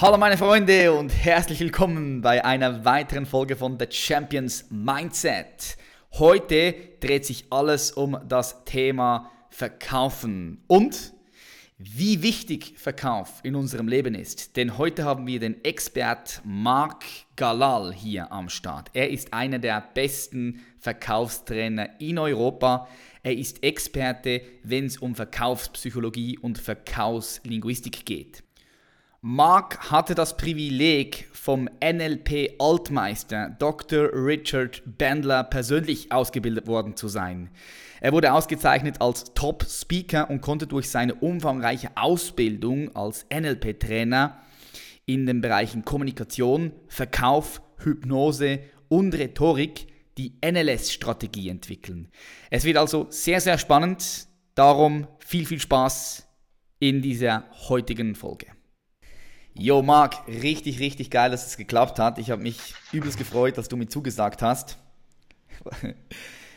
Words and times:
Hallo 0.00 0.16
meine 0.16 0.38
Freunde 0.38 0.92
und 0.92 1.08
herzlich 1.08 1.58
willkommen 1.58 2.20
bei 2.20 2.44
einer 2.44 2.84
weiteren 2.84 3.26
Folge 3.26 3.56
von 3.56 3.80
The 3.80 3.86
Champions 3.90 4.66
Mindset. 4.70 5.76
Heute 6.12 6.72
dreht 7.00 7.26
sich 7.26 7.46
alles 7.50 7.90
um 7.90 8.16
das 8.28 8.64
Thema 8.64 9.28
Verkaufen 9.50 10.62
und 10.68 11.14
wie 11.78 12.22
wichtig 12.22 12.74
Verkauf 12.76 13.40
in 13.42 13.56
unserem 13.56 13.88
Leben 13.88 14.14
ist. 14.14 14.56
Denn 14.56 14.78
heute 14.78 15.04
haben 15.04 15.26
wir 15.26 15.40
den 15.40 15.64
Expert 15.64 16.42
Marc 16.44 17.04
Galal 17.34 17.92
hier 17.92 18.30
am 18.30 18.48
Start. 18.48 18.90
Er 18.92 19.10
ist 19.10 19.34
einer 19.34 19.58
der 19.58 19.80
besten 19.94 20.60
Verkaufstrainer 20.78 22.00
in 22.00 22.20
Europa. 22.20 22.86
Er 23.24 23.36
ist 23.36 23.64
Experte, 23.64 24.42
wenn 24.62 24.86
es 24.86 24.98
um 24.98 25.16
Verkaufspsychologie 25.16 26.38
und 26.38 26.56
Verkaufslinguistik 26.56 28.06
geht. 28.06 28.44
Mark 29.20 29.90
hatte 29.90 30.14
das 30.14 30.36
Privileg, 30.36 31.28
vom 31.32 31.68
NLP-Altmeister 31.82 33.56
Dr. 33.58 34.10
Richard 34.12 34.82
Bandler 34.86 35.42
persönlich 35.42 36.12
ausgebildet 36.12 36.68
worden 36.68 36.94
zu 36.94 37.08
sein. 37.08 37.50
Er 38.00 38.12
wurde 38.12 38.32
ausgezeichnet 38.32 39.00
als 39.00 39.34
Top-Speaker 39.34 40.30
und 40.30 40.40
konnte 40.40 40.68
durch 40.68 40.88
seine 40.88 41.16
umfangreiche 41.16 41.90
Ausbildung 41.96 42.94
als 42.94 43.26
NLP-Trainer 43.34 44.40
in 45.04 45.26
den 45.26 45.40
Bereichen 45.40 45.84
Kommunikation, 45.84 46.70
Verkauf, 46.86 47.60
Hypnose 47.78 48.60
und 48.88 49.14
Rhetorik 49.14 49.88
die 50.16 50.38
NLS-Strategie 50.44 51.48
entwickeln. 51.48 52.06
Es 52.50 52.62
wird 52.62 52.76
also 52.76 53.08
sehr, 53.10 53.40
sehr 53.40 53.58
spannend. 53.58 54.28
Darum 54.54 55.08
viel, 55.18 55.44
viel 55.44 55.60
Spaß 55.60 56.28
in 56.78 57.02
dieser 57.02 57.46
heutigen 57.68 58.14
Folge. 58.14 58.57
Jo, 59.58 59.82
Marc, 59.82 60.28
richtig, 60.28 60.78
richtig 60.78 61.10
geil, 61.10 61.32
dass 61.32 61.44
es 61.48 61.56
geklappt 61.56 61.98
hat. 61.98 62.20
Ich 62.20 62.30
habe 62.30 62.40
mich 62.40 62.74
übelst 62.92 63.18
gefreut, 63.18 63.58
dass 63.58 63.66
du 63.66 63.76
mir 63.76 63.88
zugesagt 63.88 64.40
hast. 64.40 64.78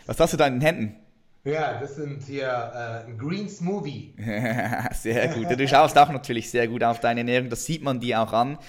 Was 0.05 0.19
hast 0.19 0.33
du 0.33 0.37
da 0.37 0.45
in 0.45 0.53
den 0.53 0.61
Händen? 0.61 0.95
Ja, 1.43 1.79
das 1.79 1.95
sind 1.95 2.21
hier 2.23 3.07
äh, 3.07 3.11
Green 3.13 3.49
Smoothie. 3.49 4.13
sehr 4.93 5.29
gut. 5.29 5.59
Du 5.59 5.67
schaust 5.67 5.97
auch 5.97 6.09
natürlich 6.09 6.51
sehr 6.51 6.67
gut 6.67 6.83
auf 6.83 6.99
deine 6.99 7.21
Ernährung. 7.21 7.49
Das 7.49 7.65
sieht 7.65 7.81
man 7.81 7.99
dir 7.99 8.21
auch 8.21 8.33
an. 8.33 8.59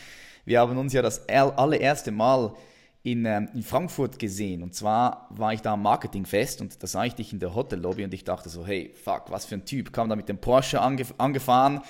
Wir 0.47 0.61
haben 0.61 0.79
uns 0.79 0.95
ja 0.95 1.03
das 1.03 1.29
allererste 1.29 2.11
Mal 2.11 2.55
in, 3.03 3.27
ähm, 3.27 3.51
in 3.53 3.63
Frankfurt 3.63 4.19
gesehen. 4.19 4.63
Und 4.63 4.75
zwar 4.75 5.27
war 5.29 5.53
ich 5.53 5.61
da 5.61 5.75
am 5.75 5.83
Marketingfest 5.83 6.63
und 6.63 6.83
da 6.83 6.87
sah 6.87 7.05
ich 7.05 7.15
dich 7.15 7.35
in 7.35 7.39
der 7.39 7.55
Hotellobby 7.55 8.05
und 8.05 8.15
ich 8.15 8.25
dachte 8.25 8.49
so, 8.49 8.67
hey, 8.67 8.95
fuck, 9.05 9.25
was 9.29 9.45
für 9.45 9.57
ein 9.57 9.67
Typ. 9.67 9.93
Kam 9.93 10.09
da 10.09 10.17
mit 10.17 10.31
dem 10.31 10.39
Porsche 10.39 10.81
angef 10.81 11.13
angefahren, 11.19 11.83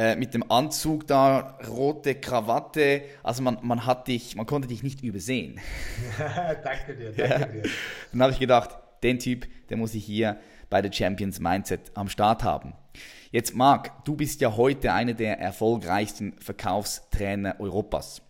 äh, 0.00 0.16
mit 0.16 0.32
dem 0.32 0.50
Anzug 0.50 1.06
da, 1.06 1.58
rote 1.68 2.14
Krawatte. 2.14 3.02
Also 3.22 3.42
man, 3.42 3.58
man 3.60 3.84
hat 3.84 4.08
dich, 4.08 4.34
man 4.34 4.46
konnte 4.46 4.66
dich 4.66 4.82
nicht 4.82 5.02
übersehen. 5.02 5.60
danke 6.18 6.96
dir, 6.96 7.12
danke 7.12 7.22
ja. 7.22 7.46
dir. 7.46 7.62
Dann 8.10 8.22
habe 8.22 8.32
ich 8.32 8.38
gedacht, 8.38 8.70
den 9.02 9.18
Typ, 9.18 9.46
den 9.68 9.78
muss 9.78 9.92
ich 9.92 10.02
hier 10.02 10.38
bei 10.70 10.80
der 10.80 10.90
Champions 10.90 11.38
Mindset 11.38 11.92
am 11.92 12.08
Start 12.08 12.44
haben. 12.44 12.72
Jetzt 13.30 13.54
Marc, 13.54 14.06
du 14.06 14.16
bist 14.16 14.40
ja 14.40 14.56
heute 14.56 14.94
einer 14.94 15.12
der 15.12 15.38
erfolgreichsten 15.38 16.32
Verkaufstrainer 16.38 17.60
Europas. 17.60 18.22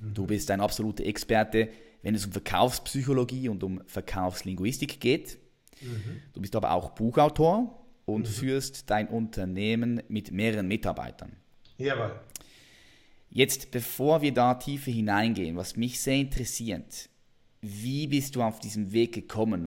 Du 0.00 0.26
bist 0.26 0.50
ein 0.50 0.62
absoluter 0.62 1.04
Experte, 1.04 1.68
wenn 2.00 2.14
es 2.14 2.24
um 2.24 2.32
Verkaufspsychologie 2.32 3.50
und 3.50 3.62
um 3.62 3.82
Verkaufslinguistik 3.84 4.98
geht. 4.98 5.38
Mhm. 5.82 6.22
Du 6.32 6.40
bist 6.40 6.56
aber 6.56 6.70
auch 6.70 6.92
Buchautor 6.92 7.81
und 8.04 8.22
mhm. 8.22 8.32
führst 8.32 8.90
dein 8.90 9.08
Unternehmen 9.08 10.02
mit 10.08 10.32
mehreren 10.32 10.68
Mitarbeitern. 10.68 11.36
Jawohl. 11.78 12.20
Jetzt, 13.30 13.70
bevor 13.70 14.20
wir 14.20 14.34
da 14.34 14.54
tiefer 14.54 14.90
hineingehen, 14.90 15.56
was 15.56 15.76
mich 15.76 16.00
sehr 16.00 16.16
interessiert, 16.16 17.08
wie 17.62 18.06
bist 18.06 18.36
du 18.36 18.42
auf 18.42 18.58
diesen 18.58 18.92
Weg 18.92 19.14
gekommen? 19.14 19.64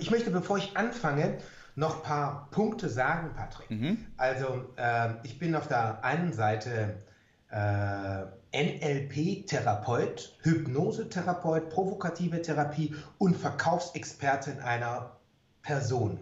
Ich 0.00 0.10
möchte, 0.10 0.30
bevor 0.30 0.58
ich 0.58 0.76
anfange, 0.76 1.38
noch 1.74 1.96
ein 1.96 2.02
paar 2.02 2.48
Punkte 2.50 2.88
sagen, 2.88 3.32
Patrick. 3.34 3.70
Mhm. 3.70 4.06
Also, 4.16 4.72
äh, 4.76 5.14
ich 5.24 5.38
bin 5.38 5.54
auf 5.54 5.66
der 5.66 6.04
einen 6.04 6.32
Seite 6.32 7.02
äh, 7.50 8.24
NLP-Therapeut, 8.52 10.36
Hypnosetherapeut, 10.42 11.70
provokative 11.70 12.42
Therapie 12.42 12.94
und 13.18 13.36
Verkaufsexperte 13.36 14.52
in 14.52 14.60
einer 14.60 15.16
Person. 15.62 16.20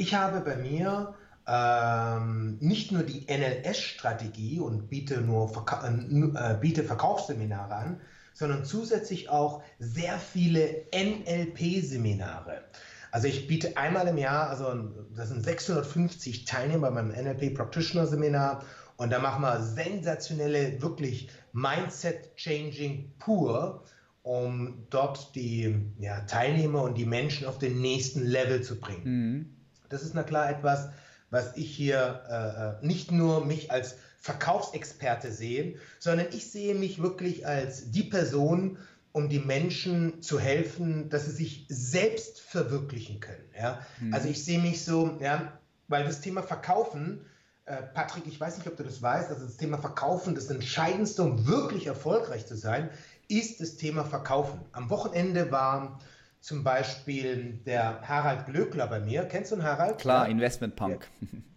Ich 0.00 0.14
habe 0.14 0.40
bei 0.40 0.56
mir 0.56 1.12
ähm, 1.46 2.56
nicht 2.58 2.90
nur 2.90 3.02
die 3.02 3.26
NLS-Strategie 3.28 4.58
und 4.58 4.88
biete 4.88 5.20
nur 5.20 5.50
Verka 5.50 5.86
äh, 5.86 6.56
biete 6.58 6.84
Verkaufsseminare 6.84 7.74
an, 7.74 8.00
sondern 8.32 8.64
zusätzlich 8.64 9.28
auch 9.28 9.62
sehr 9.78 10.18
viele 10.18 10.86
NLP-Seminare. 10.94 12.62
Also 13.10 13.28
ich 13.28 13.46
biete 13.46 13.76
einmal 13.76 14.08
im 14.08 14.16
Jahr, 14.16 14.48
also 14.48 14.72
das 15.14 15.28
sind 15.28 15.44
650 15.44 16.46
Teilnehmer 16.46 16.90
beim 16.92 17.08
NLP 17.08 17.54
Practitioner 17.54 18.06
Seminar 18.06 18.64
und 18.96 19.10
da 19.10 19.18
machen 19.18 19.42
wir 19.42 19.60
sensationelle, 19.60 20.80
wirklich 20.80 21.28
Mindset-Changing 21.52 23.12
pur, 23.18 23.84
um 24.22 24.86
dort 24.88 25.34
die 25.34 25.92
ja, 25.98 26.20
Teilnehmer 26.20 26.84
und 26.84 26.96
die 26.96 27.04
Menschen 27.04 27.46
auf 27.46 27.58
den 27.58 27.82
nächsten 27.82 28.24
Level 28.24 28.62
zu 28.62 28.80
bringen. 28.80 29.02
Mhm. 29.04 29.59
Das 29.90 30.02
ist 30.02 30.14
na 30.14 30.22
klar 30.22 30.48
etwas, 30.48 30.88
was 31.30 31.56
ich 31.56 31.70
hier 31.70 32.78
äh, 32.82 32.86
nicht 32.86 33.12
nur 33.12 33.44
mich 33.44 33.70
als 33.70 33.96
Verkaufsexperte 34.18 35.32
sehe, 35.32 35.76
sondern 35.98 36.28
ich 36.32 36.50
sehe 36.50 36.74
mich 36.74 37.02
wirklich 37.02 37.46
als 37.46 37.90
die 37.90 38.02
Person, 38.02 38.78
um 39.12 39.28
die 39.28 39.38
Menschen 39.38 40.22
zu 40.22 40.38
helfen, 40.38 41.08
dass 41.08 41.26
sie 41.26 41.32
sich 41.32 41.66
selbst 41.68 42.40
verwirklichen 42.40 43.20
können. 43.20 43.44
Ja? 43.56 43.80
Mhm. 44.00 44.14
Also 44.14 44.28
ich 44.28 44.44
sehe 44.44 44.60
mich 44.60 44.84
so, 44.84 45.18
ja, 45.20 45.58
weil 45.88 46.04
das 46.04 46.20
Thema 46.20 46.42
Verkaufen, 46.42 47.24
äh, 47.64 47.82
Patrick, 47.82 48.26
ich 48.26 48.40
weiß 48.40 48.58
nicht, 48.58 48.68
ob 48.68 48.76
du 48.76 48.84
das 48.84 49.02
weißt, 49.02 49.30
also 49.30 49.46
das 49.46 49.56
Thema 49.56 49.78
Verkaufen, 49.78 50.34
das 50.34 50.46
Entscheidendste, 50.46 51.22
um 51.22 51.46
wirklich 51.46 51.86
erfolgreich 51.86 52.46
zu 52.46 52.56
sein, 52.56 52.90
ist 53.28 53.60
das 53.60 53.76
Thema 53.76 54.04
Verkaufen. 54.04 54.60
Am 54.72 54.90
Wochenende 54.90 55.50
war 55.50 56.00
zum 56.40 56.64
Beispiel 56.64 57.60
der 57.66 58.00
Harald 58.02 58.46
Glöckler 58.46 58.86
bei 58.86 59.00
mir. 59.00 59.24
Kennst 59.24 59.52
du 59.52 59.56
den 59.56 59.64
Harald? 59.64 59.98
Klar, 59.98 60.24
ja? 60.24 60.30
Investment 60.30 60.74
Punk. 60.74 61.08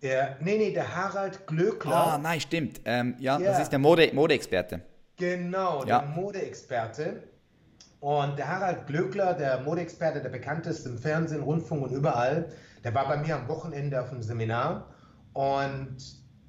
Der, 0.01 0.25
der, 0.25 0.38
nee, 0.41 0.57
nee, 0.57 0.73
der 0.73 0.95
Harald 0.95 1.47
Glöckler. 1.47 2.13
Ah, 2.13 2.17
nein, 2.17 2.41
stimmt. 2.41 2.81
Ähm, 2.83 3.16
ja, 3.19 3.39
ja, 3.39 3.51
das 3.51 3.61
ist 3.61 3.72
der 3.72 3.79
Mode, 3.79 4.11
Modeexperte. 4.13 4.81
Genau, 5.16 5.85
ja. 5.85 5.99
der 5.99 6.09
Modeexperte. 6.09 7.23
Und 8.01 8.38
der 8.38 8.49
Harald 8.49 8.85
Glöckler, 8.88 9.33
der 9.33 9.61
Modeexperte, 9.61 10.22
der 10.22 10.29
bekannteste 10.29 10.89
im 10.89 10.97
Fernsehen, 10.97 11.41
Rundfunk 11.41 11.83
und 11.83 11.93
überall, 11.93 12.49
der 12.83 12.93
war 12.93 13.07
bei 13.07 13.16
mir 13.16 13.38
am 13.38 13.47
Wochenende 13.47 14.01
auf 14.01 14.11
einem 14.11 14.22
Seminar. 14.22 14.93
Und 15.31 15.95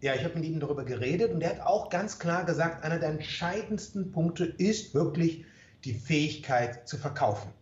ja, 0.00 0.14
ich 0.14 0.24
habe 0.24 0.34
mit 0.34 0.44
ihm 0.44 0.58
darüber 0.58 0.84
geredet 0.84 1.32
und 1.32 1.40
er 1.40 1.50
hat 1.50 1.60
auch 1.60 1.90
ganz 1.90 2.18
klar 2.18 2.44
gesagt, 2.44 2.82
einer 2.82 2.98
der 2.98 3.10
entscheidendsten 3.10 4.10
Punkte 4.10 4.44
ist 4.44 4.94
wirklich 4.94 5.44
die 5.84 5.94
Fähigkeit 5.94 6.88
zu 6.88 6.98
verkaufen. 6.98 7.52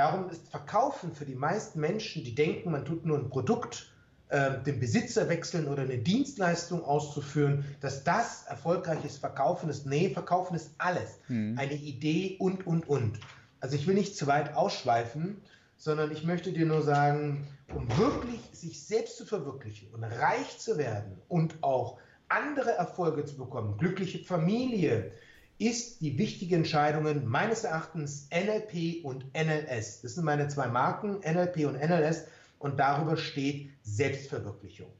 Darum 0.00 0.30
ist 0.30 0.48
Verkaufen 0.48 1.12
für 1.12 1.26
die 1.26 1.34
meisten 1.34 1.78
Menschen, 1.78 2.24
die 2.24 2.34
denken, 2.34 2.70
man 2.70 2.86
tut 2.86 3.04
nur 3.04 3.18
ein 3.18 3.28
Produkt, 3.28 3.92
äh, 4.30 4.52
den 4.62 4.80
Besitzer 4.80 5.28
wechseln 5.28 5.68
oder 5.68 5.82
eine 5.82 5.98
Dienstleistung 5.98 6.82
auszuführen, 6.82 7.66
dass 7.82 8.02
das 8.02 8.44
erfolgreiches 8.46 9.18
Verkaufen 9.18 9.68
ist. 9.68 9.84
Nee, 9.84 10.08
Verkaufen 10.08 10.54
ist 10.54 10.70
alles. 10.78 11.18
Mhm. 11.28 11.58
Eine 11.58 11.74
Idee 11.74 12.36
und, 12.38 12.66
und, 12.66 12.88
und. 12.88 13.20
Also 13.60 13.76
ich 13.76 13.86
will 13.86 13.92
nicht 13.92 14.16
zu 14.16 14.26
weit 14.26 14.54
ausschweifen, 14.54 15.42
sondern 15.76 16.10
ich 16.12 16.24
möchte 16.24 16.50
dir 16.50 16.64
nur 16.64 16.80
sagen, 16.80 17.46
um 17.68 17.86
wirklich 17.98 18.40
sich 18.54 18.82
selbst 18.82 19.18
zu 19.18 19.26
verwirklichen 19.26 19.92
und 19.92 20.02
reich 20.02 20.58
zu 20.58 20.78
werden 20.78 21.18
und 21.28 21.62
auch 21.62 21.98
andere 22.30 22.70
Erfolge 22.70 23.26
zu 23.26 23.36
bekommen, 23.36 23.76
glückliche 23.76 24.24
Familie, 24.24 25.12
ist 25.60 26.00
die 26.00 26.16
wichtige 26.16 26.56
Entscheidung 26.56 27.28
meines 27.28 27.64
Erachtens 27.64 28.28
NLP 28.32 29.04
und 29.04 29.26
NLS. 29.34 30.00
Das 30.00 30.14
sind 30.14 30.24
meine 30.24 30.48
zwei 30.48 30.68
Marken, 30.68 31.20
NLP 31.20 31.66
und 31.66 31.74
NLS, 31.74 32.24
und 32.58 32.80
darüber 32.80 33.16
steht 33.16 33.70
Selbstverwirklichung. 33.82 34.90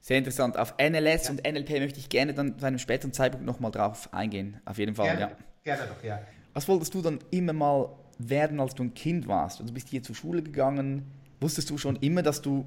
Sehr 0.00 0.18
interessant. 0.18 0.56
Auf 0.56 0.74
NLS 0.78 1.24
ja. 1.24 1.30
und 1.30 1.44
NLP 1.44 1.80
möchte 1.80 1.98
ich 1.98 2.08
gerne 2.08 2.32
dann 2.32 2.58
zu 2.58 2.64
einem 2.64 2.78
späteren 2.78 3.12
Zeitpunkt 3.12 3.44
nochmal 3.44 3.72
drauf 3.72 4.08
eingehen. 4.14 4.60
Auf 4.64 4.78
jeden 4.78 4.94
Fall, 4.94 5.06
gerne, 5.06 5.20
ja. 5.20 5.36
Gerne 5.64 5.88
doch, 5.88 6.04
ja. 6.04 6.20
Was 6.54 6.68
wolltest 6.68 6.94
du 6.94 7.02
dann 7.02 7.18
immer 7.30 7.52
mal 7.52 7.90
werden, 8.18 8.60
als 8.60 8.74
du 8.74 8.84
ein 8.84 8.94
Kind 8.94 9.26
warst? 9.26 9.60
Also, 9.60 9.68
du 9.68 9.74
bist 9.74 9.88
hier 9.88 10.02
zur 10.02 10.14
Schule 10.14 10.42
gegangen. 10.42 11.10
Wusstest 11.40 11.70
du 11.70 11.78
schon 11.78 11.96
immer, 11.96 12.22
dass 12.22 12.40
du 12.40 12.64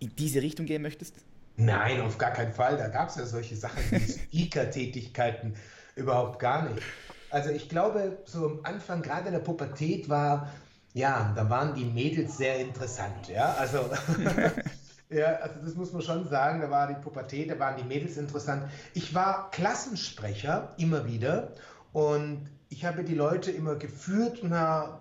in 0.00 0.10
diese 0.16 0.42
Richtung 0.42 0.66
gehen 0.66 0.82
möchtest? 0.82 1.14
Nein, 1.56 2.00
auf 2.00 2.16
gar 2.16 2.32
keinen 2.32 2.52
Fall. 2.52 2.76
Da 2.78 2.88
gab 2.88 3.10
es 3.10 3.16
ja 3.16 3.26
solche 3.26 3.56
Sachen 3.56 3.82
wie 3.90 4.00
Speaker-Tätigkeiten 4.48 5.54
überhaupt 5.96 6.38
gar 6.38 6.68
nicht. 6.68 6.82
Also 7.30 7.50
ich 7.50 7.68
glaube, 7.68 8.18
so 8.24 8.46
am 8.46 8.60
Anfang, 8.62 9.02
gerade 9.02 9.28
in 9.28 9.32
der 9.32 9.40
Pubertät 9.40 10.08
war, 10.08 10.50
ja, 10.92 11.32
da 11.34 11.48
waren 11.48 11.74
die 11.74 11.86
Mädels 11.86 12.36
sehr 12.36 12.58
interessant, 12.58 13.28
ja, 13.28 13.54
also, 13.54 13.78
ja, 15.08 15.36
also 15.36 15.54
das 15.64 15.74
muss 15.74 15.92
man 15.92 16.02
schon 16.02 16.28
sagen, 16.28 16.60
da 16.60 16.70
war 16.70 16.88
die 16.88 17.00
Pubertät, 17.00 17.50
da 17.50 17.58
waren 17.58 17.76
die 17.76 17.84
Mädels 17.84 18.18
interessant. 18.18 18.64
Ich 18.92 19.14
war 19.14 19.50
Klassensprecher 19.50 20.74
immer 20.76 21.06
wieder 21.06 21.52
und 21.92 22.50
ich 22.68 22.84
habe 22.84 23.04
die 23.04 23.14
Leute 23.14 23.50
immer 23.50 23.76
geführt 23.76 24.42
und 24.42 24.52
habe 24.52 25.00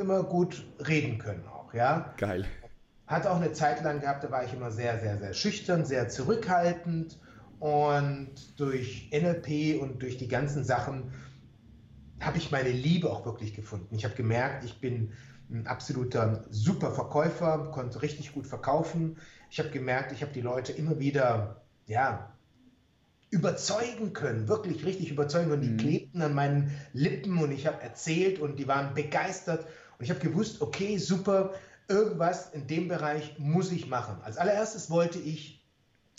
immer 0.00 0.22
gut 0.22 0.64
reden 0.86 1.18
können 1.18 1.44
auch, 1.48 1.74
ja. 1.74 2.14
Geil. 2.18 2.44
Hatte 3.08 3.30
auch 3.30 3.36
eine 3.36 3.52
Zeit 3.52 3.82
lang 3.82 4.00
gehabt, 4.00 4.22
da 4.22 4.30
war 4.30 4.44
ich 4.44 4.54
immer 4.54 4.70
sehr, 4.70 5.00
sehr, 5.00 5.18
sehr 5.18 5.34
schüchtern, 5.34 5.84
sehr 5.84 6.08
zurückhaltend 6.08 7.18
und 7.62 8.34
durch 8.56 9.08
NLP 9.12 9.80
und 9.80 10.02
durch 10.02 10.16
die 10.16 10.26
ganzen 10.26 10.64
Sachen 10.64 11.12
habe 12.18 12.36
ich 12.36 12.50
meine 12.50 12.70
Liebe 12.72 13.08
auch 13.08 13.24
wirklich 13.24 13.54
gefunden. 13.54 13.94
Ich 13.94 14.04
habe 14.04 14.16
gemerkt, 14.16 14.64
ich 14.64 14.80
bin 14.80 15.12
ein 15.48 15.68
absoluter 15.68 16.44
super 16.50 16.90
Verkäufer, 16.90 17.70
konnte 17.70 18.02
richtig 18.02 18.32
gut 18.32 18.48
verkaufen. 18.48 19.16
Ich 19.48 19.60
habe 19.60 19.70
gemerkt, 19.70 20.10
ich 20.10 20.22
habe 20.22 20.32
die 20.32 20.40
Leute 20.40 20.72
immer 20.72 20.98
wieder, 20.98 21.62
ja, 21.86 22.36
überzeugen 23.30 24.12
können, 24.12 24.48
wirklich 24.48 24.84
richtig 24.84 25.12
überzeugen 25.12 25.50
können. 25.50 25.62
Die 25.62 25.68
mhm. 25.68 25.76
klebten 25.76 26.20
an 26.20 26.34
meinen 26.34 26.76
Lippen 26.92 27.38
und 27.38 27.52
ich 27.52 27.68
habe 27.68 27.80
erzählt 27.80 28.40
und 28.40 28.58
die 28.58 28.66
waren 28.66 28.92
begeistert. 28.94 29.66
Und 29.98 30.04
ich 30.04 30.10
habe 30.10 30.18
gewusst, 30.18 30.62
okay, 30.62 30.98
super, 30.98 31.52
irgendwas 31.86 32.50
in 32.54 32.66
dem 32.66 32.88
Bereich 32.88 33.38
muss 33.38 33.70
ich 33.70 33.86
machen. 33.86 34.16
Als 34.24 34.36
allererstes 34.36 34.90
wollte 34.90 35.20
ich 35.20 35.64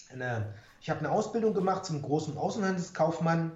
eine, 0.09 0.53
ich 0.83 0.89
habe 0.89 0.99
eine 0.99 1.11
Ausbildung 1.11 1.53
gemacht 1.53 1.85
zum 1.85 2.01
großen 2.01 2.37
Außenhandelskaufmann 2.37 3.53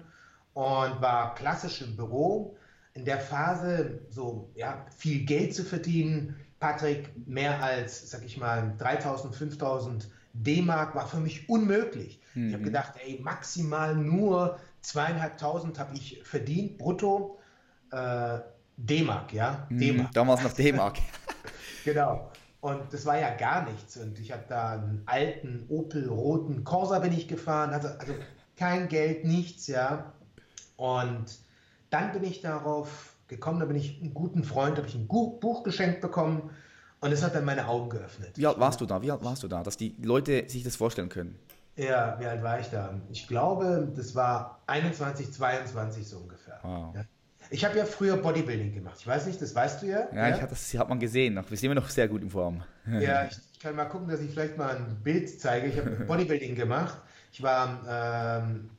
und 0.54 1.02
war 1.02 1.34
klassisch 1.34 1.82
im 1.82 1.94
Büro. 1.94 2.56
In 2.94 3.04
der 3.04 3.20
Phase 3.20 4.00
so 4.08 4.50
ja, 4.54 4.86
viel 4.96 5.26
Geld 5.26 5.54
zu 5.54 5.62
verdienen, 5.62 6.36
Patrick, 6.58 7.10
mehr 7.28 7.62
als, 7.62 8.10
sag 8.10 8.24
ich 8.24 8.38
mal, 8.38 8.74
3000, 8.78 9.36
5000 9.36 10.08
D-Mark 10.32 10.94
war 10.94 11.06
für 11.06 11.20
mich 11.20 11.50
unmöglich. 11.50 12.18
Mhm. 12.32 12.48
Ich 12.48 12.54
habe 12.54 12.64
gedacht, 12.64 12.94
ey, 13.04 13.20
maximal 13.22 13.94
nur 13.94 14.58
zweieinhalbtausend 14.80 15.78
habe 15.78 15.94
ich 15.96 16.22
verdient, 16.24 16.78
brutto. 16.78 17.38
Äh, 17.90 18.38
D-Mark, 18.78 19.34
ja? 19.34 19.66
Mhm, 19.68 19.78
D-Mark. 19.78 20.12
Damals 20.12 20.42
noch 20.42 20.52
D-Mark. 20.54 20.96
genau. 21.84 22.32
Und 22.60 22.92
das 22.92 23.06
war 23.06 23.18
ja 23.18 23.34
gar 23.36 23.70
nichts. 23.70 23.96
Und 23.96 24.18
ich 24.18 24.32
habe 24.32 24.44
da 24.48 24.72
einen 24.72 25.02
alten 25.06 25.66
Opel 25.68 26.08
roten 26.08 26.64
Corsa 26.64 26.98
bin 26.98 27.12
ich 27.12 27.28
gefahren. 27.28 27.70
Also, 27.70 27.88
also 27.88 28.14
kein 28.56 28.88
Geld, 28.88 29.24
nichts, 29.24 29.68
ja. 29.68 30.12
Und 30.76 31.38
dann 31.90 32.12
bin 32.12 32.24
ich 32.24 32.40
darauf 32.40 33.14
gekommen, 33.28 33.60
da 33.60 33.66
bin 33.66 33.76
ich 33.76 34.00
einen 34.00 34.14
guten 34.14 34.42
Freund, 34.42 34.76
habe 34.76 34.88
ich 34.88 34.94
ein 34.94 35.06
Buch 35.06 35.62
geschenkt 35.62 36.00
bekommen 36.00 36.50
und 37.00 37.12
es 37.12 37.22
hat 37.22 37.34
dann 37.34 37.44
meine 37.44 37.68
Augen 37.68 37.90
geöffnet. 37.90 38.32
Wie 38.36 38.46
alt 38.46 38.58
warst 38.58 38.80
du 38.80 38.86
da? 38.86 39.02
Wie 39.02 39.10
alt 39.10 39.22
warst 39.22 39.42
du 39.42 39.48
da, 39.48 39.62
dass 39.62 39.76
die 39.76 39.94
Leute 40.02 40.48
sich 40.48 40.64
das 40.64 40.76
vorstellen 40.76 41.08
können? 41.08 41.38
Ja, 41.76 42.16
wie 42.18 42.26
alt 42.26 42.42
war 42.42 42.58
ich 42.58 42.68
da? 42.68 42.94
Ich 43.10 43.28
glaube, 43.28 43.92
das 43.94 44.14
war 44.16 44.58
21, 44.66 45.32
22 45.32 46.08
so 46.08 46.18
ungefähr. 46.18 46.58
Wow. 46.62 46.94
Ja. 46.96 47.04
Ich 47.50 47.64
habe 47.64 47.78
ja 47.78 47.84
früher 47.84 48.16
Bodybuilding 48.16 48.74
gemacht. 48.74 48.96
Ich 49.00 49.06
weiß 49.06 49.26
nicht, 49.26 49.40
das 49.40 49.54
weißt 49.54 49.82
du 49.82 49.86
ja. 49.86 50.08
Ja, 50.12 50.28
ja? 50.28 50.36
Ich 50.36 50.42
hab 50.42 50.50
das 50.50 50.74
hat 50.74 50.88
man 50.88 50.98
gesehen. 50.98 51.36
Wir 51.36 51.56
sind 51.56 51.64
immer 51.64 51.80
noch 51.80 51.88
sehr 51.88 52.08
gut 52.08 52.22
in 52.22 52.30
Form. 52.30 52.62
Ja, 52.86 53.24
ich, 53.30 53.38
ich, 53.52 53.58
kann 53.60 53.74
mal 53.74 53.86
gucken, 53.86 54.08
dass 54.08 54.20
ich 54.20 54.30
vielleicht 54.30 54.56
mal 54.56 54.76
ein 54.76 55.00
Bild 55.02 55.40
zeige. 55.40 55.68
Ich 55.68 55.78
habe 55.78 55.90
Bodybuilding 56.06 56.54
gemacht. 56.54 57.00
Ich 57.32 57.42
war 57.42 58.42
ähm, 58.42 58.70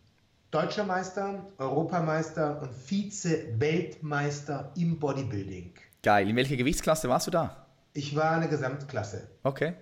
Deutscher 0.51 0.83
Meister, 0.83 1.45
Europameister 1.57 2.61
und 2.61 2.73
Vize-Weltmeister 2.73 4.71
im 4.75 4.99
Bodybuilding. 4.99 5.73
Geil. 6.01 6.29
In 6.29 6.35
welcher 6.35 6.55
Gewichtsklasse 6.55 7.09
warst 7.09 7.27
du 7.27 7.31
da? 7.31 7.67
Ich 7.93 8.15
war 8.15 8.31
eine 8.31 8.47
Gesamtklasse. 8.47 9.29
Okay. 9.43 9.73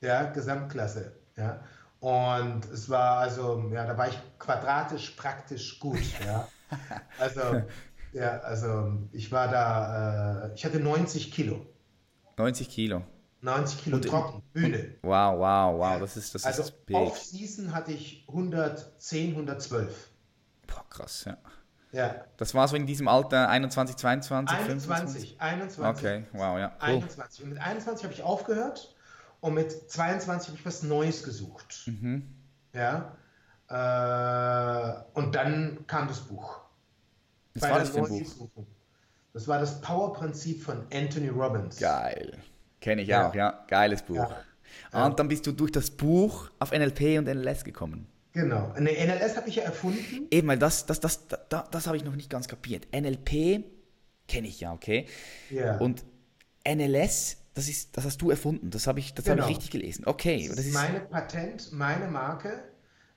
Ja, 0.00 0.24
Gesamtklasse. 0.24 1.12
Ja. 1.36 1.60
Und 2.00 2.64
es 2.72 2.90
war 2.90 3.18
also, 3.18 3.70
ja, 3.72 3.86
da 3.86 3.96
war 3.96 4.08
ich 4.08 4.18
quadratisch 4.38 5.10
praktisch 5.12 5.78
gut. 5.78 6.02
Ja. 6.24 6.48
Also, 7.18 7.62
ja, 8.12 8.38
also 8.40 8.92
ich 9.12 9.32
war 9.32 9.48
da, 9.48 10.46
äh, 10.46 10.54
ich 10.54 10.64
hatte 10.64 10.80
90 10.80 11.32
Kilo. 11.32 11.66
90 12.36 12.68
Kilo. 12.68 13.02
90 13.42 13.82
Kilo 13.82 13.96
und, 13.96 14.04
trocken, 14.04 14.42
Bühne. 14.52 14.94
Wow, 15.02 15.38
wow, 15.38 15.78
wow, 15.78 16.00
das 16.00 16.16
ist 16.16 16.34
das 16.34 16.44
Also 16.44 16.62
ist 16.62 16.86
big. 16.86 16.96
Off-Season 16.96 17.74
hatte 17.74 17.92
ich 17.92 18.24
110, 18.28 19.30
112. 19.32 20.10
Boah, 20.66 20.84
krass, 20.88 21.24
ja. 21.24 21.36
Ja. 21.90 22.24
Das 22.38 22.54
war 22.54 22.66
so 22.68 22.76
in 22.76 22.86
diesem 22.86 23.06
Alter 23.08 23.48
21, 23.48 23.96
22, 23.96 24.56
21, 24.56 24.86
25? 24.86 25.40
21. 25.40 26.04
Okay, 26.04 26.24
wow, 26.32 26.58
ja. 26.58 26.72
Cool. 26.80 26.88
21. 26.88 27.44
Und 27.44 27.50
mit 27.50 27.58
21 27.60 28.04
habe 28.04 28.14
ich 28.14 28.22
aufgehört 28.22 28.94
und 29.40 29.54
mit 29.54 29.90
22 29.90 30.48
habe 30.48 30.58
ich 30.58 30.64
was 30.64 30.82
Neues 30.82 31.22
gesucht. 31.22 31.82
Mhm. 31.86 32.34
Ja. 32.72 33.16
Äh, 33.68 35.02
und 35.14 35.34
dann 35.34 35.86
kam 35.86 36.08
das 36.08 36.20
Buch. 36.20 36.61
Was 37.54 37.70
war 37.70 37.78
das 37.78 37.90
für 37.90 38.04
ein 38.04 38.08
Buch? 38.08 38.48
Das 39.32 39.48
war 39.48 39.58
das 39.58 39.80
Power-Prinzip 39.80 40.62
von 40.62 40.84
Anthony 40.92 41.28
Robbins. 41.28 41.78
Geil. 41.78 42.38
Kenne 42.80 43.02
ich 43.02 43.08
ja. 43.08 43.28
auch, 43.28 43.34
ja. 43.34 43.64
Geiles 43.68 44.02
Buch. 44.02 44.16
Ja. 44.92 45.06
Und 45.06 45.18
dann 45.18 45.28
bist 45.28 45.46
du 45.46 45.52
durch 45.52 45.72
das 45.72 45.90
Buch 45.90 46.50
auf 46.58 46.72
NLP 46.72 47.18
und 47.18 47.26
NLS 47.26 47.64
gekommen. 47.64 48.06
Genau. 48.32 48.72
Eine 48.74 48.90
NLS 48.90 49.36
habe 49.36 49.48
ich 49.48 49.56
ja 49.56 49.62
erfunden. 49.62 50.26
Eben, 50.30 50.48
weil 50.48 50.58
das, 50.58 50.86
das, 50.86 51.00
das, 51.00 51.26
das, 51.28 51.70
das 51.70 51.86
habe 51.86 51.96
ich 51.96 52.04
noch 52.04 52.16
nicht 52.16 52.30
ganz 52.30 52.48
kapiert. 52.48 52.86
NLP 52.94 53.64
kenne 54.26 54.48
ich 54.48 54.60
ja, 54.60 54.72
okay? 54.72 55.06
Ja. 55.50 55.76
Und 55.78 56.04
NLS, 56.66 57.38
das, 57.54 57.68
ist, 57.68 57.96
das 57.96 58.04
hast 58.04 58.22
du 58.22 58.30
erfunden. 58.30 58.70
Das 58.70 58.86
habe 58.86 59.00
ich, 59.00 59.14
das 59.14 59.26
genau. 59.26 59.42
hab 59.42 59.50
ich 59.50 59.56
richtig 59.56 59.70
gelesen. 59.70 60.04
Okay. 60.06 60.46
Das, 60.48 60.56
das 60.56 60.66
ist 60.66 60.74
meine 60.74 61.00
Patent, 61.00 61.72
meine 61.72 62.08
Marke, 62.08 62.62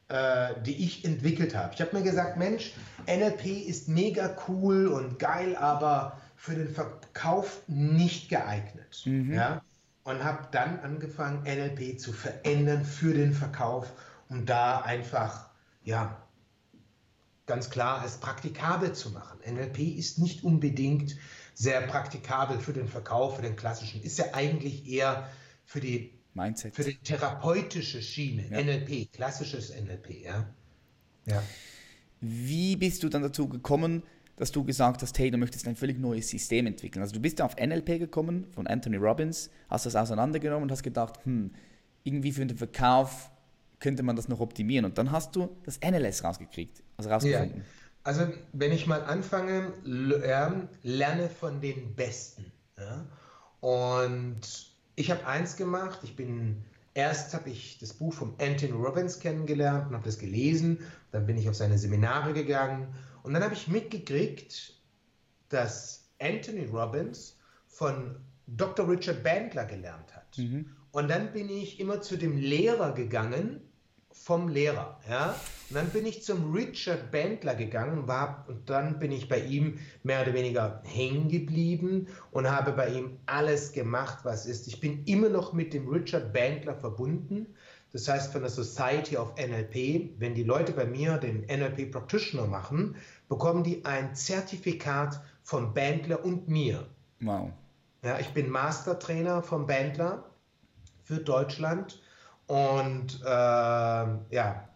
die 0.08 0.86
ich 0.86 1.04
entwickelt 1.04 1.56
habe. 1.56 1.74
Ich 1.74 1.82
habe 1.82 1.98
mir 1.98 2.04
gesagt, 2.04 2.38
Mensch, 2.38 2.74
NLP 3.08 3.48
ist 3.68 3.88
mega 3.90 4.38
cool 4.48 4.86
und 4.86 5.18
geil, 5.18 5.56
aber 5.56 6.22
für 6.36 6.54
den 6.54 6.70
Verkauf 6.70 7.64
nicht 7.66 8.30
geeignet. 8.30 9.02
Mhm. 9.06 9.34
Ja? 9.34 9.64
Und 10.04 10.24
habe 10.24 10.48
dann 10.52 10.80
angefangen, 10.82 11.42
NLP 11.42 12.00
zu 12.00 12.14
verändern 12.14 12.86
für 12.86 13.16
den 13.16 13.34
Verkauf 13.34 13.92
um 14.30 14.46
da 14.46 14.82
einfach, 14.82 15.50
ja, 15.84 16.22
ganz 17.46 17.70
klar 17.70 18.04
es 18.06 18.18
praktikabel 18.18 18.94
zu 18.94 19.12
machen. 19.12 19.40
NLP 19.46 19.80
ist 19.80 20.18
nicht 20.18 20.44
unbedingt 20.44 21.16
sehr 21.54 21.82
praktikabel 21.82 22.60
für 22.60 22.74
den 22.74 22.88
Verkauf, 22.88 23.36
für 23.36 23.44
den 23.44 23.56
klassischen, 23.56 24.02
ist 24.02 24.18
ja 24.18 24.34
eigentlich 24.34 24.88
eher 24.88 25.30
für 25.64 25.80
die 25.80 26.15
Mindset. 26.36 26.76
für 26.76 26.84
die 26.84 26.98
therapeutische 26.98 28.02
Schiene, 28.02 28.48
ja. 28.50 28.62
NLP, 28.62 29.12
klassisches 29.12 29.70
NLP, 29.70 30.24
ja. 30.24 30.48
ja. 31.26 31.44
Wie 32.22 32.76
bist 32.76 33.04
du 33.04 33.10
dann 33.10 33.22
dazu 33.22 33.48
gekommen, 33.48 34.04
dass 34.36 34.52
du 34.52 34.64
gesagt 34.64 35.02
hast, 35.02 35.18
hey, 35.18 35.32
du 35.32 35.38
möchtest 35.38 35.68
ein 35.68 35.76
völlig 35.76 35.98
neues 35.98 36.30
System 36.30 36.68
entwickeln? 36.68 37.02
Also 37.02 37.14
du 37.14 37.22
bist 37.22 37.40
ja 37.40 37.46
auf 37.46 37.56
NLP 37.56 38.00
gekommen 38.00 38.48
von 38.52 38.68
Anthony 38.68 38.98
Robbins, 38.98 39.50
hast 39.70 39.86
das 39.86 39.96
auseinandergenommen 39.96 40.64
und 40.64 40.72
hast 40.72 40.84
gedacht, 40.84 41.20
hm, 41.24 41.52
irgendwie 42.04 42.32
für 42.32 42.46
den 42.46 42.58
Verkauf 42.58 43.32
könnte 43.80 44.04
man 44.04 44.16
das 44.16 44.28
noch 44.28 44.40
optimieren. 44.40 44.86
Und 44.86 44.98
dann 44.98 45.12
hast 45.12 45.36
du 45.36 45.56
das 45.64 45.80
NLS 45.80 46.24
rausgekriegt, 46.24 46.84
also 46.98 47.10
rausgefunden. 47.10 47.60
Ja. 47.60 47.64
Also 48.04 48.28
wenn 48.54 48.72
ich 48.72 48.86
mal 48.88 49.04
anfange, 49.04 49.74
lerne 49.84 51.30
von 51.30 51.62
den 51.62 51.96
Besten. 51.96 52.52
Ja? 52.78 53.08
Und 53.62 54.75
ich 54.96 55.12
habe 55.12 55.26
eins 55.26 55.56
gemacht, 55.56 56.00
ich 56.04 56.16
bin, 56.16 56.64
erst 56.94 57.34
habe 57.34 57.50
ich 57.50 57.78
das 57.80 57.94
Buch 57.94 58.14
von 58.14 58.34
Anthony 58.40 58.72
Robbins 58.72 59.20
kennengelernt 59.20 59.88
und 59.88 59.96
habe 59.96 60.06
das 60.06 60.20
gelesen, 60.20 60.80
dann 61.12 61.26
bin 61.26 61.38
ich 61.38 61.50
auf 61.50 61.56
seine 61.56 61.78
Seminare 61.78 62.34
gegangen 62.34 62.88
und 63.24 63.34
dann 63.34 63.44
habe 63.44 63.54
ich 63.54 63.68
mitgekriegt, 63.68 64.74
dass 65.50 66.10
Anthony 66.20 66.66
Robbins 66.66 67.38
von 67.68 68.18
Dr. 68.48 68.88
Richard 68.88 69.24
Bandler 69.24 69.66
gelernt 69.66 70.16
hat. 70.16 70.38
Mhm. 70.38 70.70
Und 70.92 71.10
dann 71.10 71.34
bin 71.34 71.50
ich 71.50 71.80
immer 71.80 72.02
zu 72.02 72.18
dem 72.18 72.38
Lehrer 72.38 72.94
gegangen, 72.94 73.62
vom 74.16 74.48
Lehrer. 74.48 75.00
Ja? 75.10 75.36
Und 75.70 75.76
dann 75.76 75.90
bin 75.90 76.06
ich 76.06 76.24
zum 76.24 76.54
Richard 76.54 77.12
Bandler 77.12 77.56
gegangen 77.56 78.08
war, 78.08 78.46
und 78.48 78.70
dann 78.70 78.98
bin 78.98 79.12
ich 79.12 79.28
bei 79.28 79.40
ihm 79.40 79.80
mehr 80.04 80.22
oder 80.22 80.34
weniger 80.34 80.82
hängen 80.84 81.28
geblieben 81.28 82.08
und 82.32 82.50
habe 82.50 82.72
bei 82.72 82.90
ihm 82.90 83.20
alles 83.26 83.72
gemacht, 83.72 84.20
was 84.24 84.46
ist. 84.46 84.68
Ich 84.68 84.80
bin 84.80 85.04
immer 85.06 85.30
noch 85.30 85.54
mit 85.54 85.74
dem 85.74 85.88
Richard 85.88 86.34
Bandler 86.34 86.76
verbunden. 86.76 87.48
das 87.92 88.08
heißt 88.08 88.32
von 88.32 88.42
der 88.42 88.50
Society 88.50 89.18
of 89.18 89.34
NLP, 89.36 90.20
wenn 90.20 90.34
die 90.34 90.44
Leute 90.44 90.72
bei 90.72 90.86
mir 90.86 91.18
den 91.18 91.42
NLP 91.42 91.92
Practitioner 91.92 92.48
machen, 92.48 92.96
bekommen 93.30 93.64
die 93.64 93.84
ein 93.86 94.16
Zertifikat 94.16 95.22
vom 95.44 95.74
Bandler 95.74 96.24
und 96.24 96.48
mir. 96.48 96.88
Wow. 97.22 97.52
Ja, 98.04 98.20
ich 98.20 98.30
bin 98.30 98.50
Mastertrainer 98.50 99.42
vom 99.42 99.66
Bandler 99.66 100.26
für 101.04 101.18
Deutschland 101.18 102.00
und 102.48 103.22
äh, 103.24 103.28
ja, 103.28 104.70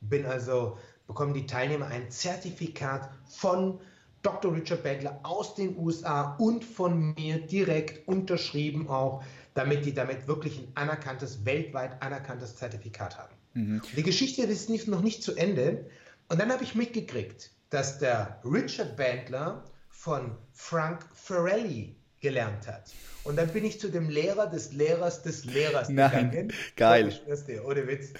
bin 0.00 0.26
also, 0.26 0.78
bekommen 1.06 1.34
die 1.34 1.46
Teilnehmer 1.46 1.86
ein 1.86 2.10
Zertifikat 2.10 3.10
von 3.28 3.80
Dr. 4.22 4.54
Richard 4.54 4.82
Bandler 4.82 5.20
aus 5.22 5.54
den 5.54 5.76
USA 5.78 6.36
und 6.38 6.64
von 6.64 7.14
mir 7.14 7.38
direkt 7.46 8.08
unterschrieben 8.08 8.88
auch 8.88 9.22
damit 9.54 9.84
die 9.86 9.94
damit 9.94 10.26
wirklich 10.26 10.58
ein 10.58 10.68
anerkanntes, 10.74 11.44
weltweit 11.44 12.02
anerkanntes 12.02 12.56
Zertifikat 12.56 13.16
haben. 13.16 13.34
Mhm. 13.54 13.82
Die 13.96 14.02
Geschichte 14.02 14.42
ist 14.42 14.68
nicht, 14.68 14.88
noch 14.88 15.00
nicht 15.00 15.22
zu 15.22 15.34
Ende. 15.36 15.88
Und 16.28 16.40
dann 16.40 16.52
habe 16.52 16.64
ich 16.64 16.74
mitgekriegt, 16.74 17.50
dass 17.70 17.98
der 17.98 18.40
Richard 18.44 18.96
Bandler 18.96 19.64
von 19.88 20.36
Frank 20.52 21.06
Ferrelli 21.14 21.96
gelernt 22.24 22.66
hat. 22.66 22.90
Und 23.22 23.36
dann 23.36 23.48
bin 23.48 23.64
ich 23.64 23.78
zu 23.78 23.90
dem 23.90 24.08
Lehrer 24.08 24.46
des 24.48 24.72
Lehrers 24.72 25.22
des 25.22 25.44
Lehrers 25.44 25.88
Nein, 25.88 26.30
gegangen. 26.30 26.52
Geil. 26.76 27.12
Dir, 27.46 27.64
ohne 27.64 27.86
Witz. 27.86 28.12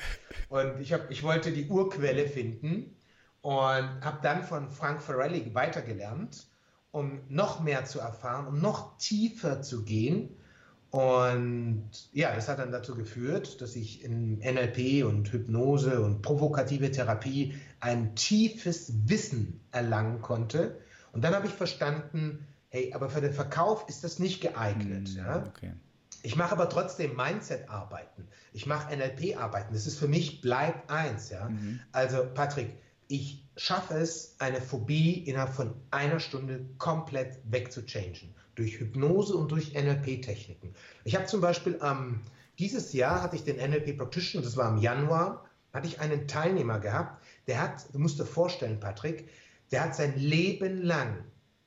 Und 0.48 0.80
ich, 0.80 0.92
hab, 0.92 1.10
ich 1.10 1.22
wollte 1.22 1.50
die 1.50 1.66
Urquelle 1.68 2.28
finden 2.28 2.94
und 3.40 3.52
habe 3.52 4.18
dann 4.22 4.44
von 4.44 4.70
Frank 4.70 5.02
Ferrelli 5.02 5.54
weitergelernt, 5.54 6.46
um 6.92 7.20
noch 7.28 7.60
mehr 7.60 7.84
zu 7.84 7.98
erfahren, 7.98 8.46
um 8.46 8.60
noch 8.60 8.96
tiefer 8.98 9.62
zu 9.62 9.84
gehen. 9.84 10.36
Und 10.90 11.90
ja, 12.12 12.34
das 12.34 12.48
hat 12.48 12.60
dann 12.60 12.70
dazu 12.70 12.94
geführt, 12.94 13.60
dass 13.60 13.74
ich 13.76 14.04
in 14.04 14.38
NLP 14.38 15.04
und 15.04 15.30
Hypnose 15.32 16.00
und 16.00 16.22
provokative 16.22 16.90
Therapie 16.90 17.54
ein 17.80 18.14
tiefes 18.14 18.92
Wissen 19.08 19.60
erlangen 19.72 20.22
konnte. 20.22 20.78
Und 21.12 21.24
dann 21.24 21.34
habe 21.34 21.46
ich 21.46 21.52
verstanden, 21.52 22.46
hey, 22.74 22.92
aber 22.92 23.08
für 23.08 23.20
den 23.20 23.32
Verkauf 23.32 23.88
ist 23.88 24.02
das 24.02 24.18
nicht 24.18 24.40
geeignet. 24.40 25.14
Mm, 25.14 25.18
ja? 25.18 25.44
okay. 25.46 25.72
Ich 26.24 26.34
mache 26.34 26.52
aber 26.52 26.68
trotzdem 26.68 27.14
Mindset-Arbeiten. 27.14 28.26
Ich 28.52 28.66
mache 28.66 28.94
NLP-Arbeiten. 28.96 29.72
Das 29.72 29.86
ist 29.86 29.96
für 29.96 30.08
mich 30.08 30.40
bleibt 30.40 30.90
eins. 30.90 31.30
Ja? 31.30 31.50
Mhm. 31.50 31.78
Also, 31.92 32.26
Patrick, 32.34 32.74
ich 33.06 33.46
schaffe 33.56 33.94
es, 33.94 34.34
eine 34.40 34.60
Phobie 34.60 35.12
innerhalb 35.12 35.54
von 35.54 35.72
einer 35.92 36.18
Stunde 36.18 36.66
komplett 36.78 37.38
wegzuchangen 37.44 38.34
durch 38.56 38.80
Hypnose 38.80 39.36
und 39.36 39.52
durch 39.52 39.74
NLP-Techniken. 39.74 40.74
Ich 41.04 41.14
habe 41.14 41.26
zum 41.26 41.40
Beispiel 41.40 41.78
ähm, 41.80 42.22
dieses 42.58 42.92
Jahr 42.92 43.22
hatte 43.22 43.36
ich 43.36 43.44
den 43.44 43.56
NLP 43.56 43.96
Practitioner, 43.96 44.44
das 44.44 44.56
war 44.56 44.68
im 44.70 44.78
Januar, 44.78 45.44
hatte 45.72 45.86
ich 45.86 46.00
einen 46.00 46.26
Teilnehmer 46.26 46.80
gehabt, 46.80 47.22
der 47.46 47.60
hat, 47.60 47.86
du 47.92 48.00
musst 48.00 48.18
dir 48.18 48.26
vorstellen, 48.26 48.80
Patrick, 48.80 49.28
der 49.70 49.84
hat 49.84 49.94
sein 49.94 50.18
Leben 50.18 50.82
lang 50.82 51.24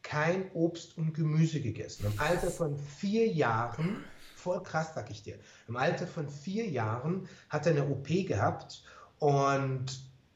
kein 0.08 0.52
Obst 0.54 0.98
und 0.98 1.14
Gemüse 1.14 1.62
gegessen. 1.62 2.06
Im 2.06 2.20
Alter 2.20 2.50
von 2.50 2.78
vier 2.78 3.28
Jahren, 3.28 4.04
voll 4.36 4.64
krass, 4.64 4.92
sag 4.96 5.10
ich 5.10 5.24
dir, 5.24 5.38
im 5.68 5.76
Alter 5.76 6.08
von 6.08 6.30
vier 6.30 6.68
Jahren 6.68 7.28
hat 7.50 7.66
er 7.66 7.74
eine 7.74 7.88
OP 7.88 8.08
gehabt 8.08 8.84
und 9.20 9.86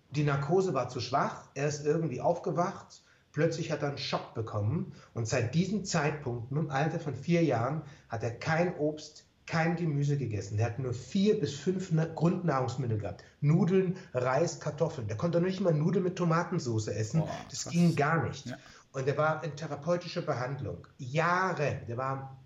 die 0.10 0.24
Narkose 0.24 0.74
war 0.74 0.90
zu 0.90 1.00
schwach. 1.00 1.50
Er 1.54 1.68
ist 1.68 1.86
irgendwie 1.86 2.20
aufgewacht 2.20 3.02
Plötzlich 3.32 3.72
hat 3.72 3.82
er 3.82 3.90
einen 3.90 3.98
Schock 3.98 4.34
bekommen 4.34 4.92
und 5.14 5.28
seit 5.28 5.56
diesem 5.56 5.86
Zeitpunkt, 5.86 6.52
im 6.52 6.70
Alter 6.70 7.00
von 7.00 7.16
vier 7.16 7.44
Jahren, 7.44 7.82
hat 8.10 8.24
er 8.24 8.32
kein 8.32 8.76
Obst, 8.76 9.26
kein 9.46 9.78
Gemüse 9.78 10.18
gegessen. 10.18 10.60
Er 10.60 10.66
hat 10.66 10.80
nur 10.80 10.94
vier 10.94 11.40
bis 11.40 11.54
fünf 11.54 11.92
Grundnahrungsmittel 12.16 12.98
gehabt. 12.98 13.24
Nudeln, 13.40 13.96
Reis, 14.14 14.60
Kartoffeln. 14.60 15.08
Der 15.08 15.18
konnte 15.18 15.40
nicht 15.40 15.62
mal 15.62 15.74
Nudeln 15.74 16.04
mit 16.04 16.18
Tomatensauce 16.18 16.88
essen. 16.88 17.22
Oh, 17.22 17.30
das 17.50 17.70
ging 17.70 17.96
gar 17.96 18.28
nicht. 18.28 18.48
Ja. 18.48 18.58
Und 18.94 19.08
er 19.08 19.18
war 19.18 19.44
in 19.44 19.56
therapeutischer 19.56 20.22
Behandlung. 20.22 20.88
Jahre. 20.98 21.82
Der 21.88 21.98
war, 21.98 22.38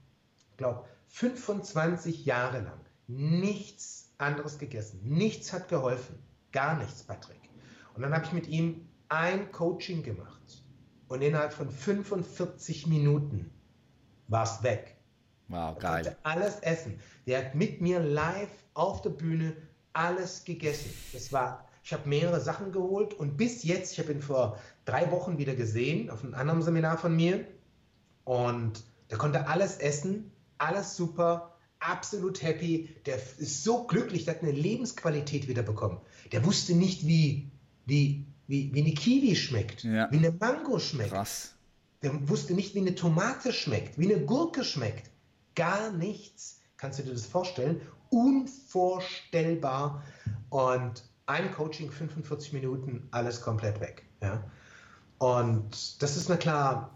glaube 0.57 0.85
25 1.07 2.25
Jahre 2.25 2.61
lang 2.61 2.85
nichts 3.07 4.13
anderes 4.17 4.57
gegessen. 4.57 4.99
Nichts 5.03 5.53
hat 5.53 5.69
geholfen. 5.69 6.17
Gar 6.51 6.77
nichts, 6.77 7.03
Patrick. 7.03 7.41
Und 7.93 8.01
dann 8.01 8.13
habe 8.13 8.25
ich 8.25 8.33
mit 8.33 8.47
ihm 8.47 8.87
ein 9.09 9.51
Coaching 9.51 10.03
gemacht. 10.03 10.63
Und 11.07 11.21
innerhalb 11.21 11.53
von 11.53 11.69
45 11.69 12.87
Minuten 12.87 13.51
war 14.27 14.43
es 14.43 14.63
weg. 14.63 14.97
Wow, 15.47 15.77
geil. 15.77 16.07
Er 16.07 16.17
alles 16.23 16.59
essen. 16.61 16.99
Der 17.27 17.45
hat 17.45 17.55
mit 17.55 17.81
mir 17.81 17.99
live 17.99 18.49
auf 18.73 19.01
der 19.01 19.11
Bühne 19.11 19.55
alles 19.93 20.43
gegessen. 20.43 20.91
Das 21.13 21.31
war, 21.31 21.67
ich 21.83 21.93
habe 21.93 22.09
mehrere 22.09 22.41
Sachen 22.41 22.71
geholt 22.71 23.13
und 23.13 23.37
bis 23.37 23.63
jetzt, 23.63 23.93
ich 23.93 23.99
habe 23.99 24.11
ihn 24.11 24.21
vor 24.21 24.57
drei 24.85 25.11
Wochen 25.11 25.37
wieder 25.37 25.55
gesehen, 25.55 26.09
auf 26.09 26.23
einem 26.23 26.33
anderen 26.33 26.61
Seminar 26.61 26.97
von 26.97 27.15
mir. 27.15 27.45
Und 28.23 28.83
der 29.09 29.17
konnte 29.17 29.47
alles 29.47 29.77
essen, 29.77 30.31
alles 30.57 30.95
super, 30.95 31.55
absolut 31.79 32.41
happy. 32.41 32.89
Der 33.05 33.15
ist 33.15 33.63
so 33.63 33.85
glücklich, 33.85 34.25
der 34.25 34.35
hat 34.35 34.41
eine 34.41 34.51
Lebensqualität 34.51 35.47
wieder 35.47 35.63
bekommen. 35.63 35.99
Der 36.31 36.45
wusste 36.45 36.75
nicht, 36.75 37.05
wie, 37.05 37.51
wie 37.85 38.25
wie, 38.47 38.73
wie 38.73 38.81
eine 38.81 38.93
Kiwi 38.93 39.35
schmeckt, 39.35 39.83
ja. 39.83 40.11
wie 40.11 40.17
eine 40.17 40.31
Mango 40.31 40.79
schmeckt. 40.79 41.11
Krass. 41.11 41.53
Der 42.01 42.29
wusste 42.29 42.53
nicht, 42.53 42.75
wie 42.75 42.79
eine 42.79 42.95
Tomate 42.95 43.51
schmeckt, 43.51 43.97
wie 43.97 44.13
eine 44.13 44.23
Gurke 44.23 44.63
schmeckt. 44.63 45.09
Gar 45.55 45.91
nichts. 45.91 46.59
Kannst 46.77 46.99
du 46.99 47.03
dir 47.03 47.13
das 47.13 47.25
vorstellen? 47.25 47.81
Unvorstellbar. 48.09 50.03
Und 50.49 51.03
ein 51.25 51.51
Coaching, 51.51 51.89
45 51.89 52.53
Minuten, 52.53 53.07
alles 53.11 53.41
komplett 53.41 53.79
weg. 53.79 54.03
Ja? 54.21 54.43
Und 55.17 56.01
das 56.01 56.17
ist 56.17 56.29
na 56.29 56.37
klar 56.37 56.95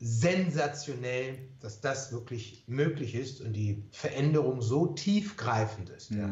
sensationell, 0.00 1.38
dass 1.60 1.80
das 1.80 2.12
wirklich 2.12 2.64
möglich 2.66 3.14
ist 3.14 3.40
und 3.40 3.52
die 3.52 3.82
Veränderung 3.90 4.62
so 4.62 4.86
tiefgreifend 4.86 5.90
ist. 5.90 6.12
Mhm. 6.12 6.18
Ja? 6.18 6.28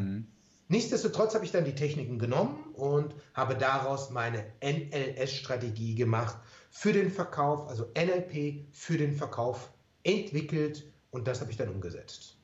Nichtsdestotrotz 0.69 1.35
habe 1.35 1.45
ich 1.45 1.53
dann 1.53 1.65
die 1.65 1.75
Techniken 1.75 2.19
genommen 2.19 2.57
und 2.75 3.15
habe 3.35 3.57
daraus 3.57 4.11
meine 4.11 4.45
NLS-Strategie 4.61 5.95
gemacht 5.95 6.37
für 6.71 6.93
den 6.93 7.11
Verkauf, 7.11 7.69
also 7.69 7.87
NLP 7.97 8.67
für 8.73 8.99
den 8.99 9.15
Verkauf 9.15 9.73
entwickelt 10.03 10.85
und 11.11 11.29
das 11.29 11.41
habe 11.41 11.51
ich 11.53 11.57
dann 11.57 11.69
umgesetzt. 11.69 12.37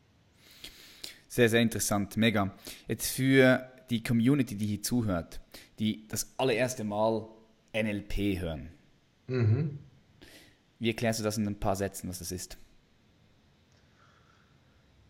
Sehr, 1.28 1.48
sehr 1.48 1.60
interessant, 1.60 2.16
mega. 2.16 2.54
Jetzt 2.86 3.08
für 3.08 3.68
die 3.90 4.02
Community, 4.02 4.54
die 4.56 4.66
hier 4.66 4.82
zuhört, 4.82 5.40
die 5.78 6.06
das 6.06 6.34
allererste 6.38 6.84
Mal 6.84 7.28
NLP 7.74 8.40
hören. 8.40 8.70
Mhm. 9.26 9.78
Wie 10.78 10.88
erklärst 10.88 11.20
du 11.20 11.24
das 11.24 11.38
in 11.38 11.46
ein 11.46 11.60
paar 11.60 11.76
Sätzen, 11.76 12.08
was 12.08 12.18
das 12.18 12.32
ist? 12.32 12.58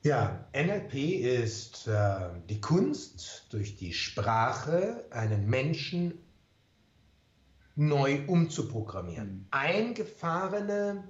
Ja, 0.03 0.49
NLP 0.53 0.95
ist 0.95 1.87
äh, 1.87 2.31
die 2.49 2.61
Kunst, 2.61 3.47
durch 3.51 3.77
die 3.77 3.93
Sprache 3.93 5.07
einen 5.11 5.49
Menschen 5.49 6.19
neu 7.77 8.27
umzuprogrammieren. 8.27 9.29
Mhm. 9.29 9.47
Eingefahrene 9.51 11.05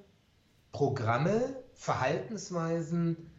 Programme, 0.72 1.56
Verhaltensweisen 1.74 3.30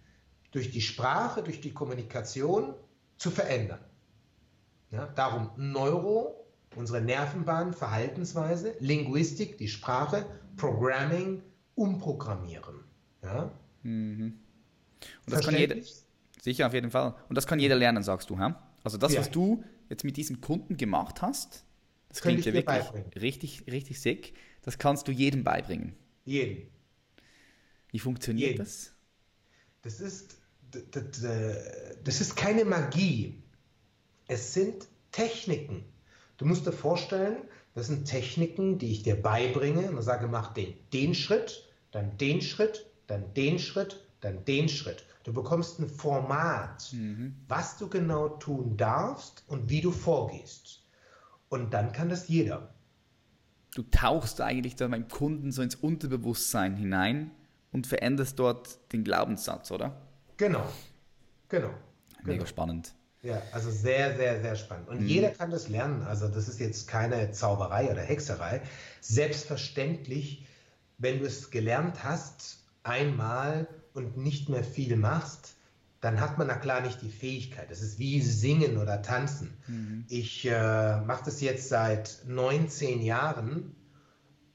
durch 0.51 0.71
die 0.71 0.81
Sprache, 0.81 1.43
durch 1.43 1.61
die 1.61 1.73
Kommunikation 1.73 2.73
zu 3.17 3.31
verändern. 3.31 3.83
Ja, 4.91 5.07
darum 5.07 5.51
Neuro, 5.57 6.42
unsere 6.75 7.01
Nervenbahn, 7.01 7.73
Verhaltensweise, 7.73 8.75
Linguistik, 8.79 9.57
die 9.57 9.67
Sprache, 9.67 10.25
Programming, 10.57 11.41
umprogrammieren. 11.75 12.83
Ja? 13.23 13.51
Mhm. 13.83 14.39
Und 15.25 15.33
das 15.33 15.45
kann 15.45 15.55
jeder, 15.55 15.75
sicher 16.41 16.67
auf 16.67 16.73
jeden 16.73 16.91
Fall. 16.91 17.15
Und 17.29 17.37
das 17.37 17.47
kann 17.47 17.59
jeder 17.59 17.75
lernen, 17.75 18.03
sagst 18.03 18.29
du, 18.29 18.37
ha? 18.37 18.61
Also 18.83 18.97
das, 18.97 19.13
ja. 19.13 19.21
was 19.21 19.31
du 19.31 19.63
jetzt 19.89 20.03
mit 20.03 20.17
diesem 20.17 20.41
Kunden 20.41 20.77
gemacht 20.77 21.21
hast, 21.21 21.65
das 22.09 22.21
Könnte 22.21 22.41
klingt 22.41 22.45
ja 22.45 22.53
wirklich 22.53 22.83
beibringen. 22.83 23.11
richtig, 23.13 23.63
richtig 23.67 23.99
sick. 23.99 24.33
Das 24.61 24.77
kannst 24.77 25.07
du 25.07 25.11
jedem 25.11 25.43
beibringen. 25.43 25.95
Jedem. 26.25 26.67
Wie 27.89 27.99
funktioniert 27.99 28.51
jedem. 28.51 28.65
das? 28.65 28.93
Das 29.81 29.99
ist, 29.99 30.37
das 32.03 32.21
ist 32.21 32.35
keine 32.35 32.65
Magie. 32.65 33.41
Es 34.27 34.53
sind 34.53 34.87
Techniken. 35.11 35.85
Du 36.37 36.45
musst 36.45 36.65
dir 36.65 36.71
vorstellen, 36.71 37.37
das 37.73 37.87
sind 37.87 38.05
Techniken, 38.05 38.77
die 38.77 38.91
ich 38.91 39.03
dir 39.03 39.21
beibringe 39.21 39.89
und 39.89 40.01
sage, 40.01 40.27
mach 40.27 40.53
den, 40.53 40.73
den 40.91 41.15
Schritt, 41.15 41.67
dann 41.91 42.17
den 42.17 42.41
Schritt, 42.41 42.85
dann 43.07 43.33
den 43.33 43.59
Schritt, 43.59 44.05
dann 44.21 44.45
den 44.45 44.69
Schritt. 44.69 45.05
Du 45.23 45.33
bekommst 45.33 45.79
ein 45.79 45.89
Format, 45.89 46.91
mhm. 46.91 47.35
was 47.47 47.77
du 47.77 47.87
genau 47.87 48.29
tun 48.29 48.77
darfst 48.77 49.43
und 49.47 49.69
wie 49.69 49.81
du 49.81 49.91
vorgehst. 49.91 50.83
Und 51.49 51.73
dann 51.73 51.91
kann 51.91 52.09
das 52.09 52.27
jeder. 52.27 52.73
Du 53.75 53.83
tauchst 53.83 54.41
eigentlich 54.41 54.75
dann 54.75 54.91
beim 54.91 55.07
Kunden 55.07 55.51
so 55.51 55.61
ins 55.61 55.75
Unterbewusstsein 55.75 56.75
hinein 56.75 57.31
und 57.71 57.87
veränderst 57.87 58.37
dort 58.37 58.79
den 58.91 59.03
Glaubenssatz, 59.03 59.71
oder? 59.71 59.99
Genau. 60.37 60.67
Genau. 61.49 61.69
Mega 62.23 62.33
genau. 62.33 62.45
spannend. 62.45 62.93
Ja, 63.23 63.41
also 63.53 63.71
sehr, 63.71 64.17
sehr, 64.17 64.41
sehr 64.41 64.55
spannend. 64.57 64.89
Und 64.89 65.01
mhm. 65.01 65.07
jeder 65.07 65.29
kann 65.29 65.49
das 65.49 65.69
lernen. 65.69 66.03
Also 66.03 66.27
das 66.27 66.49
ist 66.49 66.59
jetzt 66.59 66.89
keine 66.89 67.31
Zauberei 67.31 67.89
oder 67.89 68.01
Hexerei. 68.01 68.61
Selbstverständlich, 68.99 70.45
wenn 70.97 71.19
du 71.19 71.25
es 71.25 71.49
gelernt 71.49 72.03
hast, 72.03 72.59
einmal 72.83 73.67
und 73.93 74.17
nicht 74.17 74.49
mehr 74.49 74.63
viel 74.63 74.97
machst, 74.97 75.55
dann 76.01 76.19
hat 76.19 76.37
man 76.37 76.47
na 76.47 76.55
klar 76.55 76.81
nicht 76.81 77.01
die 77.01 77.09
Fähigkeit. 77.09 77.71
Das 77.71 77.81
ist 77.81 77.97
wie 77.97 78.19
Singen 78.21 78.77
oder 78.77 79.01
Tanzen. 79.01 79.57
Mhm. 79.67 80.03
Ich 80.09 80.45
äh, 80.45 80.99
mache 80.99 81.23
das 81.23 81.39
jetzt 81.39 81.69
seit 81.69 82.23
19 82.27 83.01
Jahren 83.01 83.73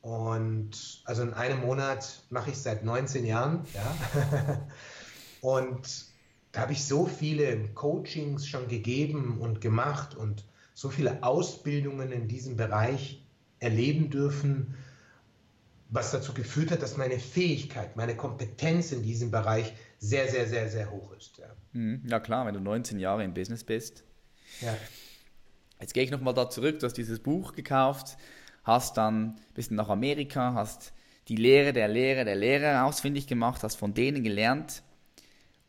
und 0.02 1.00
also 1.04 1.22
in 1.22 1.32
einem 1.32 1.60
Monat 1.60 2.22
mache 2.28 2.50
ich 2.50 2.56
es 2.56 2.64
seit 2.64 2.84
19 2.84 3.24
Jahren. 3.24 3.64
Ja? 3.72 4.60
und 5.40 6.07
da 6.58 6.62
habe 6.62 6.72
ich 6.72 6.84
so 6.84 7.06
viele 7.06 7.68
Coachings 7.68 8.48
schon 8.48 8.66
gegeben 8.66 9.38
und 9.40 9.60
gemacht 9.60 10.16
und 10.16 10.42
so 10.74 10.90
viele 10.90 11.22
Ausbildungen 11.22 12.10
in 12.10 12.26
diesem 12.26 12.56
Bereich 12.56 13.24
erleben 13.60 14.10
dürfen, 14.10 14.74
was 15.88 16.10
dazu 16.10 16.34
geführt 16.34 16.72
hat, 16.72 16.82
dass 16.82 16.96
meine 16.96 17.20
Fähigkeit, 17.20 17.94
meine 17.94 18.16
Kompetenz 18.16 18.90
in 18.90 19.04
diesem 19.04 19.30
Bereich 19.30 19.72
sehr, 20.00 20.28
sehr, 20.28 20.48
sehr, 20.48 20.68
sehr 20.68 20.90
hoch 20.90 21.12
ist. 21.12 21.38
Ja, 21.38 21.46
mhm. 21.74 22.02
ja 22.04 22.18
klar, 22.18 22.44
wenn 22.44 22.54
du 22.54 22.60
19 22.60 22.98
Jahre 22.98 23.22
im 23.22 23.34
Business 23.34 23.62
bist. 23.62 24.02
Ja. 24.60 24.76
Jetzt 25.80 25.94
gehe 25.94 26.02
ich 26.02 26.10
nochmal 26.10 26.34
da 26.34 26.50
zurück, 26.50 26.80
du 26.80 26.86
hast 26.86 26.94
dieses 26.94 27.20
Buch 27.20 27.54
gekauft, 27.54 28.16
hast 28.64 28.96
dann 28.96 29.26
ein 29.26 29.54
bisschen 29.54 29.76
nach 29.76 29.90
Amerika, 29.90 30.54
hast 30.54 30.92
die 31.28 31.36
Lehre 31.36 31.72
der 31.72 31.86
Lehre 31.86 32.24
der 32.24 32.34
Lehre 32.34 32.82
ausfindig 32.82 33.28
gemacht, 33.28 33.62
hast 33.62 33.76
von 33.76 33.94
denen 33.94 34.24
gelernt. 34.24 34.82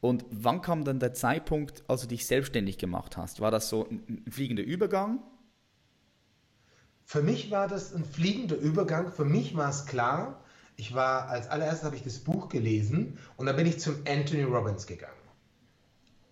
Und 0.01 0.25
wann 0.29 0.62
kam 0.62 0.86
dann 0.86 1.00
der 1.00 1.13
Zeitpunkt, 1.13 1.84
als 1.88 2.01
du 2.01 2.08
dich 2.08 2.25
selbstständig 2.25 2.77
gemacht 2.77 3.18
hast? 3.18 3.41
War 3.41 3.51
das 3.51 3.70
so 3.70 3.88
ein, 3.89 4.24
ein 4.27 4.32
fliegender 4.32 4.63
Übergang? 4.63 5.20
Für 7.06 7.22
mich 7.22 7.51
war 7.51 7.68
das 7.68 7.94
ein 7.94 8.06
fliegender 8.06 8.56
Übergang. 8.56 9.12
Für 9.12 9.25
mich 9.25 9.58
war 9.58 9.70
es 9.70 9.86
klar, 9.86 10.44
ich 10.75 10.94
war, 10.94 11.27
als 11.27 11.50
allererstes 11.50 11.84
habe 11.84 11.96
ich 11.96 12.03
das 12.03 12.20
Buch 12.20 12.48
gelesen 12.48 13.18
und 13.36 13.48
dann 13.48 13.56
bin 13.56 13.65
ich 13.65 13.79
zum 13.79 13.96
Anthony 14.08 14.44
Robbins 14.44 14.88
gegangen. 14.88 15.13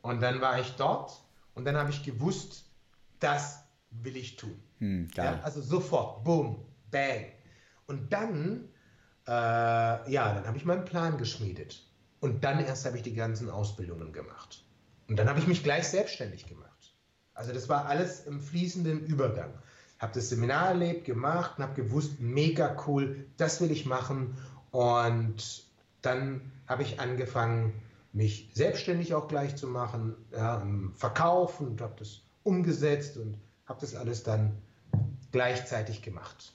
Und 0.01 0.21
dann 0.21 0.39
war 0.39 0.59
ich 0.59 0.75
dort 0.75 1.21
und 1.53 1.65
dann 1.65 1.75
habe 1.75 1.89
ich 1.89 2.03
gewusst, 2.03 2.63
das 3.19 3.63
will 3.89 4.15
ich 4.15 4.37
tun. 4.37 4.57
Hm, 4.77 5.09
ja, 5.15 5.39
also 5.43 5.61
sofort, 5.61 6.23
boom, 6.23 6.63
bang. 6.91 7.25
Und 7.87 8.13
dann, 8.13 8.69
äh, 9.27 9.31
ja, 9.31 10.33
dann 10.33 10.45
habe 10.45 10.57
ich 10.57 10.63
meinen 10.63 10.85
Plan 10.85 11.17
geschmiedet. 11.17 11.86
Und 12.19 12.43
dann 12.43 12.59
erst 12.59 12.85
habe 12.85 12.97
ich 12.97 13.03
die 13.03 13.13
ganzen 13.13 13.49
Ausbildungen 13.49 14.11
gemacht. 14.11 14.63
Und 15.07 15.17
dann 15.17 15.29
habe 15.29 15.39
ich 15.39 15.47
mich 15.47 15.63
gleich 15.63 15.87
selbstständig 15.87 16.47
gemacht. 16.47 16.93
Also 17.33 17.53
das 17.53 17.69
war 17.69 17.85
alles 17.85 18.25
im 18.25 18.41
fließenden 18.41 19.05
Übergang. 19.05 19.53
Habe 19.99 20.13
das 20.13 20.29
Seminar 20.29 20.69
erlebt, 20.69 21.05
gemacht 21.05 21.57
und 21.57 21.63
habe 21.63 21.81
gewusst, 21.81 22.19
mega 22.19 22.75
cool, 22.87 23.25
das 23.37 23.61
will 23.61 23.71
ich 23.71 23.85
machen. 23.85 24.35
Und 24.71 25.65
dann 26.01 26.51
habe 26.67 26.83
ich 26.83 26.99
angefangen, 26.99 27.73
mich 28.13 28.49
selbstständig 28.53 29.13
auch 29.13 29.27
gleich 29.27 29.55
zu 29.55 29.67
machen, 29.67 30.15
ja, 30.31 30.59
im 30.61 30.93
und 31.59 31.81
habe 31.81 31.95
das 31.99 32.21
umgesetzt 32.43 33.17
und 33.17 33.37
habe 33.67 33.81
das 33.81 33.95
alles 33.95 34.23
dann 34.23 34.57
gleichzeitig 35.31 36.01
gemacht. 36.01 36.53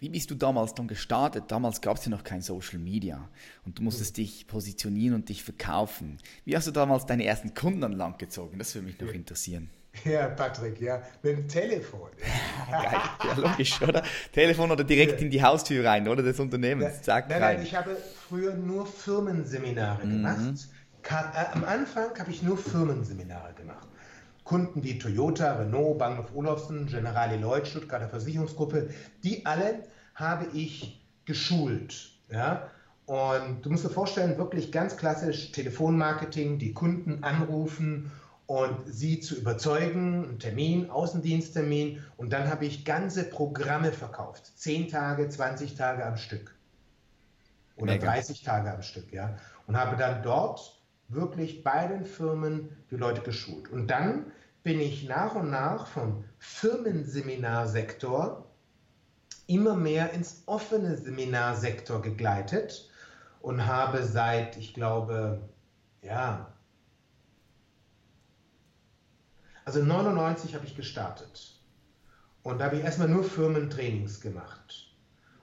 Wie 0.00 0.08
bist 0.08 0.30
du 0.30 0.34
damals 0.34 0.74
dann 0.74 0.88
gestartet? 0.88 1.44
Damals 1.48 1.82
gab 1.82 1.98
es 1.98 2.06
ja 2.06 2.10
noch 2.10 2.24
kein 2.24 2.40
Social 2.40 2.78
Media 2.78 3.28
und 3.66 3.78
du 3.78 3.82
musstest 3.82 4.16
mhm. 4.16 4.22
dich 4.22 4.46
positionieren 4.46 5.14
und 5.14 5.28
dich 5.28 5.44
verkaufen. 5.44 6.16
Wie 6.46 6.56
hast 6.56 6.66
du 6.66 6.70
damals 6.70 7.04
deine 7.04 7.24
ersten 7.26 7.52
Kunden 7.52 7.84
an 7.84 7.92
Land 7.92 8.18
gezogen? 8.18 8.58
Das 8.58 8.74
würde 8.74 8.86
mich 8.86 9.00
noch 9.00 9.12
interessieren. 9.12 9.70
Ja, 10.04 10.28
Patrick, 10.28 10.80
ja, 10.80 11.02
mit 11.20 11.36
dem 11.36 11.48
Telefon. 11.48 12.10
Geil, 12.70 13.00
ja, 13.24 13.32
logisch, 13.34 13.82
oder? 13.82 14.04
Telefon 14.32 14.70
oder 14.70 14.84
direkt 14.84 15.14
ja. 15.14 15.18
in 15.18 15.32
die 15.32 15.42
Haustür 15.42 15.84
rein, 15.84 16.06
oder? 16.06 16.22
Des 16.22 16.38
Unternehmens. 16.38 17.02
Zack, 17.02 17.28
nein, 17.28 17.42
rein. 17.42 17.56
nein, 17.56 17.66
ich 17.66 17.74
habe 17.74 17.96
früher 18.28 18.54
nur 18.54 18.86
Firmenseminare 18.86 20.06
mhm. 20.06 20.10
gemacht. 20.10 20.68
Äh, 21.02 21.54
am 21.54 21.64
Anfang 21.64 22.16
habe 22.16 22.30
ich 22.30 22.40
nur 22.40 22.56
Firmenseminare 22.56 23.52
gemacht. 23.54 23.88
Kunden 24.50 24.82
wie 24.82 24.98
Toyota, 24.98 25.58
Renault, 25.58 25.98
Bahnhof 25.98 26.34
Olufsen, 26.34 26.86
Generali 26.86 27.36
Lloyd, 27.36 27.68
Stuttgarter 27.68 28.08
Versicherungsgruppe, 28.08 28.90
die 29.22 29.46
alle 29.46 29.84
habe 30.16 30.46
ich 30.52 31.00
geschult. 31.24 32.10
Ja? 32.32 32.68
Und 33.06 33.64
du 33.64 33.70
musst 33.70 33.84
dir 33.84 33.90
vorstellen, 33.90 34.36
wirklich 34.38 34.72
ganz 34.72 34.96
klassisch 34.96 35.52
Telefonmarketing, 35.52 36.58
die 36.58 36.74
Kunden 36.74 37.22
anrufen 37.22 38.10
und 38.46 38.92
sie 38.92 39.20
zu 39.20 39.36
überzeugen, 39.36 40.24
einen 40.24 40.38
Termin, 40.40 40.90
Außendiensttermin. 40.90 42.02
Und 42.16 42.32
dann 42.32 42.50
habe 42.50 42.66
ich 42.66 42.84
ganze 42.84 43.22
Programme 43.22 43.92
verkauft. 43.92 44.50
Zehn 44.56 44.88
Tage, 44.88 45.28
20 45.28 45.76
Tage 45.76 46.04
am 46.04 46.16
Stück. 46.16 46.56
Oder 47.76 47.92
Mega. 47.92 48.14
30 48.14 48.42
Tage 48.42 48.74
am 48.74 48.82
Stück, 48.82 49.12
ja. 49.12 49.36
Und 49.68 49.76
habe 49.76 49.96
dann 49.96 50.24
dort 50.24 50.82
wirklich 51.06 51.62
bei 51.62 51.86
den 51.86 52.04
Firmen 52.04 52.76
die 52.90 52.96
Leute 52.96 53.20
geschult. 53.20 53.70
Und 53.70 53.88
dann 53.88 54.32
bin 54.62 54.80
ich 54.80 55.08
nach 55.08 55.34
und 55.34 55.50
nach 55.50 55.86
vom 55.86 56.24
Firmenseminarsektor 56.38 58.46
immer 59.46 59.74
mehr 59.74 60.12
ins 60.12 60.42
offene 60.46 60.96
Seminarsektor 60.96 62.00
gegleitet 62.02 62.90
und 63.40 63.66
habe 63.66 64.04
seit, 64.04 64.56
ich 64.56 64.74
glaube, 64.74 65.48
ja, 66.02 66.52
also 69.64 69.82
99 69.82 70.54
habe 70.54 70.66
ich 70.66 70.76
gestartet. 70.76 71.56
Und 72.42 72.58
da 72.58 72.66
habe 72.66 72.76
ich 72.76 72.84
erstmal 72.84 73.08
nur 73.08 73.24
Firmentrainings 73.24 74.20
gemacht. 74.20 74.94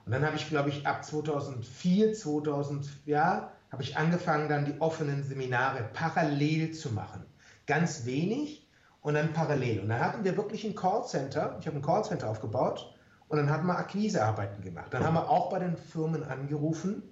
Und 0.04 0.12
dann 0.12 0.24
habe 0.24 0.36
ich, 0.36 0.48
glaube 0.48 0.70
ich, 0.70 0.86
ab 0.86 1.04
2004, 1.04 2.14
2000, 2.14 2.88
ja, 3.06 3.52
habe 3.70 3.82
ich 3.82 3.96
angefangen, 3.96 4.48
dann 4.48 4.64
die 4.64 4.80
offenen 4.80 5.22
Seminare 5.22 5.88
parallel 5.92 6.72
zu 6.72 6.92
machen. 6.92 7.24
Ganz 7.66 8.06
wenig, 8.06 8.67
und 9.08 9.14
dann 9.14 9.32
parallel. 9.32 9.80
Und 9.80 9.88
dann 9.88 10.00
hatten 10.00 10.22
wir 10.22 10.36
wirklich 10.36 10.64
ein 10.64 10.74
Callcenter. 10.74 11.56
Ich 11.60 11.66
habe 11.66 11.78
ein 11.78 11.82
Callcenter 11.82 12.28
aufgebaut 12.28 12.94
und 13.28 13.38
dann 13.38 13.48
hatten 13.48 13.66
wir 13.66 13.78
Akquisearbeiten 13.78 14.62
gemacht. 14.62 14.92
Dann 14.92 15.02
haben 15.02 15.14
wir 15.14 15.30
auch 15.30 15.48
bei 15.48 15.60
den 15.60 15.78
Firmen 15.78 16.24
angerufen 16.24 17.02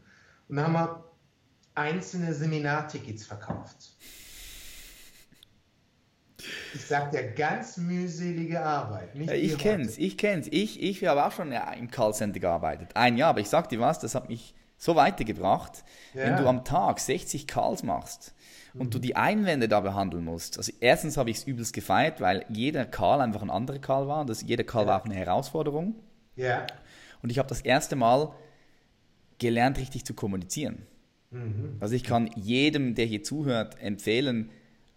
und 0.46 0.56
dann 0.56 0.66
haben 0.66 0.72
wir 0.74 1.04
einzelne 1.74 2.34
Seminartickets 2.34 3.24
verkauft. 3.24 3.96
Ich 6.74 6.84
sag 6.84 7.12
dir, 7.12 7.32
ganz 7.32 7.78
mühselige 7.78 8.62
Arbeit. 8.62 9.14
Nicht 9.14 9.32
ich 9.32 9.56
kenn's, 9.56 9.96
ich 9.96 10.18
kenn's. 10.18 10.48
Ich, 10.50 10.82
ich 10.82 11.02
habe 11.06 11.24
auch 11.24 11.32
schon 11.32 11.50
im 11.50 11.90
Callcenter 11.90 12.40
gearbeitet. 12.40 12.90
Ein 12.92 13.16
Jahr, 13.16 13.30
aber 13.30 13.40
ich 13.40 13.48
sag 13.48 13.70
dir 13.70 13.80
was, 13.80 14.00
das 14.00 14.14
hat 14.14 14.28
mich 14.28 14.54
so 14.76 14.96
weitergebracht, 14.96 15.82
ja. 16.12 16.24
wenn 16.24 16.36
du 16.36 16.46
am 16.46 16.62
Tag 16.62 17.00
60 17.00 17.46
Calls 17.46 17.82
machst 17.82 18.34
und 18.78 18.94
du 18.94 18.98
die 18.98 19.16
Einwände 19.16 19.68
da 19.68 19.80
behandeln 19.80 20.24
musst. 20.24 20.58
Also 20.58 20.72
erstens 20.80 21.16
habe 21.16 21.30
ich 21.30 21.38
es 21.38 21.44
übelst 21.44 21.72
gefeiert, 21.72 22.20
weil 22.20 22.44
jeder 22.48 22.84
Call 22.84 23.20
einfach 23.20 23.42
ein 23.42 23.50
anderer 23.50 23.78
Call 23.78 24.06
war. 24.08 24.24
Das, 24.24 24.42
jeder 24.42 24.64
Call 24.64 24.82
ja. 24.82 24.88
war 24.88 25.00
auch 25.00 25.04
eine 25.04 25.14
Herausforderung. 25.14 25.94
Ja. 26.36 26.66
Und 27.22 27.30
ich 27.30 27.38
habe 27.38 27.48
das 27.48 27.60
erste 27.60 27.96
Mal 27.96 28.32
gelernt, 29.38 29.78
richtig 29.78 30.04
zu 30.04 30.14
kommunizieren. 30.14 30.86
Mhm. 31.30 31.76
Also 31.80 31.94
ich 31.94 32.04
kann 32.04 32.30
jedem, 32.36 32.94
der 32.94 33.06
hier 33.06 33.22
zuhört, 33.22 33.80
empfehlen, 33.80 34.50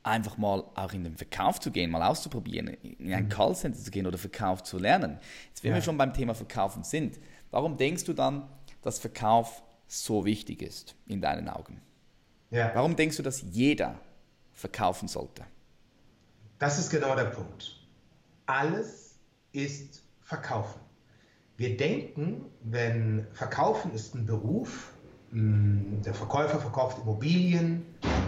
einfach 0.03 0.37
mal 0.37 0.63
auch 0.75 0.93
in 0.93 1.03
den 1.03 1.17
Verkauf 1.17 1.59
zu 1.59 1.71
gehen, 1.71 1.91
mal 1.91 2.03
auszuprobieren, 2.03 2.67
in 2.67 3.13
ein 3.13 3.25
mhm. 3.25 3.29
Callcenter 3.29 3.79
zu 3.79 3.91
gehen 3.91 4.07
oder 4.07 4.17
Verkauf 4.17 4.63
zu 4.63 4.77
lernen. 4.77 5.19
Jetzt, 5.49 5.63
wenn 5.63 5.71
ja. 5.71 5.75
wir 5.75 5.81
schon 5.81 5.97
beim 5.97 6.13
Thema 6.13 6.33
Verkaufen 6.33 6.83
sind, 6.83 7.19
warum 7.51 7.77
denkst 7.77 8.05
du 8.05 8.13
dann, 8.13 8.47
dass 8.81 8.99
Verkauf 8.99 9.61
so 9.87 10.25
wichtig 10.25 10.61
ist 10.61 10.95
in 11.07 11.21
deinen 11.21 11.49
Augen? 11.49 11.81
Ja. 12.51 12.71
Warum 12.73 12.95
denkst 12.95 13.17
du, 13.17 13.23
dass 13.23 13.41
jeder 13.41 13.99
verkaufen 14.53 15.07
sollte? 15.07 15.43
Das 16.57 16.79
ist 16.79 16.89
genau 16.89 17.15
der 17.15 17.25
Punkt. 17.25 17.79
Alles 18.45 19.19
ist 19.51 20.03
Verkaufen. 20.21 20.79
Wir 21.57 21.75
denken, 21.75 22.45
wenn 22.61 23.27
Verkaufen 23.33 23.93
ist 23.93 24.15
ein 24.15 24.25
Beruf, 24.25 24.93
hm, 25.31 26.01
der 26.03 26.13
Verkäufer 26.13 26.59
verkauft 26.59 26.99
Immobilien, 26.99 27.85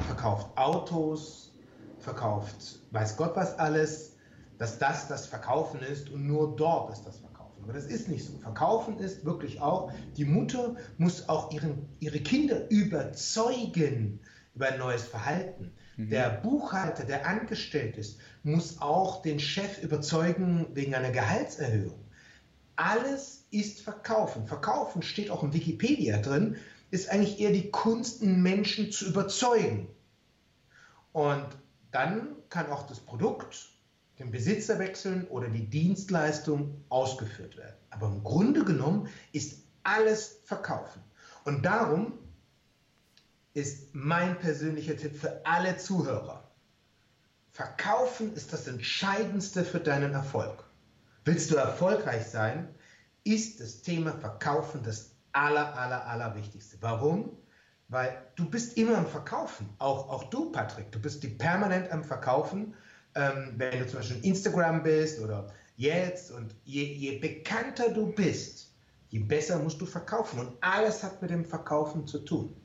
verkauft 0.08 0.50
Autos, 0.58 1.54
verkauft 2.00 2.80
weiß 2.92 3.18
Gott 3.18 3.36
was 3.36 3.58
alles, 3.58 4.16
dass 4.58 4.78
das 4.78 5.08
das 5.08 5.26
Verkaufen 5.26 5.80
ist 5.82 6.10
und 6.10 6.28
nur 6.28 6.56
dort 6.56 6.92
ist 6.92 7.04
das 7.04 7.18
Verkaufen. 7.18 7.31
Aber 7.64 7.74
das 7.74 7.86
ist 7.86 8.08
nicht 8.08 8.26
so. 8.26 8.38
Verkaufen 8.40 8.98
ist 9.00 9.26
wirklich 9.26 9.62
auch, 9.62 9.92
die 10.18 10.26
Mutter 10.26 10.76
muss 10.98 11.30
auch 11.30 11.52
ihren, 11.52 11.88
ihre 12.00 12.20
Kinder 12.20 12.70
überzeugen 12.70 14.20
über 14.56 14.68
ein 14.68 14.80
neues 14.80 15.04
Verhalten. 15.04 15.72
Mhm. 15.98 16.10
Der 16.10 16.30
Buchhalter, 16.30 17.04
der 17.04 17.28
angestellt 17.28 17.98
ist, 17.98 18.20
muss 18.44 18.82
auch 18.82 19.22
den 19.22 19.40
Chef 19.40 19.82
überzeugen 19.82 20.68
wegen 20.74 20.96
einer 20.96 21.12
Gehaltserhöhung. 21.12 22.00
Alles 22.76 23.46
ist 23.52 23.82
Verkaufen. 23.82 24.48
Verkaufen 24.48 25.02
steht 25.02 25.30
auch 25.30 25.44
in 25.44 25.54
Wikipedia 25.54 26.18
drin, 26.18 26.56
ist 26.90 27.10
eigentlich 27.10 27.40
eher 27.40 27.52
die 27.52 27.70
Kunst, 27.70 28.22
einen 28.22 28.42
Menschen 28.42 28.92
zu 28.92 29.06
überzeugen. 29.06 29.88
Und 31.14 31.46
dann 31.92 32.36
kann 32.50 32.72
auch 32.72 32.88
das 32.88 33.00
Produkt, 33.00 33.71
den 34.22 34.32
Besitzer 34.32 34.80
wechseln 34.80 35.28
oder 35.28 35.50
die 35.50 35.70
Dienstleistung 35.70 36.84
ausgeführt 36.90 37.58
werden. 37.58 37.76
Aber 37.90 38.08
im 38.08 38.24
Grunde 38.24 38.64
genommen 38.64 39.10
ist 39.34 39.64
alles 39.84 40.40
verkaufen. 40.46 41.02
Und 41.44 41.66
darum 41.66 42.14
ist 43.54 43.94
mein 43.94 44.38
persönlicher 44.40 44.96
Tipp 44.96 45.16
für 45.16 45.46
alle 45.46 45.78
Zuhörer. 45.78 46.50
Verkaufen 47.52 48.34
ist 48.34 48.54
das 48.54 48.68
Entscheidendste 48.68 49.66
für 49.66 49.80
deinen 49.80 50.14
Erfolg. 50.14 50.64
Willst 51.26 51.52
du 51.52 51.56
erfolgreich 51.56 52.26
sein, 52.26 52.74
ist 53.24 53.60
das 53.60 53.82
Thema 53.82 54.14
Verkaufen 54.14 54.82
das 54.84 55.12
aller, 55.34 55.78
aller, 55.78 56.06
aller 56.08 56.36
Wichtigste. 56.36 56.78
Warum? 56.80 57.38
Weil 57.90 58.26
du 58.36 58.50
bist 58.50 58.78
immer 58.78 58.98
am 58.98 59.06
Verkaufen. 59.06 59.70
Auch, 59.78 60.10
auch 60.10 60.30
du, 60.30 60.52
Patrick, 60.52 60.92
du 60.92 61.00
bist 61.00 61.24
die 61.24 61.28
permanent 61.28 61.92
am 61.92 62.04
Verkaufen. 62.04 62.74
Ähm, 63.16 63.54
wenn 63.58 63.80
du 63.80 63.88
zum 63.88 64.00
Beispiel 64.00 64.24
Instagram 64.26 64.84
bist 64.84 65.20
oder 65.20 65.54
jetzt 65.76 66.32
und 66.32 66.56
je, 66.64 66.84
je 66.84 67.20
bekannter 67.20 67.90
du 67.90 68.12
bist, 68.14 68.74
je 69.10 69.20
besser 69.20 69.60
musst 69.60 69.82
du 69.82 69.86
verkaufen. 69.86 70.40
Und 70.40 70.54
alles 70.62 71.04
hat 71.04 71.22
mit 71.22 71.32
dem 71.32 71.46
Verkaufen 71.46 72.08
zu 72.08 72.20
tun. 72.20 72.56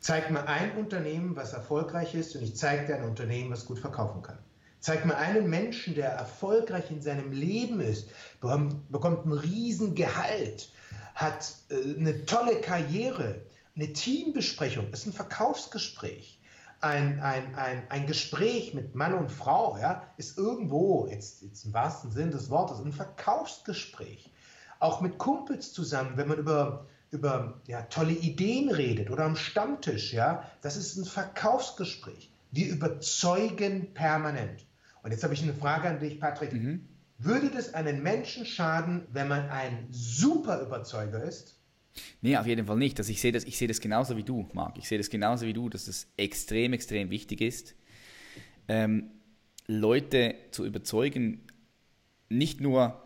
Zeig 0.00 0.30
mir 0.30 0.46
ein 0.48 0.76
Unternehmen, 0.76 1.36
was 1.36 1.52
erfolgreich 1.52 2.14
ist 2.14 2.34
und 2.34 2.42
ich 2.42 2.56
zeige 2.56 2.86
dir 2.86 2.96
ein 2.96 3.04
Unternehmen, 3.04 3.50
was 3.50 3.66
gut 3.66 3.78
verkaufen 3.78 4.22
kann. 4.22 4.38
Zeig 4.80 5.04
mir 5.04 5.16
einen 5.16 5.50
Menschen, 5.50 5.94
der 5.94 6.08
erfolgreich 6.08 6.90
in 6.90 7.02
seinem 7.02 7.32
Leben 7.32 7.80
ist, 7.80 8.08
bekommt, 8.40 9.26
ein 9.26 9.32
Riesengehalt, 9.32 10.72
hat 11.14 11.52
äh, 11.68 11.98
eine 11.98 12.24
tolle 12.24 12.62
Karriere, 12.62 13.42
eine 13.76 13.92
Teambesprechung, 13.92 14.90
ist 14.90 15.06
ein 15.06 15.12
Verkaufsgespräch. 15.12 16.39
Ein, 16.80 17.20
ein, 17.20 17.54
ein, 17.54 17.82
ein 17.90 18.06
Gespräch 18.06 18.72
mit 18.72 18.94
Mann 18.94 19.14
und 19.14 19.30
Frau 19.30 19.76
ja, 19.78 20.02
ist 20.16 20.38
irgendwo, 20.38 21.06
jetzt, 21.10 21.42
jetzt 21.42 21.66
im 21.66 21.74
wahrsten 21.74 22.10
Sinn 22.10 22.30
des 22.30 22.48
Wortes, 22.48 22.78
ein 22.78 22.92
Verkaufsgespräch. 22.92 24.30
Auch 24.78 25.02
mit 25.02 25.18
Kumpels 25.18 25.72
zusammen, 25.72 26.16
wenn 26.16 26.28
man 26.28 26.38
über 26.38 26.86
über 27.10 27.60
ja, 27.66 27.82
tolle 27.82 28.12
Ideen 28.12 28.70
redet 28.70 29.10
oder 29.10 29.24
am 29.24 29.36
Stammtisch, 29.36 30.12
ja, 30.12 30.44
das 30.62 30.76
ist 30.76 30.96
ein 30.96 31.04
Verkaufsgespräch. 31.04 32.30
Wir 32.52 32.68
überzeugen 32.68 33.92
permanent. 33.94 34.64
Und 35.02 35.12
jetzt 35.12 35.24
habe 35.24 35.34
ich 35.34 35.42
eine 35.42 35.54
Frage 35.54 35.88
an 35.88 36.00
dich, 36.00 36.20
Patrick. 36.20 36.52
Mhm. 36.52 36.88
Würde 37.18 37.50
das 37.50 37.74
einen 37.74 38.02
Menschen 38.02 38.46
schaden, 38.46 39.06
wenn 39.12 39.28
man 39.28 39.48
ein 39.50 39.88
super 39.90 40.60
Überzeuger 40.60 41.22
ist? 41.22 41.59
Nee, 42.20 42.36
auf 42.36 42.46
jeden 42.46 42.66
Fall 42.66 42.76
nicht. 42.76 42.98
Also 42.98 43.10
ich 43.10 43.20
sehe 43.20 43.32
das, 43.32 43.44
ich 43.44 43.58
sehe 43.58 43.68
das 43.68 43.80
genauso 43.80 44.16
wie 44.16 44.22
du, 44.22 44.48
Marc. 44.52 44.78
Ich 44.78 44.88
sehe 44.88 44.98
das 44.98 45.10
genauso 45.10 45.46
wie 45.46 45.52
du, 45.52 45.68
dass 45.68 45.88
es 45.88 46.12
extrem, 46.16 46.72
extrem 46.72 47.10
wichtig 47.10 47.40
ist, 47.40 47.74
ähm, 48.68 49.10
Leute 49.66 50.34
zu 50.50 50.64
überzeugen, 50.64 51.46
nicht 52.28 52.60
nur, 52.60 53.02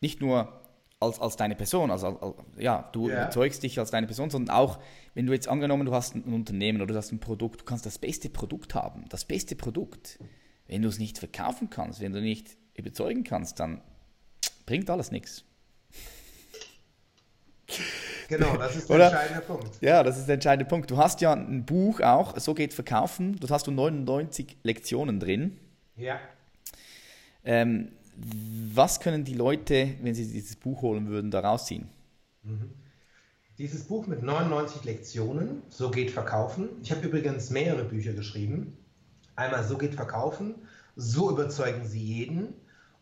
nicht 0.00 0.20
nur 0.20 0.60
als, 1.00 1.18
als 1.18 1.36
deine 1.36 1.56
Person. 1.56 1.90
Also, 1.90 2.06
als, 2.06 2.34
ja, 2.58 2.88
du 2.92 3.08
yeah. 3.08 3.22
überzeugst 3.22 3.62
dich 3.62 3.78
als 3.78 3.90
deine 3.90 4.06
Person, 4.06 4.30
sondern 4.30 4.54
auch, 4.54 4.78
wenn 5.14 5.26
du 5.26 5.32
jetzt 5.32 5.48
angenommen, 5.48 5.86
du 5.86 5.92
hast 5.92 6.14
ein 6.14 6.22
Unternehmen 6.24 6.80
oder 6.80 6.92
du 6.92 6.98
hast 6.98 7.12
ein 7.12 7.20
Produkt, 7.20 7.62
du 7.62 7.64
kannst 7.64 7.86
das 7.86 7.98
beste 7.98 8.28
Produkt 8.28 8.74
haben, 8.74 9.04
das 9.08 9.24
beste 9.24 9.56
Produkt. 9.56 10.18
Wenn 10.66 10.82
du 10.82 10.88
es 10.88 11.00
nicht 11.00 11.18
verkaufen 11.18 11.68
kannst, 11.68 12.00
wenn 12.00 12.12
du 12.12 12.20
nicht 12.20 12.56
überzeugen 12.74 13.24
kannst, 13.24 13.58
dann 13.58 13.82
bringt 14.66 14.88
alles 14.88 15.10
nichts. 15.10 15.44
Genau, 18.30 18.56
das 18.56 18.76
ist 18.76 18.88
der 18.88 18.96
Oder? 18.96 19.06
entscheidende 19.06 19.40
Punkt. 19.42 19.68
Ja, 19.80 20.02
das 20.04 20.16
ist 20.16 20.26
der 20.26 20.34
entscheidende 20.34 20.68
Punkt. 20.68 20.88
Du 20.90 20.96
hast 20.96 21.20
ja 21.20 21.32
ein 21.32 21.66
Buch 21.66 22.00
auch, 22.00 22.38
so 22.38 22.54
geht 22.54 22.72
Verkaufen. 22.72 23.36
Dort 23.40 23.50
hast 23.50 23.66
du 23.66 23.72
99 23.72 24.56
Lektionen 24.62 25.18
drin. 25.18 25.58
Ja. 25.96 26.20
Ähm, 27.44 27.90
was 28.72 29.00
können 29.00 29.24
die 29.24 29.34
Leute, 29.34 29.94
wenn 30.00 30.14
sie 30.14 30.26
dieses 30.30 30.54
Buch 30.54 30.82
holen 30.82 31.08
würden, 31.08 31.32
daraus 31.32 31.66
ziehen? 31.66 31.88
Mhm. 32.44 32.70
Dieses 33.58 33.82
Buch 33.84 34.06
mit 34.06 34.22
99 34.22 34.84
Lektionen, 34.84 35.62
So 35.68 35.90
geht 35.90 36.12
Verkaufen. 36.12 36.68
Ich 36.82 36.92
habe 36.92 37.06
übrigens 37.06 37.50
mehrere 37.50 37.84
Bücher 37.84 38.12
geschrieben. 38.12 38.76
Einmal 39.34 39.64
So 39.64 39.76
geht 39.76 39.94
Verkaufen, 39.96 40.54
So 40.94 41.30
überzeugen 41.30 41.84
Sie 41.84 42.00
jeden. 42.00 42.54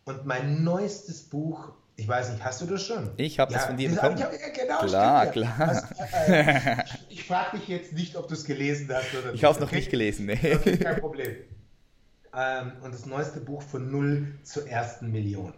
Und 0.05 0.25
mein 0.25 0.63
neuestes 0.63 1.21
Buch, 1.21 1.73
ich 1.99 2.07
weiß 2.07 2.31
nicht, 2.31 2.43
hast 2.43 2.61
du 2.61 2.65
das 2.65 2.83
schon? 2.83 3.11
Ich 3.17 3.39
habe 3.39 3.51
ja, 3.51 3.59
das 3.59 3.67
von 3.67 3.77
dir 3.77 3.89
bekommen. 3.89 4.17
Ja, 4.17 4.29
genau, 4.29 4.79
klar, 4.79 5.27
stimmt, 5.27 5.33
klar. 5.33 5.69
Also, 5.69 5.87
äh, 6.27 6.75
ich, 7.09 7.19
ich 7.19 7.23
frage 7.25 7.57
dich 7.57 7.67
jetzt 7.67 7.93
nicht, 7.93 8.15
ob 8.15 8.27
du 8.27 8.33
es 8.33 8.45
gelesen 8.45 8.89
hast 8.93 9.13
oder 9.13 9.31
nicht. 9.31 9.35
Ich 9.35 9.43
habe 9.43 9.53
es 9.53 9.59
noch 9.59 9.67
okay? 9.67 9.77
nicht 9.77 9.89
gelesen. 9.89 10.25
Nee. 10.25 10.55
Okay, 10.55 10.77
kein 10.77 10.99
Problem 10.99 11.35
ähm, 12.35 12.73
und 12.83 12.93
das 12.93 13.05
neueste 13.05 13.39
Buch 13.39 13.61
von 13.61 13.91
Null 13.91 14.27
zur 14.43 14.67
ersten 14.67 15.11
Million. 15.11 15.53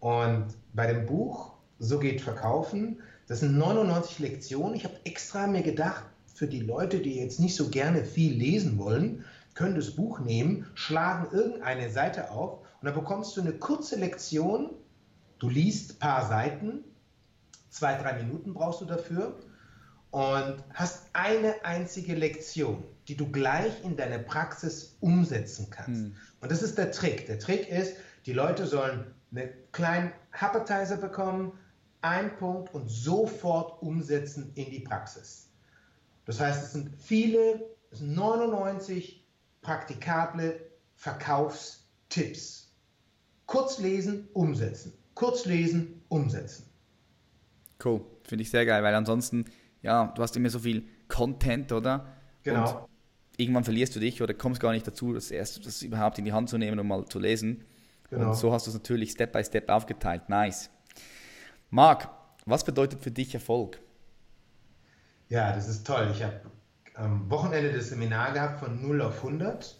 Und 0.00 0.46
bei 0.72 0.86
dem 0.86 1.06
Buch 1.06 1.52
So 1.78 1.98
geht 1.98 2.20
Verkaufen, 2.20 3.00
das 3.26 3.40
sind 3.40 3.58
99 3.58 4.18
Lektionen. 4.20 4.74
Ich 4.74 4.84
habe 4.84 4.94
extra 5.04 5.46
mir 5.46 5.62
gedacht, 5.62 6.04
für 6.34 6.46
die 6.46 6.60
Leute, 6.60 7.00
die 7.00 7.16
jetzt 7.16 7.40
nicht 7.40 7.56
so 7.56 7.68
gerne 7.68 8.04
viel 8.04 8.32
lesen 8.32 8.78
wollen, 8.78 9.24
können 9.54 9.76
das 9.76 9.92
Buch 9.92 10.20
nehmen, 10.20 10.66
schlagen 10.74 11.34
irgendeine 11.34 11.90
Seite 11.90 12.30
auf 12.30 12.60
und 12.80 12.86
dann 12.86 12.94
bekommst 12.94 13.36
du 13.36 13.40
eine 13.40 13.52
kurze 13.52 13.96
Lektion. 13.96 14.70
Du 15.44 15.50
liest 15.50 15.92
ein 15.92 15.98
paar 15.98 16.26
Seiten, 16.26 16.82
zwei, 17.68 17.98
drei 17.98 18.14
Minuten 18.14 18.54
brauchst 18.54 18.80
du 18.80 18.86
dafür 18.86 19.38
und 20.10 20.64
hast 20.72 21.02
eine 21.12 21.62
einzige 21.66 22.14
Lektion, 22.14 22.82
die 23.08 23.14
du 23.14 23.30
gleich 23.30 23.84
in 23.84 23.94
deine 23.94 24.20
Praxis 24.20 24.96
umsetzen 25.00 25.68
kannst. 25.68 26.00
Hm. 26.00 26.16
Und 26.40 26.50
das 26.50 26.62
ist 26.62 26.78
der 26.78 26.92
Trick. 26.92 27.26
Der 27.26 27.38
Trick 27.38 27.68
ist, 27.68 27.94
die 28.24 28.32
Leute 28.32 28.66
sollen 28.66 29.12
einen 29.32 29.50
kleinen 29.72 30.12
Appetizer 30.32 30.96
bekommen, 30.96 31.52
einen 32.00 32.34
Punkt 32.38 32.72
und 32.72 32.88
sofort 32.88 33.82
umsetzen 33.82 34.50
in 34.54 34.70
die 34.70 34.80
Praxis. 34.80 35.50
Das 36.24 36.40
heißt, 36.40 36.62
es 36.62 36.72
sind 36.72 36.90
viele, 36.98 37.66
es 37.90 37.98
sind 37.98 38.14
99 38.14 39.22
praktikable 39.60 40.58
Verkaufstipps. 40.96 42.72
Kurz 43.44 43.78
lesen, 43.78 44.26
umsetzen. 44.32 44.94
Kurz 45.14 45.44
lesen, 45.44 46.02
umsetzen. 46.08 46.66
Cool, 47.84 48.00
finde 48.24 48.42
ich 48.42 48.50
sehr 48.50 48.66
geil, 48.66 48.82
weil 48.82 48.94
ansonsten 48.94 49.44
ja, 49.84 50.06
du 50.06 50.22
hast 50.22 50.34
immer 50.34 50.48
so 50.48 50.58
viel 50.58 50.88
Content, 51.08 51.70
oder? 51.70 52.06
Genau. 52.42 52.80
Und 52.80 52.88
irgendwann 53.36 53.64
verlierst 53.64 53.94
du 53.94 54.00
dich 54.00 54.22
oder 54.22 54.32
kommst 54.32 54.58
gar 54.58 54.72
nicht 54.72 54.86
dazu, 54.86 55.12
das 55.12 55.30
erst 55.30 55.64
das 55.66 55.82
überhaupt 55.82 56.18
in 56.18 56.24
die 56.24 56.32
Hand 56.32 56.48
zu 56.48 56.56
nehmen 56.56 56.80
und 56.80 56.88
mal 56.88 57.04
zu 57.04 57.18
lesen. 57.18 57.64
Genau. 58.08 58.30
Und 58.30 58.34
so 58.34 58.50
hast 58.52 58.66
du 58.66 58.70
es 58.70 58.74
natürlich 58.74 59.10
Step 59.10 59.32
by 59.32 59.44
Step 59.44 59.68
aufgeteilt. 59.68 60.30
Nice. 60.30 60.70
Marc, 61.68 62.08
was 62.46 62.64
bedeutet 62.64 63.02
für 63.02 63.10
dich 63.10 63.34
Erfolg? 63.34 63.78
Ja, 65.28 65.54
das 65.54 65.68
ist 65.68 65.86
toll. 65.86 66.10
Ich 66.14 66.22
habe 66.22 66.40
am 66.94 67.28
Wochenende 67.30 67.70
das 67.70 67.90
Seminar 67.90 68.32
gehabt 68.32 68.60
von 68.60 68.80
0 68.80 69.02
auf 69.02 69.16
100 69.16 69.78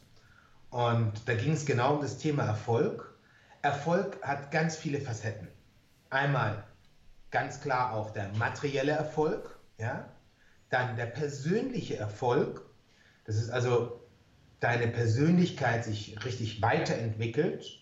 und 0.68 1.12
da 1.24 1.34
ging 1.34 1.52
es 1.52 1.64
genau 1.64 1.94
um 1.94 2.02
das 2.02 2.18
Thema 2.18 2.42
Erfolg. 2.44 3.13
Erfolg 3.64 4.18
hat 4.22 4.50
ganz 4.50 4.76
viele 4.76 5.00
Facetten. 5.00 5.48
Einmal 6.10 6.64
ganz 7.30 7.62
klar 7.62 7.94
auch 7.94 8.10
der 8.10 8.28
materielle 8.34 8.92
Erfolg, 8.92 9.58
ja? 9.78 10.08
Dann 10.68 10.96
der 10.96 11.06
persönliche 11.06 11.96
Erfolg, 11.96 12.62
das 13.24 13.36
ist 13.36 13.48
also 13.48 14.02
deine 14.60 14.88
Persönlichkeit 14.88 15.82
sich 15.82 16.22
richtig 16.26 16.60
weiterentwickelt. 16.60 17.80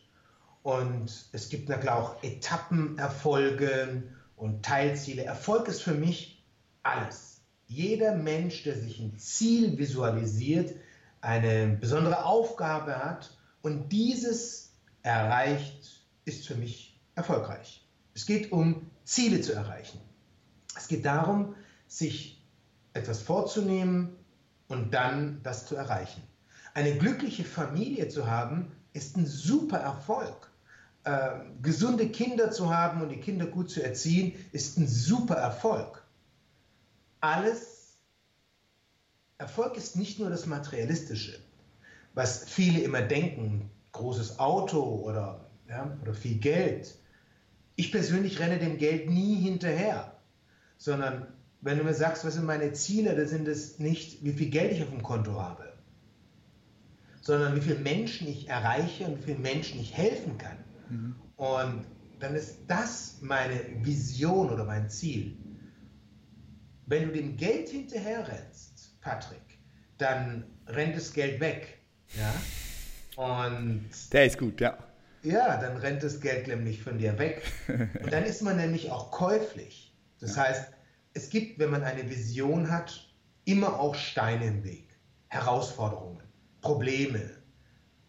Und 0.63 1.27
es 1.33 1.49
gibt 1.49 1.69
na 1.69 1.79
klar 1.79 1.99
auch 1.99 2.23
Etappenerfolge 2.23 4.05
und 4.37 4.65
Teilziele. 4.65 5.25
Erfolg 5.25 5.67
ist 5.67 5.83
für 5.83 5.95
mich 5.95 6.45
alles. 6.85 7.41
Jeder 7.67 8.15
Mensch, 8.15 8.63
der 8.63 8.77
sich 8.77 9.01
ein 9.01 9.19
Ziel 9.19 9.79
visualisiert, 9.79 10.77
eine 11.21 11.77
besondere 11.81 12.25
Aufgabe 12.25 13.05
hat 13.05 13.37
und 13.63 13.89
dieses 13.89 14.72
erreicht, 15.03 16.07
ist 16.25 16.47
für 16.47 16.55
mich 16.55 17.01
erfolgreich. 17.15 17.87
Es 18.15 18.27
geht 18.27 18.53
um 18.53 18.91
Ziele 19.05 19.41
zu 19.41 19.53
erreichen. 19.53 20.01
Es 20.77 20.89
geht 20.89 21.05
darum, 21.05 21.55
sich 21.87 22.43
etwas 22.95 23.23
vorzunehmen 23.23 24.17
und 24.69 24.95
dann 24.95 25.43
das 25.43 25.67
zu 25.67 25.77
erreichen. 25.77 26.23
Eine 26.75 26.97
glückliche 26.97 27.45
Familie 27.45 28.09
zu 28.09 28.27
haben, 28.27 28.73
ist 28.93 29.17
ein 29.17 29.27
super 29.27 29.79
Erfolg. 29.79 30.51
Äh, 31.05 31.41
gesunde 31.63 32.09
Kinder 32.09 32.51
zu 32.51 32.73
haben 32.73 33.03
und 33.03 33.09
die 33.09 33.21
Kinder 33.21 33.47
gut 33.47 33.71
zu 33.71 33.83
erziehen, 33.83 34.35
ist 34.53 34.79
ein 34.79 34.87
super 34.87 35.35
Erfolg. 35.35 36.03
Alles, 37.21 37.97
Erfolg 39.39 39.77
ist 39.77 39.97
nicht 39.97 40.21
nur 40.21 40.31
das 40.31 40.47
Materialistische, 40.47 41.39
was 42.15 42.45
viele 42.49 42.81
immer 42.81 43.03
denken, 43.03 43.69
großes 43.93 44.39
Auto 44.39 44.83
oder, 44.83 45.51
ja, 45.69 45.97
oder 46.03 46.15
viel 46.15 46.39
Geld. 46.39 46.95
Ich 47.77 47.93
persönlich 47.93 48.41
renne 48.41 48.59
dem 48.59 48.79
Geld 48.79 49.09
nie 49.09 49.37
hinterher, 49.37 50.17
sondern 50.77 51.29
wenn 51.61 51.79
du 51.79 51.85
mir 51.85 51.95
sagst, 51.95 52.25
was 52.25 52.35
sind 52.35 52.45
meine 52.45 52.73
Ziele, 52.73 53.15
dann 53.15 53.29
sind 53.29 53.47
es 53.47 53.79
nicht, 53.79 54.25
wie 54.25 54.33
viel 54.33 54.51
Geld 54.51 54.73
ich 54.73 54.83
auf 54.83 54.91
dem 54.91 55.03
Konto 55.03 55.41
habe, 55.41 55.73
sondern 57.21 57.55
wie 57.55 57.61
viele 57.61 57.79
Menschen 57.79 58.27
ich 58.27 58.49
erreiche 58.49 59.05
und 59.05 59.19
wie 59.19 59.23
vielen 59.23 59.43
Menschen 59.43 59.81
ich 59.81 59.97
helfen 59.97 60.39
kann. 60.39 60.57
Mhm. 60.91 61.15
Und 61.37 61.87
dann 62.19 62.35
ist 62.35 62.59
das 62.67 63.19
meine 63.21 63.61
Vision 63.85 64.51
oder 64.51 64.65
mein 64.65 64.91
Ziel. 64.91 65.37
Wenn 66.87 67.09
du 67.09 67.13
dem 67.13 67.37
Geld 67.37 67.69
hinterher 67.69 68.27
rennst, 68.27 69.01
Patrick, 69.01 69.59
dann 69.99 70.45
rennt 70.67 70.97
das 70.97 71.13
Geld 71.13 71.41
weg. 71.41 71.81
Ja? 72.17 72.35
Und 73.17 73.91
der 74.13 74.27
ist 74.27 74.39
gut, 74.39 74.61
ja. 74.61 74.79
Ja, 75.23 75.57
dann 75.57 75.77
rennt 75.77 76.03
das 76.03 76.21
Geld 76.21 76.49
nämlich 76.49 76.83
von 76.83 76.99
dir 76.99 77.19
weg. 77.19 77.43
Und 77.69 78.13
dann 78.13 78.25
ist 78.25 78.43
man 78.43 78.57
nämlich 78.57 78.91
auch 78.91 79.11
käuflich. 79.13 79.95
Das 80.19 80.37
ja. 80.37 80.43
heißt, 80.43 80.73
es 81.15 81.31
gibt, 81.31 81.59
wenn 81.59 81.71
man 81.71 81.85
eine 81.85 82.09
Vision 82.11 82.71
hat, 82.71 83.09
immer 83.45 83.79
auch 83.79 83.95
Steine 83.95 84.47
im 84.47 84.65
Weg, 84.65 84.89
Herausforderungen, 85.29 86.23
Probleme. 86.61 87.31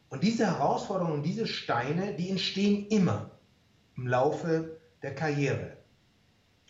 Und 0.09 0.23
diese 0.23 0.45
Herausforderungen, 0.45 1.23
diese 1.23 1.47
Steine, 1.47 2.13
die 2.15 2.29
entstehen 2.29 2.87
immer 2.87 3.31
im 3.95 4.07
Laufe 4.07 4.79
der 5.01 5.13
Karriere. 5.13 5.77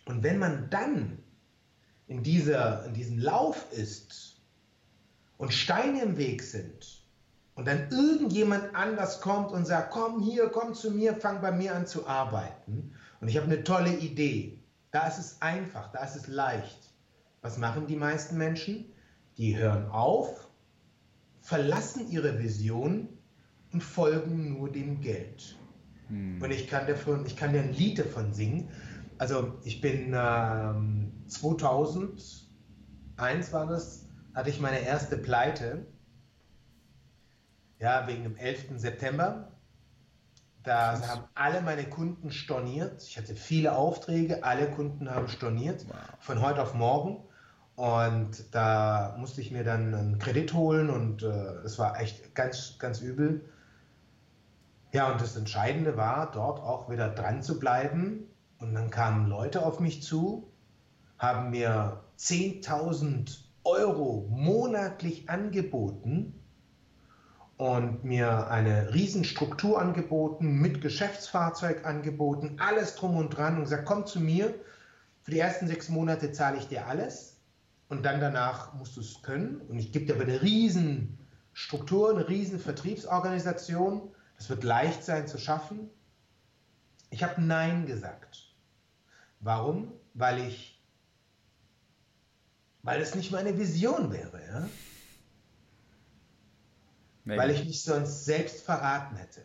Und 0.06 0.22
wenn 0.22 0.38
man 0.38 0.68
dann 0.70 1.18
in, 2.06 2.22
dieser, 2.22 2.84
in 2.86 2.94
diesem 2.94 3.18
Lauf 3.18 3.66
ist 3.72 4.42
und 5.38 5.52
Steine 5.52 6.02
im 6.02 6.18
Weg 6.18 6.42
sind, 6.42 7.03
und 7.54 7.66
dann 7.66 7.88
irgendjemand 7.90 8.74
anders 8.74 9.20
kommt 9.20 9.52
und 9.52 9.66
sagt, 9.66 9.92
komm 9.92 10.20
hier, 10.20 10.48
komm 10.48 10.74
zu 10.74 10.90
mir, 10.90 11.14
fang 11.14 11.40
bei 11.40 11.52
mir 11.52 11.74
an 11.74 11.86
zu 11.86 12.06
arbeiten 12.06 12.92
und 13.20 13.28
ich 13.28 13.36
habe 13.36 13.46
eine 13.46 13.62
tolle 13.64 13.94
Idee. 13.96 14.58
Da 14.90 15.06
ist 15.06 15.18
es 15.18 15.40
einfach, 15.40 15.90
da 15.92 16.04
ist 16.04 16.16
es 16.16 16.26
leicht. 16.26 16.92
Was 17.42 17.58
machen 17.58 17.86
die 17.86 17.96
meisten 17.96 18.38
Menschen? 18.38 18.86
Die 19.36 19.56
hören 19.56 19.88
auf, 19.90 20.48
verlassen 21.40 22.08
ihre 22.10 22.38
Vision 22.38 23.08
und 23.72 23.82
folgen 23.82 24.56
nur 24.56 24.70
dem 24.70 25.00
Geld. 25.00 25.56
Hm. 26.08 26.40
Und 26.40 26.50
ich 26.50 26.68
kann, 26.68 26.86
davon, 26.86 27.26
ich 27.26 27.36
kann 27.36 27.52
dir 27.52 27.60
ein 27.60 27.72
Lied 27.72 27.98
davon 27.98 28.32
singen. 28.32 28.68
Also 29.18 29.58
ich 29.64 29.80
bin 29.80 30.14
ähm, 30.16 31.12
2001 31.26 32.48
war 33.52 33.66
das, 33.66 34.06
hatte 34.34 34.50
ich 34.50 34.60
meine 34.60 34.80
erste 34.80 35.16
Pleite 35.16 35.86
ja, 37.84 38.06
wegen 38.06 38.22
dem 38.22 38.36
11. 38.38 38.78
September. 38.78 39.52
Da 40.62 40.98
haben 41.06 41.24
alle 41.34 41.60
meine 41.60 41.84
Kunden 41.84 42.30
storniert. 42.30 43.02
Ich 43.02 43.18
hatte 43.18 43.34
viele 43.34 43.76
Aufträge, 43.76 44.42
alle 44.42 44.70
Kunden 44.70 45.10
haben 45.10 45.28
storniert 45.28 45.84
von 46.18 46.40
heute 46.40 46.62
auf 46.62 46.72
morgen. 46.72 47.22
Und 47.76 48.54
da 48.54 49.14
musste 49.18 49.42
ich 49.42 49.50
mir 49.50 49.64
dann 49.64 49.94
einen 49.94 50.18
Kredit 50.18 50.54
holen 50.54 50.88
und 50.88 51.24
äh, 51.24 51.26
es 51.66 51.78
war 51.78 52.00
echt 52.00 52.34
ganz, 52.34 52.78
ganz 52.78 53.00
übel. 53.00 53.44
Ja, 54.92 55.12
und 55.12 55.20
das 55.20 55.36
Entscheidende 55.36 55.98
war, 55.98 56.30
dort 56.30 56.60
auch 56.60 56.88
wieder 56.88 57.10
dran 57.10 57.42
zu 57.42 57.58
bleiben. 57.58 58.30
Und 58.60 58.72
dann 58.72 58.88
kamen 58.88 59.28
Leute 59.28 59.66
auf 59.66 59.78
mich 59.78 60.02
zu, 60.02 60.50
haben 61.18 61.50
mir 61.50 62.00
10.000 62.18 63.40
Euro 63.64 64.26
monatlich 64.30 65.28
angeboten 65.28 66.40
und 67.64 68.04
mir 68.04 68.50
eine 68.50 68.92
Riesenstruktur 68.92 69.80
angeboten, 69.80 70.60
mit 70.60 70.82
Geschäftsfahrzeug 70.82 71.86
angeboten, 71.86 72.56
alles 72.58 72.94
drum 72.94 73.16
und 73.16 73.30
dran 73.30 73.56
und 73.56 73.62
gesagt, 73.64 73.86
komm 73.86 74.04
zu 74.04 74.20
mir, 74.20 74.54
für 75.22 75.30
die 75.30 75.38
ersten 75.38 75.66
sechs 75.66 75.88
Monate 75.88 76.30
zahle 76.32 76.58
ich 76.58 76.68
dir 76.68 76.86
alles 76.86 77.40
und 77.88 78.04
dann 78.04 78.20
danach 78.20 78.74
musst 78.74 78.98
du 78.98 79.00
es 79.00 79.22
können 79.22 79.62
und 79.62 79.78
ich 79.78 79.92
gebe 79.92 80.04
dir 80.04 80.14
aber 80.14 80.24
eine 80.24 80.42
Riesenstruktur, 80.42 82.10
eine 82.10 82.28
riesen 82.28 82.60
Vertriebsorganisation, 82.60 84.12
das 84.36 84.50
wird 84.50 84.62
leicht 84.62 85.02
sein 85.02 85.26
zu 85.26 85.38
schaffen. 85.38 85.88
Ich 87.08 87.22
habe 87.22 87.40
Nein 87.40 87.86
gesagt. 87.86 88.54
Warum? 89.40 89.90
Weil 90.12 90.46
ich, 90.46 90.84
weil 92.82 93.00
es 93.00 93.14
nicht 93.14 93.32
meine 93.32 93.56
Vision 93.56 94.12
wäre. 94.12 94.38
Ja? 94.46 94.68
Nee. 97.24 97.38
weil 97.38 97.50
ich 97.50 97.64
mich 97.64 97.82
sonst 97.82 98.24
selbst 98.24 98.64
verraten 98.64 99.16
hätte. 99.16 99.44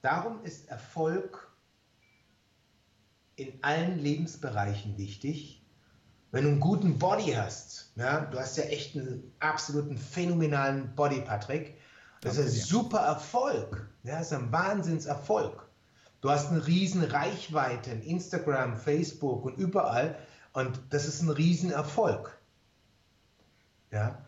Darum 0.00 0.42
ist 0.44 0.68
Erfolg 0.68 1.52
in 3.36 3.62
allen 3.62 3.98
Lebensbereichen 3.98 4.96
wichtig. 4.96 5.62
Wenn 6.30 6.44
du 6.44 6.50
einen 6.50 6.60
guten 6.60 6.98
Body 6.98 7.32
hast, 7.32 7.92
ja, 7.96 8.20
du 8.20 8.38
hast 8.38 8.56
ja 8.56 8.64
echt 8.64 8.96
einen 8.96 9.34
absoluten 9.40 9.98
phänomenalen 9.98 10.94
Body, 10.94 11.20
Patrick. 11.20 11.76
Das 12.22 12.38
ist 12.38 12.54
ein 12.54 12.60
super 12.60 13.00
Erfolg. 13.00 13.90
Ja, 14.04 14.18
das 14.18 14.28
ist 14.28 14.32
ein 14.32 14.50
Wahnsinnserfolg. 14.50 15.68
Du 16.22 16.30
hast 16.30 16.50
eine 16.50 16.66
riesen 16.66 17.02
Reichweite 17.02 17.90
in 17.90 18.02
Instagram, 18.02 18.76
Facebook 18.76 19.44
und 19.44 19.58
überall 19.58 20.16
und 20.52 20.80
das 20.90 21.06
ist 21.06 21.20
ein 21.20 21.30
Riesenerfolg. 21.30 22.38
Ja, 23.90 24.24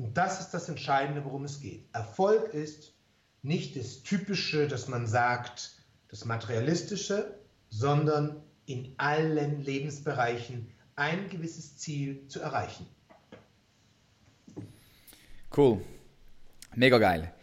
und 0.00 0.16
das 0.16 0.40
ist 0.40 0.50
das 0.50 0.68
Entscheidende, 0.68 1.24
worum 1.24 1.44
es 1.44 1.60
geht. 1.60 1.84
Erfolg 1.92 2.54
ist 2.54 2.94
nicht 3.42 3.76
das 3.76 4.02
Typische, 4.02 4.66
dass 4.66 4.88
man 4.88 5.06
sagt, 5.06 5.72
das 6.08 6.24
Materialistische, 6.24 7.38
sondern 7.68 8.42
in 8.64 8.94
allen 8.96 9.62
Lebensbereichen 9.62 10.72
ein 10.96 11.28
gewisses 11.28 11.76
Ziel 11.76 12.26
zu 12.28 12.40
erreichen. 12.40 12.86
Cool. 15.54 15.82
Mega 16.74 16.98
geil. 16.98 17.34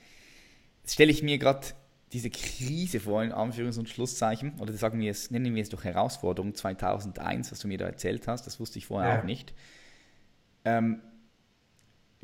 Jetzt 0.82 0.94
stelle 0.94 1.12
ich 1.12 1.22
mir 1.22 1.38
gerade 1.38 1.68
diese 2.12 2.32
Krise 2.32 3.00
vor, 3.00 3.24
in 3.24 3.34
Anführungs- 3.34 3.78
und 3.78 3.88
Schlusszeichen, 3.88 4.60
oder 4.60 4.74
sagen 4.74 5.00
wir 5.00 5.12
es, 5.12 5.30
nennen 5.30 5.54
wir 5.54 5.62
es 5.62 5.70
doch 5.70 5.84
Herausforderung 5.84 6.56
2001, 6.56 7.52
was 7.52 7.60
du 7.60 7.68
mir 7.68 7.78
da 7.78 7.86
erzählt 7.86 8.28
hast, 8.28 8.48
das 8.48 8.60
wusste 8.60 8.80
ich 8.80 8.88
vorher 8.88 9.14
ja. 9.14 9.20
auch 9.20 9.26
nicht. 9.26 9.54
Ähm, 10.66 11.02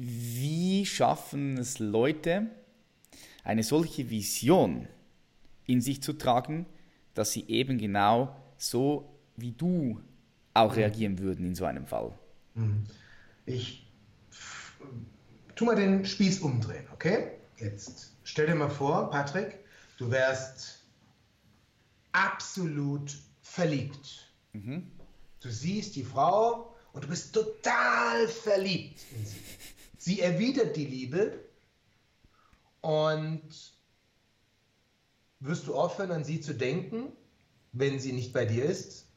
wie 0.06 0.86
schaffen 0.86 1.58
es 1.58 1.80
Leute, 1.80 2.48
eine 3.44 3.64
solche 3.64 4.10
Vision 4.10 4.88
in 5.66 5.82
sich 5.82 6.02
zu 6.02 6.14
tragen, 6.14 6.66
dass 7.14 7.32
sie 7.32 7.48
eben 7.48 7.78
genau 7.78 8.36
so 8.58 9.10
wie 9.38 9.52
du 9.52 10.02
auch 10.54 10.72
mhm. 10.72 10.76
reagieren 10.76 11.20
würden 11.20 11.46
in 11.46 11.56
so 11.56 11.66
einem 11.66 11.86
Fall? 11.86 12.18
Mhm. 12.56 12.84
Ich 13.46 13.86
tu 15.56 15.66
mal 15.66 15.76
den 15.76 16.06
Spieß 16.06 16.40
umdrehen, 16.40 16.86
okay? 16.94 17.32
Jetzt 17.58 18.14
stell 18.24 18.48
dir 18.48 18.56
mal 18.56 18.70
vor, 18.70 19.10
Patrick, 19.10 19.60
du 19.98 20.10
wärst 20.12 20.84
absolut 22.12 23.18
verliebt. 23.42 24.32
Mhm. 24.54 24.92
Du 25.40 25.50
siehst 25.50 25.96
die 25.96 26.04
Frau 26.04 26.76
und 26.94 27.04
du 27.04 27.08
bist 27.08 27.34
total 27.34 28.28
verliebt 28.28 29.00
in 29.16 29.26
sie. 29.26 29.38
Sie 30.04 30.20
erwidert 30.20 30.76
die 30.76 30.84
Liebe 30.84 31.40
und 32.82 33.42
wirst 35.40 35.66
du 35.66 35.76
aufhören, 35.76 36.12
an 36.12 36.26
sie 36.26 36.42
zu 36.42 36.54
denken, 36.54 37.06
wenn 37.72 38.02
sie 38.02 38.12
nicht 38.12 38.34
bei 38.34 38.44
dir 38.44 38.66
ist? 38.66 39.08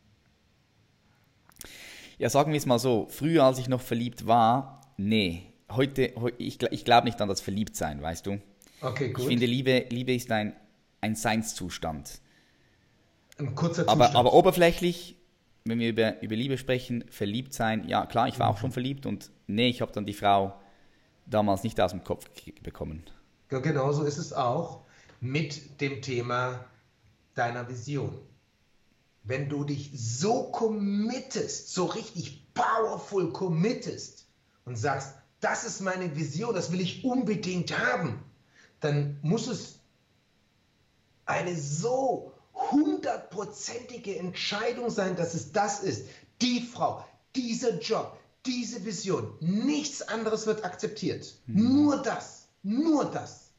Ja, 2.19 2.31
sagen 2.31 2.53
wir 2.53 2.59
es 2.59 2.67
mal 2.67 2.79
so. 2.79 3.09
Früher, 3.11 3.43
als 3.43 3.59
ich 3.59 3.67
noch 3.67 3.81
verliebt 3.81 4.29
war, 4.29 4.81
nee. 4.97 5.53
Heute, 5.73 6.13
ich, 6.39 6.63
ich 6.63 6.85
glaube 6.85 7.07
nicht 7.09 7.21
an 7.21 7.29
das 7.29 7.41
Verliebtsein, 7.41 8.01
weißt 8.01 8.25
du? 8.25 8.41
Okay, 8.81 9.09
gut. 9.09 9.25
Ich 9.25 9.29
finde, 9.29 9.47
Liebe, 9.47 9.87
Liebe 9.91 10.15
ist 10.15 10.31
ein, 10.31 10.55
ein 11.01 11.17
Seinszustand. 11.17 12.21
Ein 13.39 13.57
kurzer 13.57 13.89
Zustand. 13.89 14.03
Aber, 14.03 14.17
aber 14.17 14.35
oberflächlich, 14.35 15.17
wenn 15.65 15.81
wir 15.81 15.89
über, 15.89 16.23
über 16.23 16.37
Liebe 16.37 16.59
sprechen, 16.59 17.05
verliebt 17.11 17.55
sein, 17.55 17.89
ja 17.89 18.07
klar, 18.07 18.29
ich 18.29 18.39
war 18.39 18.51
auch 18.51 18.59
schon 18.59 18.71
verliebt 18.71 19.05
und 19.05 19.33
nee, 19.49 19.69
ich 19.69 19.81
habe 19.81 19.91
dann 19.91 20.07
die 20.07 20.15
Frau 20.15 20.61
damals 21.27 21.63
nicht 21.63 21.81
aus 21.81 21.91
dem 21.91 22.05
Kopf 22.05 22.29
bekommen. 22.63 23.05
Ja, 23.51 23.59
genau 23.61 23.93
so 23.93 24.05
ist 24.05 24.19
es 24.19 24.33
auch 24.33 24.83
mit 25.21 25.81
dem 25.81 26.03
Thema 26.03 26.65
deiner 27.35 27.69
Vision. 27.69 28.19
Wenn 29.25 29.49
du 29.49 29.65
dich 29.65 29.91
so 29.95 30.45
committest, 30.51 31.73
so 31.73 31.87
richtig 31.87 32.53
powerful 32.55 33.33
committest 33.33 34.27
und 34.65 34.77
sagst, 34.77 35.15
das 35.41 35.65
ist 35.65 35.81
meine 35.81 36.17
Vision, 36.17 36.55
das 36.55 36.73
will 36.73 36.81
ich 36.81 37.05
unbedingt 37.05 37.77
haben, 37.77 38.23
dann 38.81 39.19
muss 39.23 39.49
es 39.49 39.81
eine 41.27 41.57
so 41.57 42.33
hundertprozentige 42.55 44.17
Entscheidung 44.17 44.91
sein, 44.91 45.17
dass 45.17 45.35
es 45.35 45.53
das 45.53 45.81
ist. 45.81 46.07
Die 46.41 46.61
Frau, 46.61 47.05
dieser 47.35 47.79
Job, 47.81 48.19
diese 48.47 48.85
Vision. 48.85 49.37
Nichts 49.41 50.03
anderes 50.03 50.47
wird 50.47 50.65
akzeptiert. 50.65 51.39
Mhm. 51.47 51.83
Nur 51.83 52.03
das. 52.03 52.49
Nur 52.63 53.05
das. 53.07 53.51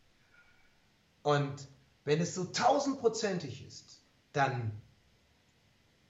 Und 1.23 1.67
wenn 2.05 2.21
es 2.21 2.35
so 2.35 2.45
tausendprozentig 2.45 3.65
ist, 3.65 4.01
dann 4.33 4.71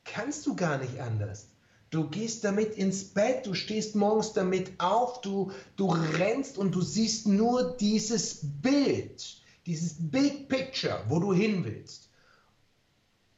kannst 0.03 0.45
du 0.45 0.55
gar 0.55 0.77
nicht 0.77 0.99
anders. 0.99 1.47
Du 1.89 2.09
gehst 2.09 2.43
damit 2.43 2.75
ins 2.75 3.03
Bett, 3.03 3.45
du 3.45 3.53
stehst 3.53 3.95
morgens 3.95 4.33
damit 4.33 4.79
auf, 4.79 5.21
du, 5.21 5.51
du 5.77 5.87
rennst 5.87 6.57
und 6.57 6.75
du 6.75 6.81
siehst 6.81 7.27
nur 7.27 7.77
dieses 7.77 8.39
Bild, 8.61 9.41
dieses 9.65 9.95
Big 9.97 10.49
Picture, 10.49 11.03
wo 11.07 11.19
du 11.19 11.33
hin 11.33 11.63
willst. 11.63 12.09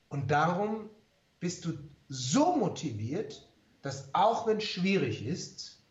Und 0.10 0.32
darum 0.32 0.90
bist 1.40 1.66
du 1.66 1.74
so 2.08 2.56
motiviert, 2.56 3.48
dass 3.82 4.14
auch 4.14 4.48
wenn 4.48 4.58
es 4.58 4.66
schwierig 4.66 5.26
ist, 5.26 5.84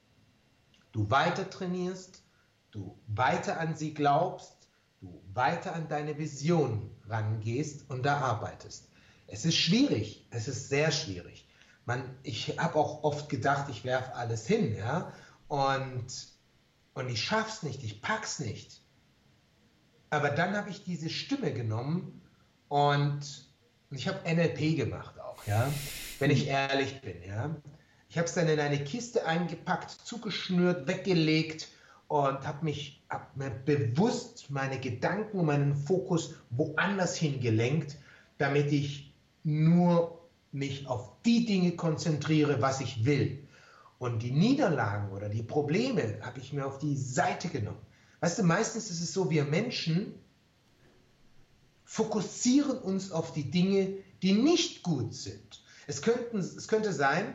du 0.93 1.11
weiter 1.11 1.49
trainierst, 1.49 2.23
du 2.71 2.99
weiter 3.07 3.61
an 3.61 3.77
sie 3.77 3.95
glaubst, 3.95 4.69
du 5.01 5.23
weiter 5.33 5.75
an 5.75 5.89
deine 5.89 6.19
Vision 6.19 6.91
rangehst 7.09 7.89
und 7.89 8.05
da 8.05 8.19
arbeitest. 8.19 8.89
Es 9.27 9.45
ist 9.45 9.57
schwierig, 9.57 10.27
es 10.31 10.49
ist 10.49 10.69
sehr 10.69 10.91
schwierig. 10.91 11.47
Man, 11.85 12.17
ich 12.23 12.59
habe 12.59 12.77
auch 12.77 13.03
oft 13.05 13.29
gedacht, 13.29 13.71
ich 13.71 13.85
werfe 13.85 14.15
alles 14.15 14.47
hin, 14.47 14.75
ja, 14.75 15.13
und, 15.49 16.07
und 16.95 17.09
ich 17.09 17.23
schaff's 17.23 17.63
nicht, 17.63 17.83
ich 17.83 18.03
pack's 18.03 18.41
nicht. 18.41 18.83
Aber 20.11 20.31
dann 20.31 20.57
habe 20.57 20.71
ich 20.71 20.85
diese 20.85 21.09
Stimme 21.11 21.53
genommen 21.53 22.23
und 22.69 23.49
ich 23.91 24.09
habe 24.09 24.21
NLP 24.29 24.77
gemacht 24.77 25.19
auch, 25.19 25.47
ja, 25.47 25.73
wenn 26.19 26.31
ich 26.31 26.47
ehrlich 26.47 27.01
bin, 27.01 27.23
ja. 27.23 27.57
Ich 28.09 28.17
habe 28.17 28.27
es 28.27 28.35
dann 28.35 28.49
in 28.49 28.59
eine 28.59 28.83
Kiste 28.83 29.27
eingepackt, 29.27 29.91
zugeschnürt, 29.91 30.89
weggelegt 30.89 31.69
und 32.09 32.47
habe 32.47 32.65
mich 32.65 33.03
hab 33.11 33.37
mir 33.37 33.51
bewusst 33.51 34.51
meine 34.51 34.81
Gedanken 34.81 35.45
meinen 35.45 35.75
Fokus 35.75 36.35
woanders 36.51 37.17
hingelenkt, 37.17 37.97
damit 38.39 38.73
ich 38.73 39.13
nur 39.45 40.27
mich 40.53 40.87
auf 40.87 41.11
die 41.25 41.45
Dinge 41.45 41.73
konzentriere, 41.73 42.63
was 42.63 42.81
ich 42.81 43.05
will. 43.05 43.47
Und 43.99 44.23
die 44.23 44.31
Niederlagen 44.31 45.13
oder 45.13 45.29
die 45.29 45.43
Probleme 45.43 46.19
habe 46.23 46.39
ich 46.39 46.53
mir 46.53 46.67
auf 46.67 46.79
die 46.79 46.97
Seite 46.97 47.49
genommen. 47.49 47.81
Weißt 48.21 48.39
du, 48.39 48.43
meistens 48.43 48.91
ist 48.91 49.03
es 49.03 49.13
so, 49.13 49.31
wir 49.31 49.45
Menschen 49.45 50.15
fokussieren 51.85 52.79
uns 52.79 53.13
auf 53.13 53.33
die 53.33 53.51
Dinge, 53.51 53.95
die 54.23 54.33
nicht 54.33 54.83
gut 54.83 55.15
sind. 55.15 55.63
Es, 55.87 56.03
könnten, 56.03 56.39
es 56.39 56.69
könnte 56.69 56.93
sein, 56.93 57.35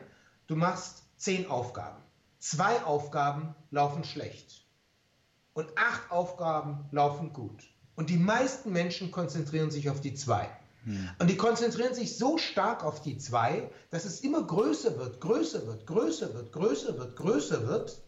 du 0.54 0.60
machst 0.60 1.02
zehn 1.18 1.50
Aufgaben. 1.50 2.00
Zwei 2.38 2.84
Aufgaben 2.84 3.56
laufen 3.72 4.04
schlecht. 4.04 4.68
Und 5.54 5.68
acht 5.76 6.12
Aufgaben 6.12 6.86
laufen 6.92 7.34
gut. 7.34 7.64
Und 7.96 8.12
die 8.12 8.18
meisten 8.18 8.72
Menschen 8.72 9.10
konzentrieren 9.10 9.72
sich 9.72 9.90
auf 9.90 10.00
die 10.00 10.14
zwei. 10.14 10.48
Hm. 10.84 11.10
Und 11.18 11.30
die 11.32 11.38
konzentrieren 11.38 11.96
sich 11.96 12.20
so 12.20 12.38
stark 12.38 12.84
auf 12.84 13.02
die 13.02 13.18
zwei, 13.18 13.72
dass 13.90 14.06
es 14.06 14.20
immer 14.20 14.44
größer 14.44 14.96
wird, 15.00 15.22
größer 15.22 15.66
wird, 15.66 15.88
größer 15.88 16.36
wird, 16.36 16.52
größer 16.52 17.00
wird, 17.00 17.16
größer 17.16 17.68
wird. 17.68 18.00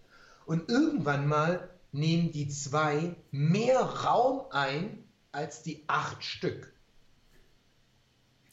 Und 0.45 0.69
irgendwann 0.69 1.27
mal 1.27 1.67
nehmen 1.93 2.31
die 2.31 2.47
zwei 2.49 3.15
mehr 3.31 3.79
Raum 3.79 4.43
ein 4.51 5.03
als 5.31 5.63
die 5.63 5.84
acht 5.88 6.23
Stück. 6.23 6.71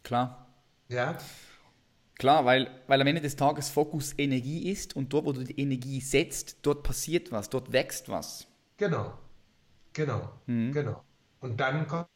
Klar. 0.03 0.47
Ja. 0.89 1.19
Klar, 2.23 2.45
weil, 2.45 2.71
weil 2.87 3.01
am 3.01 3.07
Ende 3.09 3.21
des 3.21 3.35
Tages 3.35 3.69
Fokus 3.69 4.17
Energie 4.17 4.71
ist 4.71 4.95
und 4.95 5.13
dort, 5.13 5.25
wo 5.25 5.33
du 5.33 5.43
die 5.43 5.61
Energie 5.61 6.01
setzt, 6.01 6.59
dort 6.63 6.85
passiert 6.85 7.33
was, 7.33 7.51
dort 7.51 7.73
wächst 7.73 8.09
was. 8.09 8.47
Genau, 8.77 9.19
genau, 9.93 10.31
mhm. 10.47 10.71
genau. 10.71 11.03
Und 11.41 11.59
dann 11.59 11.89
kommt 11.89 12.07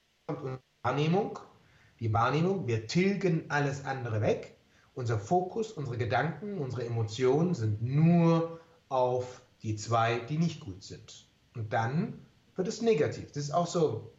Wahrnehmung. 0.85 1.40
Die 1.99 2.12
Wahrnehmung, 2.12 2.69
wir 2.69 2.87
tilgen 2.87 3.47
alles 3.49 3.85
andere 3.85 4.21
weg. 4.21 4.57
Unser 4.95 5.19
Fokus, 5.19 5.73
unsere 5.73 5.99
Gedanken, 5.99 6.59
unsere 6.59 6.87
Emotionen 6.87 7.55
sind 7.55 7.83
nur 7.83 8.61
auf 8.88 9.42
die 9.64 9.75
zwei, 9.75 10.21
die 10.21 10.38
nicht 10.38 10.61
gut 10.61 10.85
sind. 10.85 11.27
Und 11.57 11.73
dann 11.73 12.25
wird 12.55 12.69
es 12.69 12.81
negativ. 12.81 13.33
Das 13.33 13.42
ist 13.42 13.51
auch 13.51 13.66
so 13.66 14.12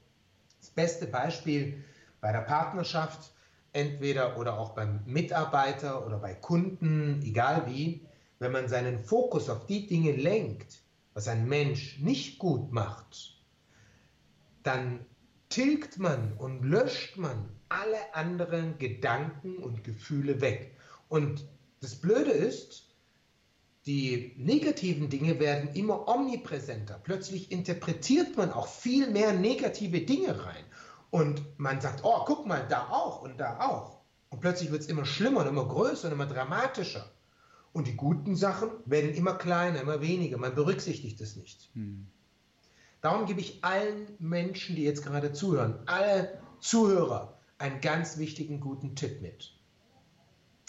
das 0.59 0.69
beste 0.69 1.07
Beispiel 1.07 1.81
bei 2.19 2.33
der 2.33 2.41
Partnerschaft 2.41 3.31
entweder 3.77 4.37
oder 4.37 4.59
auch 4.59 4.73
beim 4.73 5.01
Mitarbeiter 5.05 6.05
oder 6.05 6.17
bei 6.17 6.33
Kunden, 6.33 7.21
egal 7.23 7.67
wie, 7.67 8.01
wenn 8.39 8.51
man 8.51 8.67
seinen 8.67 8.99
Fokus 8.99 9.49
auf 9.49 9.67
die 9.67 9.87
Dinge 9.87 10.13
lenkt, 10.13 10.81
was 11.13 11.27
ein 11.27 11.47
Mensch 11.47 11.99
nicht 11.99 12.39
gut 12.39 12.71
macht, 12.71 13.37
dann 14.63 15.05
tilgt 15.49 15.99
man 15.99 16.33
und 16.37 16.63
löscht 16.63 17.17
man 17.17 17.49
alle 17.69 18.13
anderen 18.13 18.77
Gedanken 18.79 19.57
und 19.57 19.83
Gefühle 19.83 20.41
weg. 20.41 20.75
Und 21.07 21.47
das 21.79 21.95
Blöde 21.95 22.31
ist, 22.31 22.87
die 23.85 24.33
negativen 24.37 25.09
Dinge 25.09 25.39
werden 25.39 25.69
immer 25.73 26.07
omnipräsenter. 26.07 26.99
Plötzlich 27.03 27.51
interpretiert 27.51 28.35
man 28.35 28.51
auch 28.51 28.67
viel 28.67 29.09
mehr 29.09 29.33
negative 29.33 30.01
Dinge 30.01 30.45
rein. 30.45 30.65
Und 31.09 31.59
man 31.59 31.79
sagt, 31.79 32.01
oh, 32.03 32.23
guck 32.25 32.45
mal, 32.45 32.65
da 32.67 32.89
auch 32.89 33.21
und 33.21 33.37
da 33.37 33.59
auch. 33.59 34.01
Und 34.29 34.41
plötzlich 34.41 34.71
wird 34.71 34.81
es 34.81 34.87
immer 34.87 35.05
schlimmer 35.05 35.41
und 35.41 35.47
immer 35.47 35.65
größer 35.65 36.07
und 36.07 36.13
immer 36.13 36.25
dramatischer. 36.25 37.09
Und 37.71 37.87
die 37.87 37.95
guten 37.95 38.35
Sachen 38.35 38.69
werden 38.85 39.13
immer 39.13 39.35
kleiner, 39.35 39.81
immer 39.81 40.01
weniger. 40.01 40.37
Man 40.37 40.55
berücksichtigt 40.55 41.21
es 41.21 41.35
nicht. 41.35 41.69
Hm. 41.73 42.07
Darum 43.01 43.25
gebe 43.25 43.39
ich 43.39 43.63
allen 43.63 44.07
Menschen, 44.19 44.75
die 44.75 44.83
jetzt 44.83 45.03
gerade 45.03 45.31
zuhören, 45.31 45.79
alle 45.85 46.41
Zuhörer, 46.59 47.39
einen 47.59 47.81
ganz 47.81 48.17
wichtigen 48.17 48.59
guten 48.59 48.95
Tipp 48.95 49.21
mit. 49.21 49.53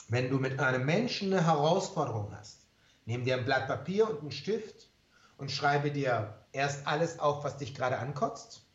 Wenn 0.09 0.31
du 0.31 0.39
mit 0.39 0.61
einem 0.61 0.87
Menschen 0.87 1.33
eine 1.33 1.45
Herausforderung 1.45 2.33
hast, 2.35 2.67
nimm 3.07 3.25
dir 3.25 3.37
ein 3.37 3.45
Blatt 3.45 3.67
Papier 3.67 4.09
und 4.09 4.21
einen 4.21 4.31
Stift 4.31 4.89
und 5.37 5.51
schreibe 5.51 5.91
dir 5.91 6.45
erst 6.53 6.87
alles 6.87 7.19
auf, 7.19 7.45
was 7.45 7.59
dich 7.59 7.75
gerade 7.75 7.99
ankotzt 7.99 8.68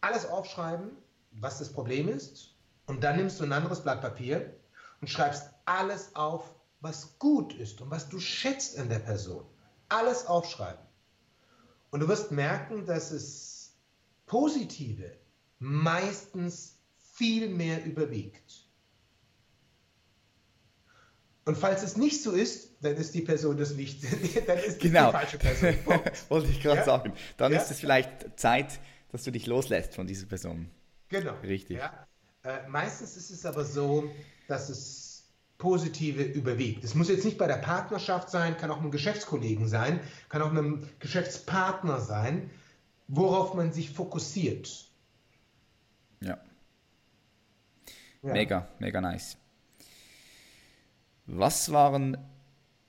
alles 0.00 0.26
aufschreiben, 0.26 0.90
was 1.32 1.58
das 1.58 1.72
Problem 1.72 2.08
ist, 2.08 2.54
und 2.86 3.04
dann 3.04 3.16
nimmst 3.16 3.38
du 3.38 3.44
ein 3.44 3.52
anderes 3.52 3.82
Blatt 3.82 4.00
Papier 4.00 4.52
und 5.00 5.08
schreibst 5.08 5.50
alles 5.64 6.14
auf, 6.16 6.52
was 6.80 7.18
gut 7.18 7.52
ist 7.54 7.80
und 7.80 7.90
was 7.90 8.08
du 8.08 8.18
schätzt 8.18 8.78
an 8.78 8.88
der 8.88 8.98
Person. 8.98 9.44
Alles 9.88 10.26
aufschreiben. 10.26 10.84
Und 11.90 12.00
du 12.00 12.08
wirst 12.08 12.32
merken, 12.32 12.86
dass 12.86 13.10
es 13.10 13.76
Positive 14.26 15.16
meistens 15.58 16.78
viel 17.14 17.48
mehr 17.48 17.84
überwiegt. 17.84 18.66
Und 21.44 21.56
falls 21.56 21.82
es 21.82 21.96
nicht 21.96 22.22
so 22.22 22.32
ist, 22.32 22.70
dann 22.80 22.96
ist 22.96 23.14
die 23.14 23.22
Person 23.22 23.56
das 23.56 23.74
nicht. 23.74 24.02
dann 24.46 24.58
ist 24.58 24.80
genau. 24.80 25.06
die 25.06 25.12
falsche 25.12 25.38
Person. 25.38 25.74
Wollte 26.28 26.48
ich 26.48 26.60
gerade 26.60 26.78
ja? 26.78 26.84
sagen. 26.84 27.12
Dann 27.36 27.52
ja? 27.52 27.60
ist 27.60 27.70
es 27.70 27.80
vielleicht 27.80 28.38
Zeit, 28.38 28.78
dass 29.12 29.24
du 29.24 29.30
dich 29.30 29.46
loslässt 29.46 29.94
von 29.94 30.06
dieser 30.06 30.26
Person. 30.26 30.70
Genau. 31.08 31.34
Richtig. 31.42 31.78
Ja. 31.78 32.06
Äh, 32.42 32.68
meistens 32.68 33.16
ist 33.16 33.30
es 33.30 33.44
aber 33.44 33.64
so, 33.64 34.10
dass 34.48 34.68
es 34.68 35.10
positive 35.58 36.22
überwiegt. 36.22 36.84
Es 36.84 36.94
muss 36.94 37.08
jetzt 37.08 37.24
nicht 37.24 37.36
bei 37.36 37.46
der 37.46 37.56
Partnerschaft 37.56 38.30
sein, 38.30 38.56
kann 38.56 38.70
auch 38.70 38.78
einem 38.78 38.90
Geschäftskollegen 38.90 39.68
sein, 39.68 40.00
kann 40.28 40.40
auch 40.42 40.50
einem 40.50 40.88
Geschäftspartner 40.98 42.00
sein, 42.00 42.50
worauf 43.08 43.54
man 43.54 43.72
sich 43.72 43.90
fokussiert. 43.90 44.86
Ja. 46.22 46.38
ja. 48.22 48.32
Mega, 48.32 48.68
mega 48.78 49.00
nice. 49.00 49.36
Was 51.26 51.70
waren 51.72 52.16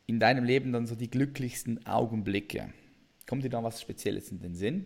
in 0.08 0.20
deinem 0.20 0.46
Leben 0.46 0.72
dann 0.72 0.88
so 0.88 0.96
die 0.96 1.10
glücklichsten 1.10 1.86
Augenblicke? 1.86 2.74
Kommt 3.28 3.44
dir 3.44 3.50
da 3.50 3.64
was 3.64 3.82
Spezielles 3.82 4.32
in 4.32 4.40
den 4.40 4.56
Sinn? 4.56 4.86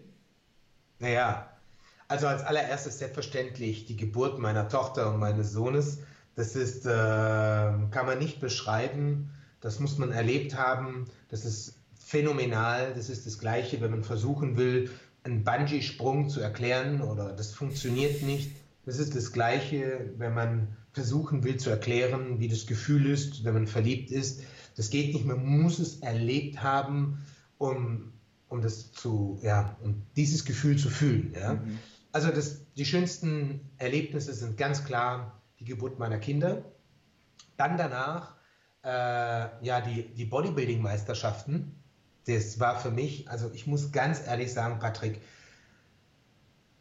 Naja, 0.99 1.49
also 2.07 2.27
als 2.27 2.43
allererstes 2.43 2.99
selbstverständlich 2.99 3.85
die 3.85 3.97
Geburt 3.97 4.39
meiner 4.39 4.69
Tochter 4.69 5.11
und 5.11 5.19
meines 5.19 5.51
Sohnes. 5.51 5.99
Das 6.35 6.55
ist, 6.55 6.85
äh, 6.85 6.89
kann 6.89 8.05
man 8.05 8.19
nicht 8.19 8.39
beschreiben. 8.39 9.31
Das 9.61 9.79
muss 9.79 9.97
man 9.97 10.11
erlebt 10.11 10.55
haben. 10.55 11.05
Das 11.29 11.45
ist 11.45 11.79
phänomenal. 11.97 12.93
Das 12.93 13.09
ist 13.09 13.25
das 13.25 13.39
Gleiche, 13.39 13.81
wenn 13.81 13.91
man 13.91 14.03
versuchen 14.03 14.57
will, 14.57 14.91
einen 15.23 15.43
Bungee-Sprung 15.43 16.29
zu 16.29 16.39
erklären 16.39 17.01
oder 17.01 17.31
das 17.31 17.51
funktioniert 17.51 18.21
nicht. 18.21 18.51
Das 18.85 18.99
ist 18.99 19.15
das 19.15 19.31
Gleiche, 19.31 20.11
wenn 20.17 20.35
man 20.35 20.67
versuchen 20.93 21.43
will 21.43 21.57
zu 21.57 21.71
erklären, 21.71 22.39
wie 22.39 22.47
das 22.47 22.67
Gefühl 22.67 23.07
ist, 23.07 23.43
wenn 23.43 23.55
man 23.55 23.67
verliebt 23.67 24.11
ist. 24.11 24.43
Das 24.77 24.91
geht 24.91 25.13
nicht, 25.13 25.25
man 25.25 25.43
muss 25.43 25.79
es 25.79 26.01
erlebt 26.01 26.61
haben, 26.61 27.25
um 27.57 28.13
um 28.55 28.61
das 28.61 28.91
zu, 28.91 29.39
ja, 29.41 29.77
um 29.83 30.01
dieses 30.15 30.45
Gefühl 30.45 30.77
zu 30.77 30.89
fühlen. 30.89 31.33
Ja? 31.33 31.53
Mhm. 31.53 31.79
Also 32.11 32.31
das, 32.31 32.61
die 32.75 32.85
schönsten 32.85 33.59
Erlebnisse 33.77 34.33
sind 34.33 34.57
ganz 34.57 34.85
klar 34.85 35.41
die 35.59 35.65
Geburt 35.65 35.99
meiner 35.99 36.17
Kinder. 36.17 36.63
Dann 37.57 37.77
danach 37.77 38.35
äh, 38.83 38.87
ja 39.65 39.81
die, 39.81 40.13
die 40.13 40.25
Bodybuilding-Meisterschaften. 40.25 41.75
Das 42.27 42.59
war 42.59 42.79
für 42.79 42.91
mich, 42.91 43.29
also 43.29 43.51
ich 43.53 43.67
muss 43.67 43.91
ganz 43.91 44.25
ehrlich 44.25 44.53
sagen, 44.53 44.79
Patrick, 44.79 45.21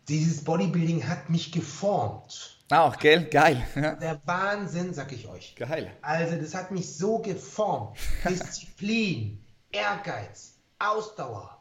dieses 0.08 0.44
Bodybuilding 0.44 1.08
hat 1.08 1.30
mich 1.30 1.50
geformt. 1.52 2.58
Auch, 2.70 2.98
gell? 2.98 3.24
Geil. 3.24 3.66
Der 3.74 4.20
Wahnsinn, 4.24 4.94
sag 4.94 5.12
ich 5.12 5.28
euch. 5.28 5.54
Geil. 5.56 5.90
Also, 6.02 6.36
das 6.36 6.54
hat 6.54 6.70
mich 6.70 6.96
so 6.96 7.18
geformt. 7.18 7.98
Disziplin, 8.28 9.44
Ehrgeiz, 9.70 10.58
Ausdauer, 10.78 11.53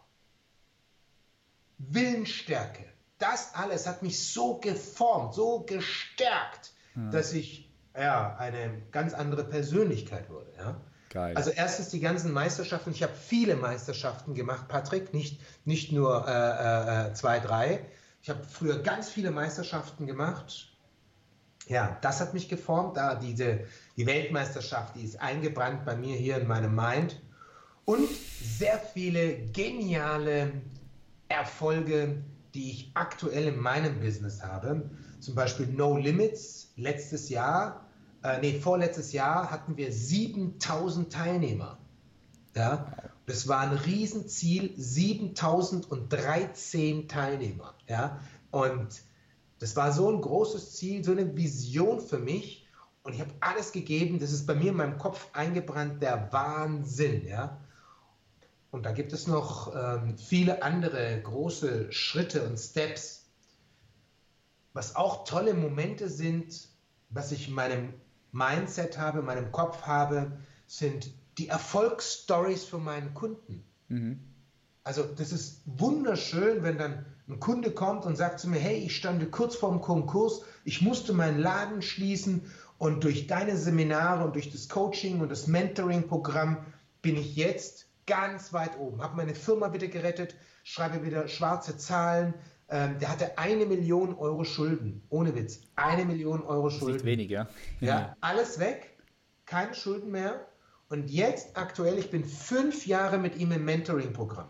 Willensstärke. 1.78 2.86
Das 3.18 3.56
alles 3.56 3.88
hat 3.88 4.04
mich 4.04 4.32
so 4.32 4.58
geformt, 4.58 5.34
so 5.34 5.62
gestärkt, 5.62 6.72
ja. 6.96 7.10
dass 7.10 7.34
ich 7.34 7.70
ja, 7.96 8.36
eine 8.38 8.82
ganz 8.92 9.14
andere 9.14 9.44
Persönlichkeit 9.44 10.30
wurde. 10.30 10.52
Ja? 10.58 10.82
Geil. 11.10 11.38
Also 11.38 11.52
erstens 11.52 11.90
die 11.90 12.00
ganzen 12.00 12.32
Meisterschaften. 12.32 12.92
Ich 12.92 13.04
habe 13.04 13.14
viele 13.14 13.56
Meisterschaften 13.56 14.34
gemacht, 14.34 14.68
Patrick, 14.68 15.14
nicht, 15.14 15.40
nicht 15.64 15.92
nur 15.92 16.28
äh, 16.28 17.10
äh, 17.10 17.14
zwei, 17.14 17.40
drei. 17.40 17.86
Ich 18.22 18.30
habe 18.30 18.44
früher 18.44 18.80
ganz 18.82 19.10
viele 19.10 19.30
Meisterschaften 19.30 20.08
gemacht. 20.08 20.70
Ja, 21.68 21.98
das 22.02 22.20
hat 22.20 22.34
mich 22.34 22.50
geformt. 22.50 22.98
Da 22.98 23.16
diese, 23.16 23.60
die 23.96 24.08
Weltmeisterschaft, 24.08 24.96
die 24.96 25.04
ist 25.04 25.22
eingebrannt 25.22 25.86
bei 25.86 25.96
mir 25.96 26.16
hier 26.16 26.38
in 26.38 26.48
meinem 26.48 26.76
Mind. 26.76 27.22
Und 27.86 28.10
sehr 28.42 28.80
viele 28.80 29.36
geniale 29.52 30.52
Erfolge, 31.28 32.24
die 32.54 32.72
ich 32.72 32.92
aktuell 32.94 33.48
in 33.48 33.58
meinem 33.58 34.00
Business 34.00 34.44
habe. 34.44 34.90
Zum 35.20 35.36
Beispiel 35.36 35.68
No 35.68 35.98
Limits. 35.98 36.72
Letztes 36.76 37.30
Jahr, 37.30 37.86
äh, 38.24 38.40
nee, 38.42 38.60
vorletztes 38.60 39.14
Jahr 39.14 39.52
hatten 39.52 39.78
wir 39.78 39.92
7000 39.92 41.12
Teilnehmer. 41.12 41.80
Ja, 42.56 42.94
das 43.26 43.48
war 43.48 43.62
ein 43.62 43.74
Riesenziel, 43.74 44.74
7013 44.78 47.08
Teilnehmer. 47.08 47.74
Ja, 47.88 48.20
und 48.52 49.02
das 49.60 49.76
war 49.76 49.92
so 49.92 50.12
ein 50.12 50.22
großes 50.22 50.76
Ziel, 50.76 51.04
so 51.04 51.12
eine 51.12 51.36
Vision 51.36 52.00
für 52.00 52.20
mich. 52.20 52.68
Und 53.04 53.14
ich 53.14 53.22
habe 53.22 53.32
alles 53.40 53.72
gegeben. 53.72 54.20
Das 54.20 54.32
ist 54.32 54.46
bei 54.46 54.54
mir 54.56 54.70
in 54.72 54.78
meinem 54.78 54.98
Kopf 54.98 55.30
eingebrannt, 55.34 56.04
der 56.04 56.32
Wahnsinn. 56.32 57.28
Ja, 57.28 57.60
und 58.74 58.88
da 58.88 58.92
gibt 58.92 59.14
es 59.14 59.28
noch 59.28 59.72
ähm, 59.76 60.18
viele 60.18 60.64
andere 60.64 61.22
große 61.22 61.92
Schritte 61.92 62.44
und 62.44 62.58
Steps. 62.58 63.28
Was 64.74 64.96
auch 64.96 65.26
tolle 65.26 65.54
Momente 65.54 66.10
sind, 66.10 66.70
was 67.12 67.32
ich 67.32 67.50
in 67.50 67.54
meinem 67.54 67.94
Mindset 68.32 68.98
habe, 68.98 69.20
in 69.20 69.26
meinem 69.26 69.52
Kopf 69.52 69.84
habe, 69.84 70.40
sind 70.66 71.12
die 71.38 71.50
Erfolgsstories 71.50 72.66
von 72.66 72.84
meinen 72.84 73.14
Kunden. 73.14 73.64
Mhm. 73.90 74.20
Also 74.84 75.04
das 75.04 75.32
ist 75.32 75.62
wunderschön, 75.66 76.64
wenn 76.64 76.80
dann 76.80 77.06
ein 77.30 77.40
Kunde 77.40 77.70
kommt 77.70 78.08
und 78.08 78.16
sagt 78.16 78.40
zu 78.40 78.50
mir, 78.50 78.58
hey, 78.58 78.78
ich 78.78 78.96
stande 78.96 79.28
kurz 79.28 79.56
vorm 79.56 79.82
Konkurs, 79.82 80.42
ich 80.64 80.82
musste 80.82 81.14
meinen 81.14 81.38
Laden 81.38 81.84
schließen 81.84 82.52
und 82.80 83.04
durch 83.04 83.28
deine 83.28 83.56
Seminare 83.56 84.26
und 84.26 84.34
durch 84.34 84.50
das 84.50 84.68
Coaching 84.68 85.22
und 85.22 85.30
das 85.30 85.46
Mentoring-Programm 85.46 86.66
bin 87.04 87.18
ich 87.18 87.36
jetzt 87.36 87.86
ganz 88.06 88.54
weit 88.54 88.78
oben. 88.80 89.02
Habe 89.02 89.18
meine 89.18 89.36
Firma 89.36 89.74
wieder 89.74 89.88
gerettet, 89.88 90.36
schreibe 90.64 91.06
wieder 91.06 91.28
schwarze 91.28 91.78
Zahlen. 91.78 92.34
Ähm, 92.70 92.98
der 93.00 93.10
hatte 93.10 93.38
eine 93.38 93.66
Million 93.66 94.16
Euro 94.16 94.44
Schulden. 94.44 95.04
Ohne 95.10 95.36
Witz. 95.36 95.62
Eine 95.76 96.06
Million 96.06 96.42
Euro 96.44 96.70
Schulden. 96.70 96.96
Nicht 96.96 97.06
weniger. 97.06 97.48
Ja. 97.80 97.88
ja, 97.88 98.18
alles 98.22 98.60
weg. 98.60 98.98
Keine 99.46 99.74
Schulden 99.74 100.12
mehr. 100.12 100.48
Und 100.90 101.10
jetzt 101.10 101.58
aktuell, 101.58 101.98
ich 101.98 102.10
bin 102.10 102.24
fünf 102.24 102.86
Jahre 102.86 103.18
mit 103.18 103.36
ihm 103.38 103.52
im 103.52 103.66
Mentoring-Programm. 103.66 104.48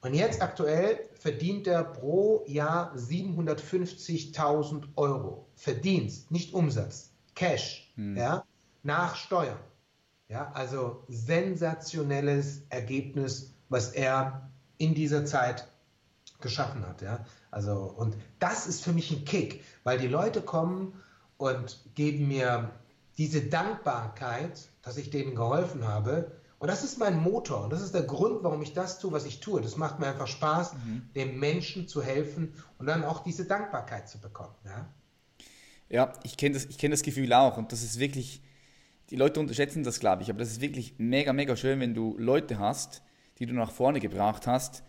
Und 0.00 0.14
jetzt 0.14 0.40
aktuell 0.40 1.08
verdient 1.14 1.66
er 1.66 1.84
pro 1.84 2.44
Jahr 2.46 2.94
750.000 2.94 4.84
Euro. 4.96 5.48
Verdienst, 5.56 6.30
nicht 6.30 6.54
Umsatz. 6.54 7.12
Cash. 7.34 7.92
Hm. 7.96 8.16
Ja, 8.16 8.44
nach 8.82 9.16
Steuern. 9.16 9.58
Ja, 10.28 10.50
also 10.52 11.02
sensationelles 11.08 12.62
Ergebnis, 12.68 13.54
was 13.70 13.90
er 13.92 14.50
in 14.76 14.94
dieser 14.94 15.24
Zeit 15.24 15.66
geschaffen 16.40 16.86
hat. 16.86 17.00
Ja, 17.02 17.24
also 17.50 17.94
und 17.96 18.16
das 18.38 18.66
ist 18.66 18.84
für 18.84 18.92
mich 18.92 19.10
ein 19.10 19.24
Kick, 19.24 19.64
weil 19.84 19.98
die 19.98 20.06
Leute 20.06 20.42
kommen 20.42 21.00
und 21.38 21.80
geben 21.94 22.28
mir 22.28 22.70
diese 23.16 23.40
Dankbarkeit, 23.42 24.68
dass 24.82 24.96
ich 24.98 25.10
denen 25.10 25.34
geholfen 25.34 25.88
habe. 25.88 26.32
Und 26.58 26.68
das 26.68 26.84
ist 26.84 26.98
mein 26.98 27.18
Motor 27.18 27.64
und 27.64 27.70
das 27.70 27.82
ist 27.82 27.94
der 27.94 28.02
Grund, 28.02 28.42
warum 28.42 28.60
ich 28.62 28.74
das 28.74 28.98
tue, 28.98 29.12
was 29.12 29.24
ich 29.24 29.40
tue. 29.40 29.60
Das 29.60 29.76
macht 29.76 29.98
mir 29.98 30.08
einfach 30.08 30.26
Spaß, 30.26 30.74
mhm. 30.74 31.08
dem 31.14 31.38
Menschen 31.38 31.88
zu 31.88 32.02
helfen 32.02 32.52
und 32.78 32.86
dann 32.86 33.04
auch 33.04 33.22
diese 33.22 33.44
Dankbarkeit 33.44 34.08
zu 34.08 34.18
bekommen. 34.18 34.54
Ja, 34.64 34.88
ja 35.88 36.12
ich 36.22 36.36
kenne 36.36 36.54
das, 36.54 36.68
kenn 36.76 36.90
das 36.90 37.02
Gefühl 37.02 37.32
auch 37.32 37.56
und 37.56 37.72
das 37.72 37.82
ist 37.82 37.98
wirklich 37.98 38.42
die 39.10 39.16
Leute 39.16 39.40
unterschätzen 39.40 39.82
das, 39.82 40.00
glaube 40.00 40.22
ich, 40.22 40.30
aber 40.30 40.40
das 40.40 40.50
ist 40.50 40.60
wirklich 40.60 40.94
mega, 40.98 41.32
mega 41.32 41.56
schön, 41.56 41.80
wenn 41.80 41.94
du 41.94 42.16
Leute 42.18 42.58
hast, 42.58 43.02
die 43.38 43.46
du 43.46 43.54
nach 43.54 43.70
vorne 43.70 44.00
gebracht 44.00 44.46
hast, 44.46 44.82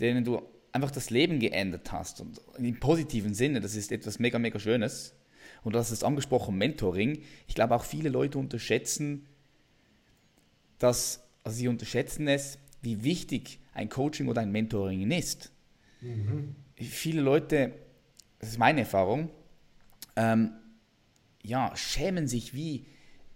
denen 0.00 0.24
du 0.24 0.42
einfach 0.72 0.90
das 0.90 1.10
Leben 1.10 1.38
geändert 1.38 1.92
hast 1.92 2.20
und 2.20 2.40
im 2.58 2.80
positiven 2.80 3.34
Sinne, 3.34 3.60
das 3.60 3.74
ist 3.74 3.92
etwas 3.92 4.18
mega, 4.18 4.38
mega 4.38 4.58
Schönes. 4.58 5.14
Und 5.64 5.74
du 5.74 5.78
hast 5.78 5.90
es 5.90 6.02
angesprochen, 6.02 6.56
Mentoring. 6.56 7.22
Ich 7.46 7.54
glaube 7.54 7.74
auch 7.74 7.84
viele 7.84 8.08
Leute 8.08 8.38
unterschätzen 8.38 9.26
das, 10.78 11.22
also 11.44 11.56
sie 11.56 11.68
unterschätzen 11.68 12.26
es, 12.26 12.58
wie 12.80 13.04
wichtig 13.04 13.60
ein 13.72 13.88
Coaching 13.88 14.28
oder 14.28 14.40
ein 14.40 14.50
Mentoring 14.50 15.08
ist. 15.10 15.52
Mhm. 16.00 16.56
Viele 16.74 17.20
Leute, 17.20 17.72
das 18.40 18.50
ist 18.50 18.58
meine 18.58 18.80
Erfahrung, 18.80 19.30
ähm, 20.16 20.52
ja, 21.42 21.74
schämen 21.76 22.26
sich 22.26 22.54
wie 22.54 22.86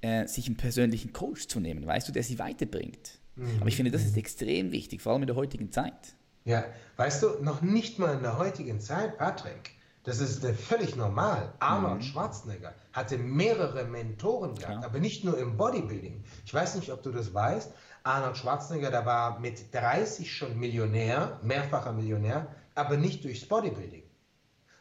äh, 0.07 0.26
sich 0.28 0.46
einen 0.46 0.57
persönlichen 0.57 1.12
Coach 1.12 1.48
zu 1.48 1.61
nehmen, 1.61 1.86
weißt 1.86 2.09
du, 2.09 2.12
der 2.12 2.22
sie 2.22 2.38
weiterbringt. 2.38 3.18
Mhm. 3.34 3.59
Aber 3.61 3.68
ich 3.68 3.76
finde, 3.76 3.90
das 3.90 4.04
ist 4.04 4.16
extrem 4.16 4.72
wichtig, 4.72 5.02
vor 5.02 5.12
allem 5.12 5.22
in 5.22 5.26
der 5.26 5.36
heutigen 5.36 5.72
Zeit. 5.72 6.14
Ja, 6.44 6.64
weißt 6.96 7.24
du, 7.24 7.28
noch 7.42 7.61
nicht 7.61 7.98
mal 7.98 8.14
in 8.14 8.22
der 8.22 8.38
heutigen 8.38 8.80
Zeit, 8.80 9.18
Patrick, 9.18 9.72
das 10.04 10.20
ist 10.20 10.46
völlig 10.46 10.94
normal. 10.94 11.52
Arnold 11.59 11.96
mhm. 11.96 12.02
Schwarzenegger 12.02 12.72
hatte 12.92 13.18
mehrere 13.18 13.84
Mentoren 13.84 14.54
gehabt, 14.54 14.82
ja. 14.82 14.88
aber 14.88 15.00
nicht 15.00 15.24
nur 15.24 15.36
im 15.36 15.57
Bodybuilding. 15.57 16.22
Ich 16.44 16.54
weiß 16.54 16.76
nicht, 16.76 16.92
ob 16.92 17.02
du 17.02 17.11
das 17.11 17.34
weißt. 17.34 17.74
Arnold 18.04 18.36
Schwarzenegger, 18.36 18.92
der 18.92 19.04
war 19.04 19.40
mit 19.40 19.74
30 19.74 20.32
schon 20.32 20.57
Millionär, 20.57 21.40
mehrfacher 21.42 21.92
Millionär, 21.92 22.46
aber 22.76 22.96
nicht 22.96 23.24
durchs 23.24 23.44
Bodybuilding, 23.46 24.04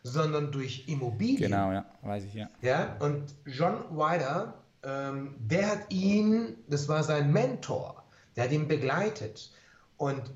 sondern 0.03 0.51
durch 0.51 0.87
Immobilien. 0.87 1.49
Genau, 1.49 1.71
ja, 1.71 1.85
weiß 2.03 2.25
ich, 2.25 2.35
ja. 2.35 2.47
Ja, 2.61 2.95
und 2.99 3.33
John 3.45 3.97
Wider, 3.97 4.64
ähm, 4.85 5.35
der 5.39 5.71
hat 5.71 5.91
ihn, 5.91 6.63
das 6.67 6.87
war 6.87 7.03
sein 7.03 7.33
Mentor, 7.33 8.03
der 8.35 8.43
hat 8.45 8.51
ihn 8.51 8.67
begleitet. 8.67 9.51
Und 9.97 10.31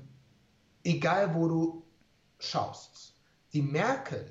egal 0.84 1.34
wo 1.34 1.48
du 1.48 1.82
schaust, 2.38 3.16
die 3.52 3.62
Merkel, 3.62 4.30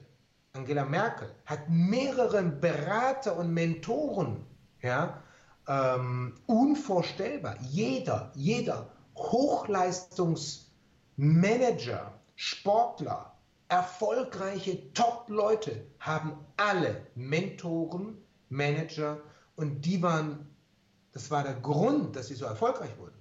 Angela 0.53 0.85
Merkel, 0.85 1.29
hat 1.45 1.69
mehrere 1.69 2.41
Berater 2.43 3.35
und 3.37 3.53
Mentoren, 3.53 4.45
ja, 4.81 5.21
ähm, 5.67 6.35
unvorstellbar. 6.47 7.57
Jeder, 7.61 8.31
jeder 8.33 8.89
Hochleistungsmanager, 9.15 12.13
Sportler, 12.35 13.35
erfolgreiche 13.67 14.91
Top-Leute 14.93 15.85
haben 15.99 16.33
alle 16.57 17.05
Mentoren, 17.13 18.17
Manager 18.49 19.19
und 19.59 19.81
die 19.81 20.01
waren, 20.01 20.47
das 21.11 21.29
war 21.31 21.43
der 21.43 21.55
Grund, 21.55 22.15
dass 22.15 22.27
sie 22.27 22.35
so 22.35 22.45
erfolgreich 22.45 22.97
wurden. 22.97 23.19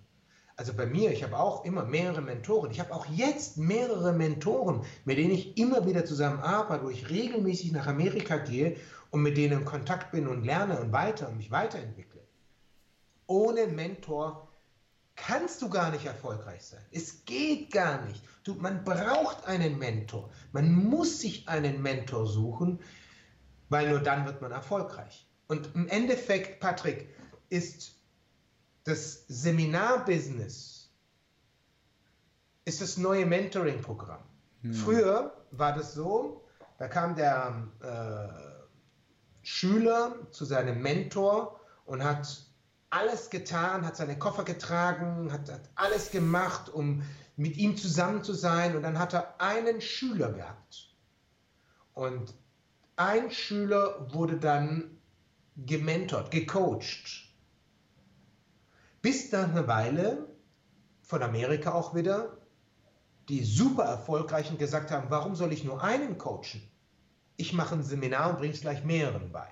Also 0.56 0.72
bei 0.72 0.86
mir, 0.86 1.10
ich 1.12 1.22
habe 1.22 1.38
auch 1.38 1.64
immer 1.64 1.84
mehrere 1.84 2.20
Mentoren. 2.20 2.70
Ich 2.70 2.80
habe 2.80 2.92
auch 2.94 3.06
jetzt 3.06 3.58
mehrere 3.58 4.12
Mentoren, 4.12 4.84
mit 5.04 5.18
denen 5.18 5.32
ich 5.32 5.56
immer 5.56 5.86
wieder 5.86 6.04
zusammenarbeite, 6.04 6.84
wo 6.84 6.90
ich 6.90 7.10
regelmäßig 7.10 7.72
nach 7.72 7.86
Amerika 7.86 8.36
gehe 8.36 8.76
und 9.10 9.22
mit 9.22 9.36
denen 9.36 9.60
in 9.60 9.64
Kontakt 9.64 10.12
bin 10.12 10.28
und 10.28 10.44
lerne 10.44 10.80
und 10.80 10.92
weiter 10.92 11.28
und 11.28 11.36
mich 11.36 11.50
weiterentwickle. 11.50 12.20
Ohne 13.26 13.66
Mentor 13.66 14.48
kannst 15.16 15.60
du 15.62 15.68
gar 15.68 15.90
nicht 15.90 16.06
erfolgreich 16.06 16.64
sein. 16.64 16.84
Es 16.92 17.24
geht 17.24 17.72
gar 17.72 18.04
nicht. 18.04 18.22
Du, 18.44 18.54
man 18.54 18.84
braucht 18.84 19.44
einen 19.46 19.78
Mentor. 19.78 20.30
Man 20.52 20.72
muss 20.72 21.20
sich 21.20 21.48
einen 21.48 21.82
Mentor 21.82 22.26
suchen, 22.26 22.80
weil 23.68 23.90
nur 23.90 24.00
dann 24.00 24.24
wird 24.24 24.40
man 24.40 24.52
erfolgreich. 24.52 25.27
Und 25.48 25.74
im 25.74 25.88
Endeffekt, 25.88 26.60
Patrick, 26.60 27.08
ist 27.48 27.94
das 28.84 29.24
Seminarbusiness 29.28 30.78
ist 32.68 32.82
das 32.82 32.98
neue 32.98 33.24
Mentoring-Programm. 33.24 34.22
Hm. 34.60 34.74
Früher 34.74 35.32
war 35.50 35.74
das 35.74 35.94
so, 35.94 36.44
da 36.78 36.86
kam 36.86 37.16
der 37.16 37.66
äh, 37.80 39.42
Schüler 39.42 40.14
zu 40.30 40.44
seinem 40.44 40.82
Mentor 40.82 41.60
und 41.86 42.04
hat 42.04 42.44
alles 42.90 43.30
getan, 43.30 43.86
hat 43.86 43.96
seine 43.96 44.18
Koffer 44.18 44.44
getragen, 44.44 45.32
hat, 45.32 45.50
hat 45.50 45.70
alles 45.74 46.10
gemacht, 46.10 46.68
um 46.68 47.02
mit 47.36 47.56
ihm 47.56 47.76
zusammen 47.76 48.22
zu 48.22 48.34
sein. 48.34 48.76
Und 48.76 48.82
dann 48.82 48.98
hat 48.98 49.14
er 49.14 49.40
einen 49.40 49.80
Schüler 49.80 50.32
gehabt. 50.32 50.94
Und 51.94 52.34
ein 52.96 53.30
Schüler 53.30 54.12
wurde 54.12 54.36
dann 54.36 54.97
gementort, 55.66 56.30
gecoacht. 56.30 57.28
Bis 59.02 59.30
dann 59.30 59.52
eine 59.52 59.66
Weile 59.66 60.28
von 61.02 61.22
Amerika 61.22 61.72
auch 61.72 61.94
wieder 61.94 62.38
die 63.28 63.44
super 63.44 63.84
erfolgreichen 63.84 64.56
gesagt 64.56 64.90
haben, 64.90 65.10
warum 65.10 65.34
soll 65.34 65.52
ich 65.52 65.62
nur 65.64 65.82
einen 65.82 66.16
coachen? 66.16 66.62
Ich 67.36 67.52
mache 67.52 67.74
ein 67.74 67.82
Seminar 67.82 68.30
und 68.30 68.38
bringe 68.38 68.54
es 68.54 68.62
gleich 68.62 68.84
mehreren 68.84 69.30
bei. 69.30 69.46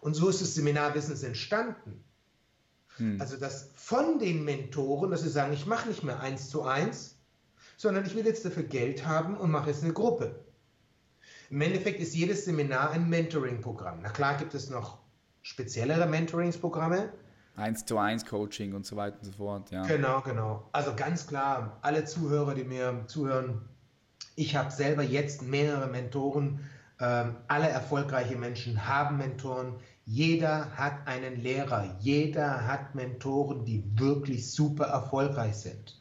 Und 0.00 0.14
so 0.14 0.28
ist 0.28 0.42
das 0.42 0.54
Seminarbusiness 0.54 1.22
entstanden. 1.22 2.04
Hm. 2.96 3.20
Also 3.20 3.36
dass 3.36 3.70
von 3.74 4.18
den 4.18 4.44
Mentoren, 4.44 5.10
dass 5.10 5.22
sie 5.22 5.30
sagen, 5.30 5.52
ich 5.52 5.66
mache 5.66 5.88
nicht 5.88 6.02
mehr 6.02 6.20
eins 6.20 6.50
zu 6.50 6.64
eins, 6.64 7.16
sondern 7.76 8.04
ich 8.04 8.14
will 8.14 8.26
jetzt 8.26 8.44
dafür 8.44 8.64
Geld 8.64 9.06
haben 9.06 9.36
und 9.36 9.50
mache 9.50 9.70
jetzt 9.70 9.84
eine 9.84 9.92
Gruppe. 9.92 10.44
Im 11.48 11.60
Endeffekt 11.60 12.00
ist 12.00 12.14
jedes 12.14 12.44
Seminar 12.44 12.90
ein 12.90 13.08
Mentoring-Programm. 13.08 14.00
Na 14.02 14.10
klar 14.10 14.36
gibt 14.36 14.54
es 14.54 14.68
noch 14.68 15.01
speziellere 15.42 16.06
Mentoringsprogramme. 16.06 17.12
Eins 17.56 17.84
zu 17.84 17.98
eins 17.98 18.24
Coaching 18.24 18.72
und 18.72 18.86
so 18.86 18.96
weiter 18.96 19.18
und 19.18 19.24
so 19.26 19.32
fort, 19.32 19.70
ja. 19.70 19.82
Genau, 19.82 20.22
genau. 20.22 20.68
Also 20.72 20.94
ganz 20.96 21.26
klar, 21.26 21.78
alle 21.82 22.04
Zuhörer, 22.04 22.54
die 22.54 22.64
mir 22.64 23.04
zuhören, 23.06 23.60
ich 24.36 24.56
habe 24.56 24.70
selber 24.70 25.02
jetzt 25.02 25.42
mehrere 25.42 25.88
Mentoren. 25.88 26.60
Ähm, 26.98 27.36
alle 27.48 27.68
erfolgreiche 27.68 28.36
Menschen 28.36 28.86
haben 28.86 29.18
Mentoren. 29.18 29.74
Jeder 30.06 30.70
hat 30.76 31.06
einen 31.06 31.40
Lehrer. 31.40 31.96
Jeder 32.00 32.66
hat 32.66 32.94
Mentoren, 32.94 33.64
die 33.64 33.84
wirklich 33.98 34.50
super 34.50 34.86
erfolgreich 34.86 35.56
sind. 35.56 36.00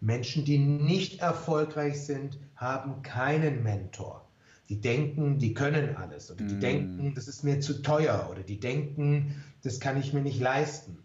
Menschen, 0.00 0.44
die 0.44 0.58
nicht 0.58 1.20
erfolgreich 1.20 2.04
sind, 2.04 2.38
haben 2.56 3.02
keinen 3.02 3.62
Mentor. 3.62 4.23
Die 4.68 4.80
denken, 4.80 5.38
die 5.38 5.52
können 5.52 5.96
alles 5.96 6.30
oder 6.30 6.44
die 6.44 6.54
mm. 6.54 6.60
denken, 6.60 7.14
das 7.14 7.28
ist 7.28 7.44
mir 7.44 7.60
zu 7.60 7.82
teuer 7.82 8.28
oder 8.30 8.42
die 8.42 8.58
denken, 8.58 9.44
das 9.62 9.78
kann 9.78 9.98
ich 9.98 10.12
mir 10.12 10.22
nicht 10.22 10.40
leisten. 10.40 10.98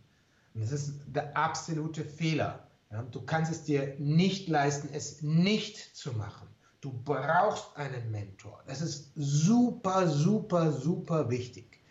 Und 0.54 0.62
das 0.62 0.72
ist 0.72 0.94
der 1.08 1.36
absolute 1.36 2.04
Fehler. 2.06 2.68
Ja, 2.92 3.04
du 3.04 3.22
kannst 3.22 3.52
es 3.52 3.64
dir 3.64 3.96
nicht 4.00 4.48
leisten, 4.48 4.90
es 4.94 5.22
nicht 5.22 5.78
zu 5.96 6.14
machen. 6.14 6.48
Du 6.82 6.92
brauchst 7.04 7.76
einen 7.76 8.10
Mentor. 8.10 8.64
Das 8.66 8.82
ist 8.82 9.12
super, 9.16 10.08
super, 10.08 10.72
super 10.72 11.30
wichtig. 11.30 11.82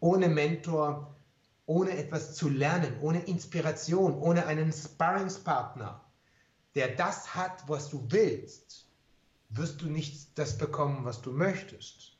Ohne 0.00 0.28
Mentor, 0.28 1.16
ohne 1.64 1.96
etwas 1.96 2.34
zu 2.34 2.48
lernen, 2.48 2.94
ohne 3.00 3.20
Inspiration, 3.24 4.14
ohne 4.18 4.46
einen 4.46 4.72
Sparringspartner, 4.72 6.00
der 6.74 6.88
das 6.94 7.34
hat, 7.34 7.64
was 7.66 7.88
du 7.88 8.06
willst, 8.10 8.85
wirst 9.48 9.82
du 9.82 9.86
nicht 9.86 10.38
das 10.38 10.58
bekommen, 10.58 11.04
was 11.04 11.22
du 11.22 11.32
möchtest. 11.32 12.12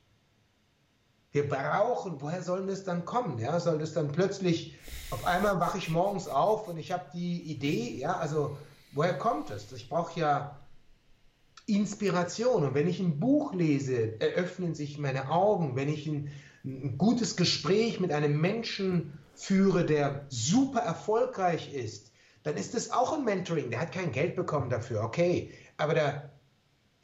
Wir 1.32 1.48
brauchen, 1.48 2.20
woher 2.20 2.42
soll 2.42 2.66
das 2.66 2.84
dann 2.84 3.04
kommen? 3.04 3.38
Ja, 3.38 3.60
soll 3.60 3.78
das 3.78 3.92
dann 3.92 4.10
plötzlich, 4.10 4.78
auf 5.10 5.26
einmal 5.26 5.60
wache 5.60 5.78
ich 5.78 5.90
morgens 5.90 6.28
auf 6.28 6.68
und 6.68 6.78
ich 6.78 6.92
habe 6.92 7.04
die 7.12 7.42
Idee, 7.42 7.98
ja, 7.98 8.16
also 8.16 8.56
woher 8.92 9.18
kommt 9.18 9.50
das? 9.50 9.70
Ich 9.72 9.88
brauche 9.88 10.18
ja 10.18 10.58
Inspiration. 11.66 12.64
Und 12.64 12.74
wenn 12.74 12.88
ich 12.88 13.00
ein 13.00 13.18
Buch 13.18 13.52
lese, 13.52 14.20
eröffnen 14.20 14.74
sich 14.74 14.98
meine 14.98 15.30
Augen. 15.30 15.76
Wenn 15.76 15.88
ich 15.88 16.06
ein, 16.06 16.30
ein 16.64 16.96
gutes 16.96 17.36
Gespräch 17.36 18.00
mit 18.00 18.12
einem 18.12 18.40
Menschen 18.40 19.18
führe, 19.34 19.84
der 19.84 20.24
super 20.28 20.80
erfolgreich 20.80 21.74
ist, 21.74 22.12
dann 22.44 22.56
ist 22.56 22.74
das 22.74 22.92
auch 22.92 23.12
ein 23.12 23.24
Mentoring. 23.24 23.70
Der 23.70 23.80
hat 23.80 23.92
kein 23.92 24.12
Geld 24.12 24.36
bekommen 24.36 24.70
dafür, 24.70 25.02
okay. 25.02 25.52
Aber 25.76 25.94
der 25.94 26.30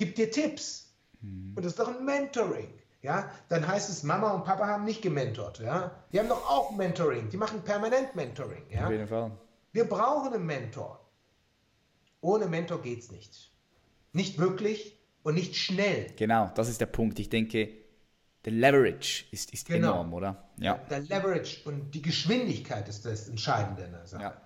gibt 0.05 0.18
dir 0.18 0.30
Tipps. 0.30 0.92
Mhm. 1.20 1.53
Und 1.55 1.64
das 1.64 1.72
ist 1.72 1.78
doch 1.78 1.88
ein 1.88 2.05
Mentoring. 2.05 2.68
Ja, 3.03 3.30
dann 3.48 3.66
heißt 3.66 3.90
es, 3.90 4.05
Mama 4.05 4.30
und 4.32 4.44
Papa 4.44 4.66
haben 4.66 4.84
nicht 4.84 5.03
gementort. 5.03 5.59
Ja, 5.59 5.90
die 6.12 6.20
haben 6.20 6.28
doch 6.28 6.48
auch 6.48 6.70
Mentoring. 6.76 7.28
Die 7.30 7.36
machen 7.36 7.62
permanent 7.62 8.14
Mentoring. 8.14 8.62
Ja? 8.70 8.86
Auf 8.86 8.92
jeden 8.92 9.09
Fall. 9.09 9.32
Wir 9.72 9.84
brauchen 9.84 10.32
einen 10.32 10.46
Mentor. 10.46 11.00
Ohne 12.20 12.46
Mentor 12.46 12.80
geht 12.80 13.00
es 13.00 13.11
nicht. 13.11 13.50
Nicht 14.12 14.38
wirklich 14.38 14.98
und 15.24 15.34
nicht 15.34 15.57
schnell. 15.57 16.12
Genau, 16.16 16.50
das 16.55 16.68
ist 16.68 16.80
der 16.80 16.86
Punkt. 16.86 17.18
Ich 17.18 17.28
denke, 17.28 17.68
der 18.44 18.53
Leverage 18.53 19.24
ist, 19.32 19.53
ist 19.53 19.66
genau. 19.66 19.94
enorm, 19.94 20.14
oder? 20.14 20.48
Ja. 20.59 20.74
Der 20.90 21.00
Leverage 21.00 21.62
und 21.64 21.92
die 21.92 22.03
Geschwindigkeit 22.03 22.88
ist 22.88 23.05
das 23.05 23.28
Entscheidende. 23.28 23.88
Ja. 24.12 24.40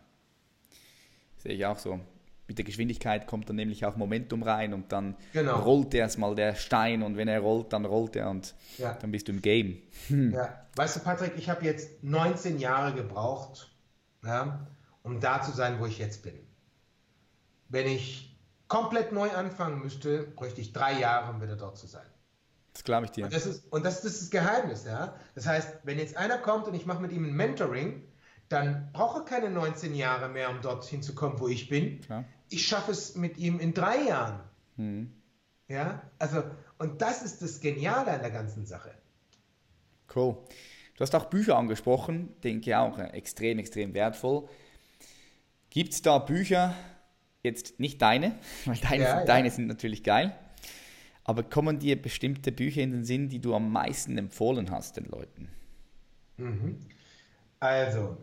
Sehe 1.37 1.53
ich 1.53 1.67
auch 1.67 1.79
so. 1.79 2.01
Mit 2.49 2.59
der 2.59 2.65
Geschwindigkeit 2.65 3.27
kommt 3.27 3.49
dann 3.49 3.57
nämlich 3.57 3.85
auch 3.85 3.97
Momentum 3.97 4.43
rein 4.43 4.73
und 4.73 4.93
dann 4.93 5.17
genau. 5.33 5.59
rollt 5.59 5.95
erstmal 5.95 6.35
der 6.35 6.55
Stein 6.55 7.03
und 7.03 7.17
wenn 7.17 7.29
er 7.29 7.41
rollt, 7.41 7.73
dann 7.73 7.85
rollt 7.85 8.15
er 8.15 8.31
und 8.31 8.55
ja. 8.79 8.95
dann 8.95 9.11
bist 9.11 9.29
du 9.29 9.33
im 9.33 9.43
Game. 9.43 9.83
Hm. 10.09 10.33
Ja. 10.33 10.67
Weißt 10.77 10.97
du, 10.97 11.01
Patrick, 11.01 11.33
ich 11.37 11.49
habe 11.49 11.65
jetzt 11.65 12.05
19 12.05 12.59
Jahre 12.59 12.95
gebraucht, 12.95 13.75
ja, 14.25 14.67
um 15.03 15.21
da 15.21 15.43
zu 15.43 15.53
sein, 15.53 15.81
wo 15.81 15.87
ich 15.87 15.99
jetzt 15.99 16.23
bin. 16.23 16.35
Wenn 17.69 17.87
ich 17.87 18.37
komplett 18.69 19.13
neu 19.13 19.31
anfangen 19.31 19.81
müsste, 19.81 20.23
bräuchte 20.23 20.61
ich 20.61 20.73
drei 20.73 20.99
Jahre, 20.99 21.33
um 21.33 21.43
wieder 21.43 21.57
dort 21.57 21.77
zu 21.79 21.87
sein. 21.87 22.07
Das 22.73 22.85
glaube 22.85 23.07
ich 23.07 23.11
dir. 23.13 23.25
Und 23.25 23.33
das 23.33 23.47
ist, 23.47 23.73
und 23.73 23.85
das, 23.85 24.03
das 24.03 24.13
ist 24.13 24.23
das 24.23 24.31
Geheimnis, 24.31 24.85
ja. 24.85 25.15
Das 25.35 25.47
heißt, 25.47 25.79
wenn 25.85 25.99
jetzt 25.99 26.17
einer 26.17 26.39
kommt 26.39 26.69
und 26.69 26.75
ich 26.75 26.85
mache 26.85 27.01
mit 27.01 27.11
ihm 27.11 27.25
ein 27.25 27.33
Mentoring, 27.33 28.03
dann 28.49 28.91
brauche 28.93 29.21
ich 29.21 29.27
keine 29.27 29.51
19 29.51 29.95
Jahre 29.95 30.29
mehr, 30.29 30.51
um 30.51 30.61
dorthin 30.61 31.03
zu 31.03 31.15
kommen, 31.15 31.41
wo 31.41 31.49
ich 31.49 31.69
bin. 31.69 32.01
Klar. 32.01 32.25
Ich 32.49 32.67
schaffe 32.67 32.93
es 32.93 33.17
mit 33.17 33.39
ihm 33.39 33.59
in 33.59 33.75
drei 33.75 34.05
Jahren. 34.05 34.41
Mhm. 34.77 35.13
Ja, 35.69 36.03
also, 36.19 36.45
und 36.79 37.03
das 37.03 37.23
ist 37.23 37.43
das 37.43 37.61
Geniale 37.61 38.13
an 38.13 38.21
der 38.21 38.31
ganzen 38.31 38.67
Sache. 38.67 38.93
Cool. 40.15 40.37
Du 40.97 41.01
hast 41.01 41.15
auch 41.15 41.27
Bücher 41.27 41.57
angesprochen, 41.57 42.35
denke 42.43 42.71
ich 42.71 42.77
auch 42.77 42.99
äh, 42.99 43.09
extrem, 43.09 43.59
extrem 43.59 43.93
wertvoll. 43.95 44.49
Gibt 45.71 45.93
es 45.93 46.03
da 46.03 46.19
Bücher, 46.19 46.75
jetzt 47.43 47.81
nicht 47.81 48.01
deine, 48.01 48.39
weil 48.65 48.77
deine, 48.77 49.03
ja, 49.03 49.17
sind, 49.19 49.29
deine 49.29 49.51
sind 49.51 49.67
natürlich 49.67 50.05
geil, 50.05 50.39
aber 51.25 51.43
kommen 51.43 51.81
dir 51.81 52.01
bestimmte 52.01 52.53
Bücher 52.53 52.83
in 52.83 52.93
den 52.93 53.05
Sinn, 53.05 53.29
die 53.29 53.41
du 53.41 53.55
am 53.55 53.73
meisten 53.73 54.17
empfohlen 54.17 54.71
hast 54.71 54.97
den 54.97 55.07
Leuten? 55.07 55.49
Mhm. 56.37 56.81
Also, 57.59 58.17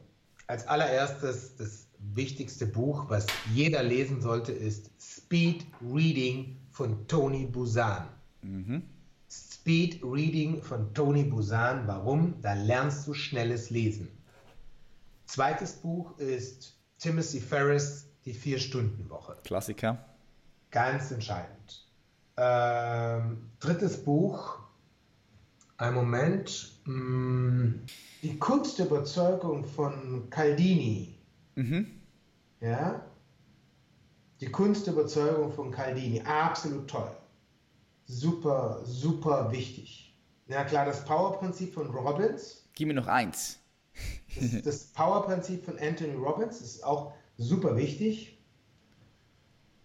als 0.47 0.67
allererstes 0.67 1.55
das 1.55 1.87
wichtigste 2.13 2.65
Buch, 2.65 3.09
was 3.09 3.25
jeder 3.53 3.83
lesen 3.83 4.21
sollte, 4.21 4.51
ist 4.51 4.91
Speed 4.99 5.65
Reading 5.81 6.57
von 6.71 7.07
Tony 7.07 7.45
Busan. 7.45 8.07
Mhm. 8.41 8.83
Speed 9.29 10.03
Reading 10.03 10.61
von 10.61 10.93
Tony 10.93 11.23
Busan. 11.23 11.87
Warum? 11.87 12.39
Da 12.41 12.53
lernst 12.53 13.07
du 13.07 13.13
schnelles 13.13 13.69
Lesen. 13.69 14.09
Zweites 15.25 15.73
Buch 15.73 16.17
ist 16.19 16.75
Timothy 16.99 17.39
Ferris, 17.39 18.07
die 18.25 18.33
Vier-Stunden-Woche. 18.33 19.37
Klassiker. 19.43 20.05
Ganz 20.71 21.11
entscheidend. 21.11 21.87
Ähm, 22.37 23.49
drittes 23.59 24.03
Buch, 24.03 24.59
ein 25.77 25.93
Moment. 25.93 26.72
Mh, 26.85 26.93
mm, 26.93 27.85
die 28.23 28.39
Kunst 28.39 28.79
der 28.79 28.87
Überzeugung 28.87 29.65
von 29.65 30.29
Caldini. 30.29 31.15
Mhm. 31.55 31.87
Ja. 32.61 33.05
Die 34.39 34.51
Kunst 34.51 34.87
der 34.87 34.93
Überzeugung 34.93 35.51
von 35.51 35.71
Caldini. 35.71 36.21
Absolut 36.21 36.89
toll. 36.89 37.11
Super, 38.05 38.81
super 38.85 39.51
wichtig. 39.51 40.17
Ja 40.47 40.63
klar, 40.63 40.85
das 40.85 41.05
Power-Prinzip 41.05 41.73
von 41.73 41.87
Robbins. 41.89 42.67
Gib 42.75 42.87
mir 42.87 42.93
noch 42.93 43.07
eins. 43.07 43.59
das, 44.35 44.61
das 44.61 44.83
Power-Prinzip 44.87 45.63
von 45.63 45.77
Anthony 45.79 46.15
Robbins 46.15 46.59
ist 46.61 46.83
auch 46.83 47.13
super 47.37 47.75
wichtig. 47.77 48.37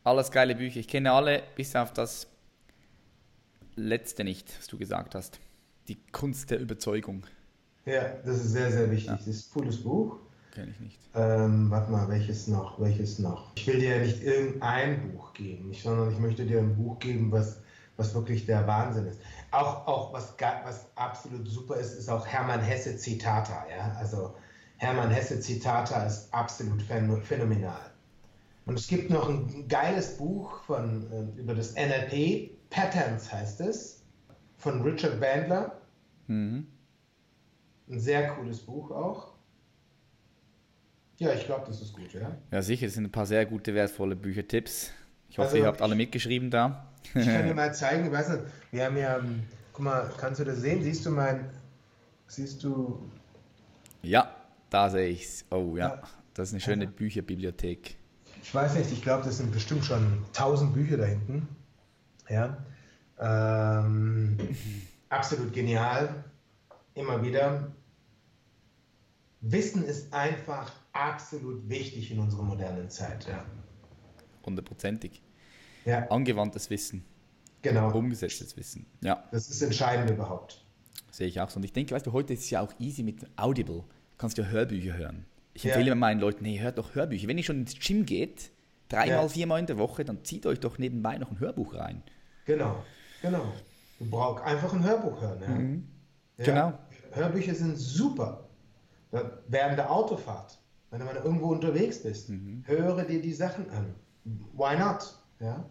Alles 0.04 0.30
geile 0.30 0.54
Bücher. 0.54 0.80
Ich 0.80 0.88
kenne 0.88 1.12
alle, 1.12 1.42
bis 1.54 1.76
auf 1.76 1.92
das 1.92 2.26
letzte 3.76 4.24
nicht, 4.24 4.58
was 4.58 4.66
du 4.66 4.78
gesagt 4.78 5.14
hast. 5.14 5.38
Die 5.88 5.98
Kunst 6.12 6.50
der 6.50 6.60
Überzeugung. 6.60 7.24
Ja, 7.86 8.02
das 8.24 8.36
ist 8.36 8.52
sehr, 8.52 8.70
sehr 8.70 8.90
wichtig. 8.90 9.08
Ja. 9.08 9.16
Das 9.16 9.26
ist 9.26 9.48
ein 9.48 9.60
cooles 9.60 9.82
Buch. 9.82 10.18
Kenne 10.54 10.70
ich 10.70 10.80
nicht. 10.80 10.98
Ähm, 11.14 11.70
warte 11.70 11.90
mal, 11.90 12.08
welches 12.08 12.46
noch? 12.46 12.78
Welches 12.80 13.18
noch? 13.18 13.52
Ich 13.56 13.66
will 13.66 13.80
dir 13.80 13.96
ja 13.96 14.02
nicht 14.02 14.22
irgendein 14.22 15.12
Buch 15.12 15.32
geben, 15.32 15.72
sondern 15.72 16.12
ich 16.12 16.18
möchte 16.18 16.44
dir 16.44 16.58
ein 16.58 16.76
Buch 16.76 16.98
geben, 16.98 17.32
was, 17.32 17.60
was 17.96 18.14
wirklich 18.14 18.44
der 18.44 18.66
Wahnsinn 18.66 19.06
ist. 19.06 19.20
Auch, 19.50 19.86
auch 19.86 20.12
was, 20.12 20.34
was 20.64 20.86
absolut 20.96 21.48
super 21.48 21.76
ist, 21.76 21.94
ist 21.94 22.10
auch 22.10 22.26
Hermann 22.26 22.60
Hesse 22.60 22.96
Zitata. 22.96 23.66
Ja? 23.70 23.96
Also 23.98 24.34
Hermann 24.76 25.10
Hesse 25.10 25.40
Zitata 25.40 26.04
ist 26.04 26.32
absolut 26.34 26.82
phänomenal. 26.82 27.90
Und 28.66 28.78
es 28.78 28.86
gibt 28.86 29.08
noch 29.10 29.30
ein 29.30 29.66
geiles 29.66 30.18
Buch 30.18 30.62
von, 30.64 31.10
äh, 31.10 31.40
über 31.40 31.54
das 31.54 31.74
NLP, 31.74 32.50
Patterns 32.68 33.32
heißt 33.32 33.62
es, 33.62 34.02
von 34.58 34.82
Richard 34.82 35.20
Bandler. 35.20 35.77
Mhm. 36.28 36.66
Ein 37.90 38.00
sehr 38.00 38.28
cooles 38.34 38.60
Buch 38.60 38.90
auch. 38.90 39.32
Ja, 41.18 41.32
ich 41.32 41.44
glaube, 41.46 41.64
das 41.66 41.80
ist 41.80 41.92
gut, 41.94 42.12
ja. 42.12 42.36
Ja, 42.52 42.62
sicher, 42.62 42.86
es 42.86 42.94
sind 42.94 43.04
ein 43.04 43.10
paar 43.10 43.26
sehr 43.26 43.44
gute, 43.44 43.74
wertvolle 43.74 44.14
Büchertipps. 44.14 44.92
Ich 45.28 45.38
hoffe, 45.38 45.48
also, 45.48 45.58
ihr 45.58 45.66
habt 45.66 45.82
alle 45.82 45.96
mitgeschrieben 45.96 46.50
da. 46.50 46.86
ich 47.02 47.24
kann 47.26 47.46
dir 47.46 47.54
mal 47.56 47.74
zeigen, 47.74 48.06
ich 48.06 48.12
weiß 48.12 48.28
nicht, 48.28 48.42
wir 48.70 48.84
haben 48.84 48.96
ja 48.96 49.18
um, 49.18 49.42
Guck 49.72 49.84
mal, 49.84 50.10
kannst 50.16 50.40
du 50.40 50.44
das 50.44 50.58
sehen? 50.58 50.82
Siehst 50.82 51.06
du 51.06 51.10
mein. 51.10 51.50
Siehst 52.26 52.62
du. 52.64 53.00
Ja, 54.02 54.34
da 54.70 54.90
sehe 54.90 55.08
ich's. 55.08 55.44
Oh 55.50 55.76
ja, 55.76 55.88
Ja. 55.88 56.02
das 56.34 56.48
ist 56.48 56.54
eine 56.54 56.60
schöne 56.60 56.86
Bücherbibliothek. 56.88 57.96
Ich 58.42 58.54
weiß 58.54 58.74
nicht, 58.74 58.90
ich 58.92 59.02
glaube, 59.02 59.24
das 59.24 59.38
sind 59.38 59.52
bestimmt 59.52 59.84
schon 59.84 60.24
tausend 60.32 60.74
Bücher 60.74 60.96
da 60.96 61.04
hinten. 61.04 61.48
Ja. 62.28 62.56
Ähm, 63.20 64.36
absolut 65.08 65.52
genial. 65.52 66.24
Immer 66.94 67.22
wieder. 67.22 67.72
Wissen 69.40 69.84
ist 69.84 70.12
einfach 70.12 70.72
absolut 70.92 71.68
wichtig 71.68 72.10
in 72.10 72.18
unserer 72.18 72.42
modernen 72.42 72.90
Zeit. 72.90 73.26
Ja. 73.28 73.44
Hundertprozentig. 74.44 75.22
Ja, 75.84 76.06
Angewandtes 76.08 76.68
Wissen, 76.70 77.04
genau. 77.62 77.90
umgesetztes 77.96 78.56
Wissen. 78.56 78.86
Ja, 79.02 79.24
Das 79.30 79.48
ist 79.48 79.62
entscheidend 79.62 80.10
überhaupt. 80.10 80.64
sehe 81.10 81.28
ich 81.28 81.40
auch 81.40 81.48
so. 81.50 81.56
Und 81.58 81.64
ich 81.64 81.72
denke, 81.72 81.94
weißt 81.94 82.06
du, 82.06 82.12
heute 82.12 82.32
ist 82.34 82.40
es 82.40 82.50
ja 82.50 82.60
auch 82.60 82.72
easy 82.78 83.02
mit 83.02 83.24
Audible. 83.36 83.76
Du 83.84 84.16
kannst 84.18 84.36
ja 84.36 84.44
Hörbücher 84.44 84.94
hören. 84.96 85.24
Ich 85.54 85.64
Ja. 85.64 85.72
empfehle 85.74 85.94
meinen 85.94 86.20
Leuten, 86.20 86.44
hey, 86.44 86.58
hört 86.58 86.78
doch 86.78 86.94
Hörbücher. 86.94 87.28
Wenn 87.28 87.38
ihr 87.38 87.44
schon 87.44 87.60
ins 87.60 87.78
Gym 87.78 88.04
geht, 88.04 88.50
dreimal, 88.88 89.22
Ja. 89.24 89.28
viermal 89.28 89.60
in 89.60 89.66
der 89.66 89.78
Woche, 89.78 90.04
dann 90.04 90.24
zieht 90.24 90.44
euch 90.46 90.60
doch 90.60 90.78
nebenbei 90.78 91.16
noch 91.18 91.30
ein 91.30 91.38
Hörbuch 91.40 91.74
rein. 91.74 92.02
Genau, 92.44 92.84
genau. 93.22 93.52
Du 93.98 94.08
brauchst 94.08 94.44
einfach 94.44 94.72
ein 94.72 94.84
Hörbuch 94.84 95.20
hören. 95.20 95.84
Ja? 96.36 96.44
Ja. 96.44 96.44
Genau. 96.44 96.78
Hörbücher 97.12 97.54
sind 97.54 97.76
super. 97.76 98.48
Ja, 99.12 99.22
Während 99.48 99.78
der 99.78 99.90
Autofahrt, 99.90 100.58
wenn 100.90 101.00
du 101.00 101.06
mal 101.06 101.16
irgendwo 101.16 101.46
unterwegs 101.48 102.02
bist, 102.02 102.30
höre 102.64 103.04
dir 103.04 103.20
die 103.20 103.32
Sachen 103.32 103.68
an. 103.70 103.94
Why 104.24 104.78
not? 104.78 105.18
Ja? 105.40 105.64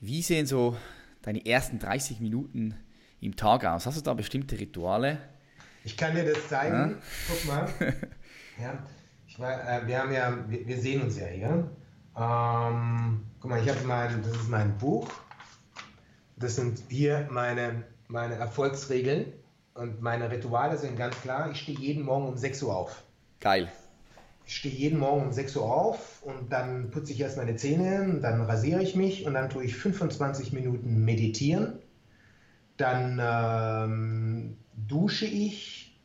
Wie 0.00 0.22
sehen 0.22 0.46
so 0.46 0.76
deine 1.22 1.44
ersten 1.44 1.78
30 1.78 2.20
Minuten 2.20 2.74
im 3.20 3.36
Tag 3.36 3.64
aus? 3.64 3.86
Hast 3.86 3.98
du 3.98 4.02
da 4.02 4.14
bestimmte 4.14 4.58
Rituale? 4.58 5.18
Ich 5.84 5.96
kann 5.96 6.14
dir 6.14 6.24
das 6.24 6.48
zeigen. 6.48 6.96
Guck 7.28 7.46
mal. 7.46 7.68
Ja, 8.60 8.78
war, 9.40 9.68
äh, 9.68 9.86
wir 9.86 9.98
haben 9.98 10.12
ja, 10.12 10.36
wir, 10.48 10.66
wir 10.66 10.78
sehen 10.78 11.02
uns 11.02 11.18
ja 11.18 11.26
hier. 11.26 11.70
Ähm, 12.16 13.22
guck 13.40 13.50
mal, 13.50 13.62
ich 13.62 13.68
habe 13.68 13.80
mein, 13.86 14.22
das 14.22 14.32
ist 14.32 14.48
mein 14.48 14.76
Buch. 14.78 15.08
Das 16.40 16.56
sind 16.56 16.82
hier 16.88 17.28
meine, 17.30 17.84
meine 18.08 18.36
Erfolgsregeln 18.36 19.26
und 19.74 20.00
meine 20.00 20.30
Rituale 20.30 20.78
sind 20.78 20.96
ganz 20.96 21.20
klar. 21.20 21.50
Ich 21.50 21.60
stehe 21.60 21.78
jeden 21.78 22.02
Morgen 22.02 22.28
um 22.28 22.36
6 22.38 22.62
Uhr 22.62 22.74
auf. 22.74 23.02
Geil. 23.40 23.70
Ich 24.46 24.56
stehe 24.56 24.74
jeden 24.74 24.98
Morgen 24.98 25.26
um 25.26 25.32
6 25.32 25.56
Uhr 25.56 25.64
auf 25.64 26.22
und 26.22 26.50
dann 26.50 26.90
putze 26.90 27.12
ich 27.12 27.20
erst 27.20 27.36
meine 27.36 27.56
Zähne, 27.56 28.20
dann 28.22 28.40
rasiere 28.40 28.82
ich 28.82 28.96
mich 28.96 29.26
und 29.26 29.34
dann 29.34 29.50
tue 29.50 29.64
ich 29.64 29.76
25 29.76 30.52
Minuten 30.52 31.04
meditieren. 31.04 31.78
Dann 32.78 33.20
ähm, 33.22 34.56
dusche 34.88 35.26
ich 35.26 36.00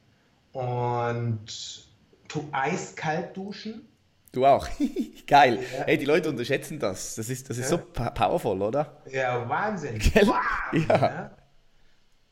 und 0.51 1.87
tue 2.27 2.43
eiskalt 2.51 3.37
duschen. 3.37 3.87
Du 4.35 4.45
auch. 4.45 4.67
Geil. 5.27 5.59
Ja. 5.77 5.85
Hey, 5.85 5.97
die 5.97 6.03
Leute 6.05 6.29
unterschätzen 6.29 6.77
das. 6.77 7.15
Das 7.15 7.29
ist, 7.29 7.49
das 7.49 7.57
ist 7.57 7.71
Ja. 7.71 7.77
so 7.77 8.09
powerful, 8.11 8.61
oder? 8.61 9.01
Ja, 9.09 9.47
Wahnsinn. 9.47 9.97
Gell? 9.97 10.27
Wow, 10.27 10.87
Ja. 10.89 11.31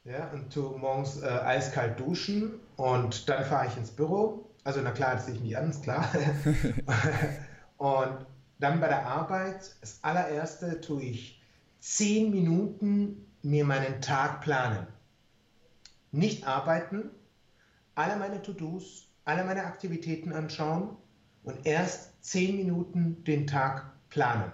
ja. 0.04 0.30
und 0.34 0.52
tue 0.54 0.78
morgens 0.78 1.22
äh, 1.22 1.28
eiskalt 1.28 1.98
duschen 1.98 2.60
und 2.76 3.30
dann 3.30 3.46
fahre 3.46 3.68
ich 3.68 3.78
ins 3.78 3.92
Büro. 3.92 4.50
Also, 4.66 4.82
na 4.84 4.92
klar, 4.92 5.16
das 5.16 5.28
sehe 5.28 5.36
ich 5.36 5.42
nicht 5.42 5.58
an, 5.58 5.70
ist 5.70 5.84
klar. 5.84 6.06
und 7.78 8.26
dann 8.60 8.82
bei 8.82 8.88
der 8.90 9.08
Arbeit, 9.08 9.62
das 9.80 10.00
allererste 10.02 10.82
tue 10.82 11.04
ich 11.04 11.42
10 11.80 12.32
Minuten 12.32 13.34
mir 13.44 13.64
meinen 13.64 14.02
Tag 14.02 14.42
planen. 14.42 14.88
Nicht 16.12 16.46
arbeiten, 16.48 17.12
alle 17.96 18.18
meine 18.18 18.42
To-Dos, 18.42 19.08
alle 19.24 19.46
meine 19.46 19.64
Aktivitäten 19.64 20.34
anschauen 20.34 20.98
und 21.44 21.66
erst 21.66 22.12
10 22.24 22.58
Minuten 22.58 23.24
den 23.24 23.48
Tag 23.48 23.92
planen. 24.10 24.52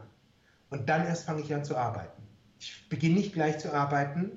Und 0.70 0.90
dann 0.90 1.06
erst 1.06 1.26
fange 1.26 1.42
ich 1.42 1.54
an 1.54 1.64
zu 1.64 1.76
arbeiten. 1.78 2.22
Ich 2.60 2.88
beginne 2.90 3.16
nicht 3.16 3.34
gleich 3.34 3.58
zu 3.60 3.74
arbeiten, 3.74 4.32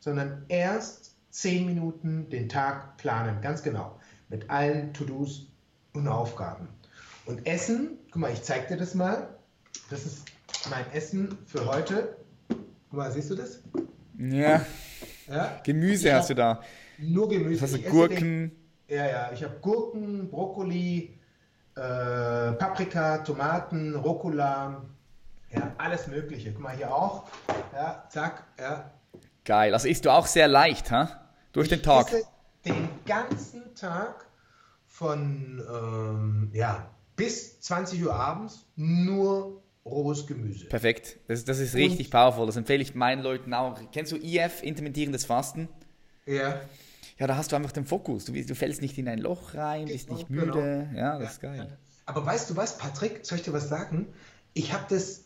sondern 0.00 0.44
erst 0.48 1.16
10 1.30 1.66
Minuten 1.66 2.28
den 2.30 2.48
Tag 2.48 2.96
planen, 2.96 3.40
ganz 3.40 3.62
genau. 3.62 3.98
Mit 4.28 4.50
allen 4.50 4.92
To-Dos 4.92 5.46
und 5.92 6.08
Aufgaben. 6.08 6.68
Und 7.26 7.46
Essen, 7.46 7.98
guck 8.10 8.22
mal, 8.22 8.32
ich 8.32 8.42
zeig 8.42 8.68
dir 8.68 8.76
das 8.76 8.94
mal. 8.94 9.28
Das 9.90 10.04
ist 10.06 10.24
mein 10.70 10.90
Essen 10.92 11.36
für 11.46 11.66
heute. 11.66 12.16
Guck 12.48 12.98
mal, 12.98 13.12
siehst 13.12 13.30
du 13.30 13.34
das? 13.34 13.62
Ja. 14.18 14.64
Ja? 15.28 15.60
Gemüse 15.62 16.14
hast 16.14 16.30
du 16.30 16.34
da. 16.34 16.62
Nur 16.98 17.28
Gemüse. 17.28 17.62
Hast 17.62 17.74
du 17.74 17.82
Gurken? 17.82 18.50
Den, 18.88 18.96
ja, 18.96 19.06
ja, 19.06 19.30
ich 19.32 19.44
habe 19.44 19.58
Gurken, 19.60 20.28
Brokkoli, 20.30 21.17
äh, 21.78 22.52
Paprika, 22.52 23.18
Tomaten, 23.18 23.94
Rucola, 23.94 24.82
ja, 25.50 25.72
alles 25.78 26.06
Mögliche. 26.08 26.52
Guck 26.52 26.62
mal 26.62 26.76
hier 26.76 26.94
auch. 26.94 27.24
Ja, 27.72 28.04
zack, 28.10 28.44
ja. 28.58 28.90
Geil. 29.44 29.72
Also 29.72 29.88
isst 29.88 30.04
du 30.04 30.10
auch 30.10 30.26
sehr 30.26 30.48
leicht, 30.48 30.90
ha? 30.90 31.20
Durch 31.52 31.68
den 31.68 31.78
Ich 31.78 31.84
Tag. 31.84 32.08
esse 32.12 32.24
den 32.64 32.88
ganzen 33.06 33.74
Tag 33.74 34.26
von 34.86 35.62
ähm, 35.72 36.50
ja, 36.52 36.90
bis 37.16 37.60
20 37.60 38.04
Uhr 38.04 38.14
abends 38.14 38.66
nur 38.76 39.62
rohes 39.84 40.26
Gemüse. 40.26 40.66
Perfekt. 40.66 41.18
Das, 41.28 41.44
das 41.44 41.58
ist 41.60 41.74
Und- 41.74 41.80
richtig 41.80 42.10
powerful. 42.10 42.44
Das 42.46 42.56
empfehle 42.56 42.82
ich 42.82 42.94
meinen 42.94 43.22
Leuten 43.22 43.54
auch. 43.54 43.78
Kennst 43.92 44.12
du 44.12 44.16
IF, 44.16 44.62
intermittierendes 44.62 45.24
Fasten? 45.24 45.68
Ja, 46.26 46.60
Ja, 47.18 47.26
da 47.26 47.36
hast 47.36 47.50
du 47.52 47.56
einfach 47.56 47.72
den 47.72 47.84
Fokus. 47.84 48.24
Du, 48.26 48.32
du 48.32 48.54
fällst 48.54 48.80
nicht 48.80 48.96
in 48.98 49.08
ein 49.08 49.18
Loch 49.18 49.54
rein, 49.54 49.86
bist 49.86 50.10
nicht 50.10 50.28
Genau, 50.28 50.54
müde. 50.54 50.88
Ja, 50.94 51.18
das 51.18 51.32
ist 51.32 51.40
geil. 51.40 51.76
Aber 52.06 52.24
weißt 52.24 52.50
du 52.50 52.56
was, 52.56 52.78
Patrick, 52.78 53.20
soll 53.26 53.38
ich 53.38 53.44
dir 53.44 53.52
was 53.52 53.68
sagen? 53.68 54.06
Ich 54.54 54.72
habe 54.72 54.84
das, 54.88 55.24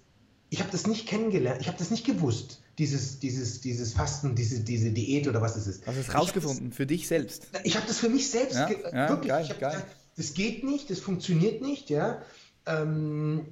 ich 0.51 0.61
habe 0.61 0.70
das 0.72 0.86
nicht 0.86 1.07
kennengelernt, 1.07 1.61
ich 1.61 1.68
habe 1.68 1.78
das 1.78 1.90
nicht 1.90 2.05
gewusst, 2.05 2.62
dieses, 2.78 3.20
dieses, 3.20 3.61
dieses 3.61 3.93
Fasten, 3.93 4.34
diese, 4.34 4.61
diese 4.61 4.90
Diät 4.90 5.28
oder 5.28 5.40
was 5.40 5.57
es 5.57 5.66
ist. 5.66 5.86
Hast 5.86 5.97
du 5.97 6.01
es 6.01 6.09
hab 6.09 6.20
rausgefunden 6.22 6.72
für 6.72 6.86
dich 6.86 7.07
selbst? 7.07 7.47
Das, 7.53 7.62
ich 7.64 7.76
habe 7.76 7.86
das 7.86 7.99
für 7.99 8.09
mich 8.09 8.30
selbst, 8.30 8.57
Ja, 8.57 8.68
ja, 8.70 9.09
wirklich, 9.11 9.28
geil, 9.28 9.45
ich 9.45 9.51
hab 9.51 9.61
geil. 9.61 9.82
das 10.16 10.34
geht 10.34 10.64
nicht, 10.64 10.90
das 10.90 10.99
funktioniert 10.99 11.62
nicht, 11.62 11.88
ja. 11.90 12.22
Ähm, 12.66 13.47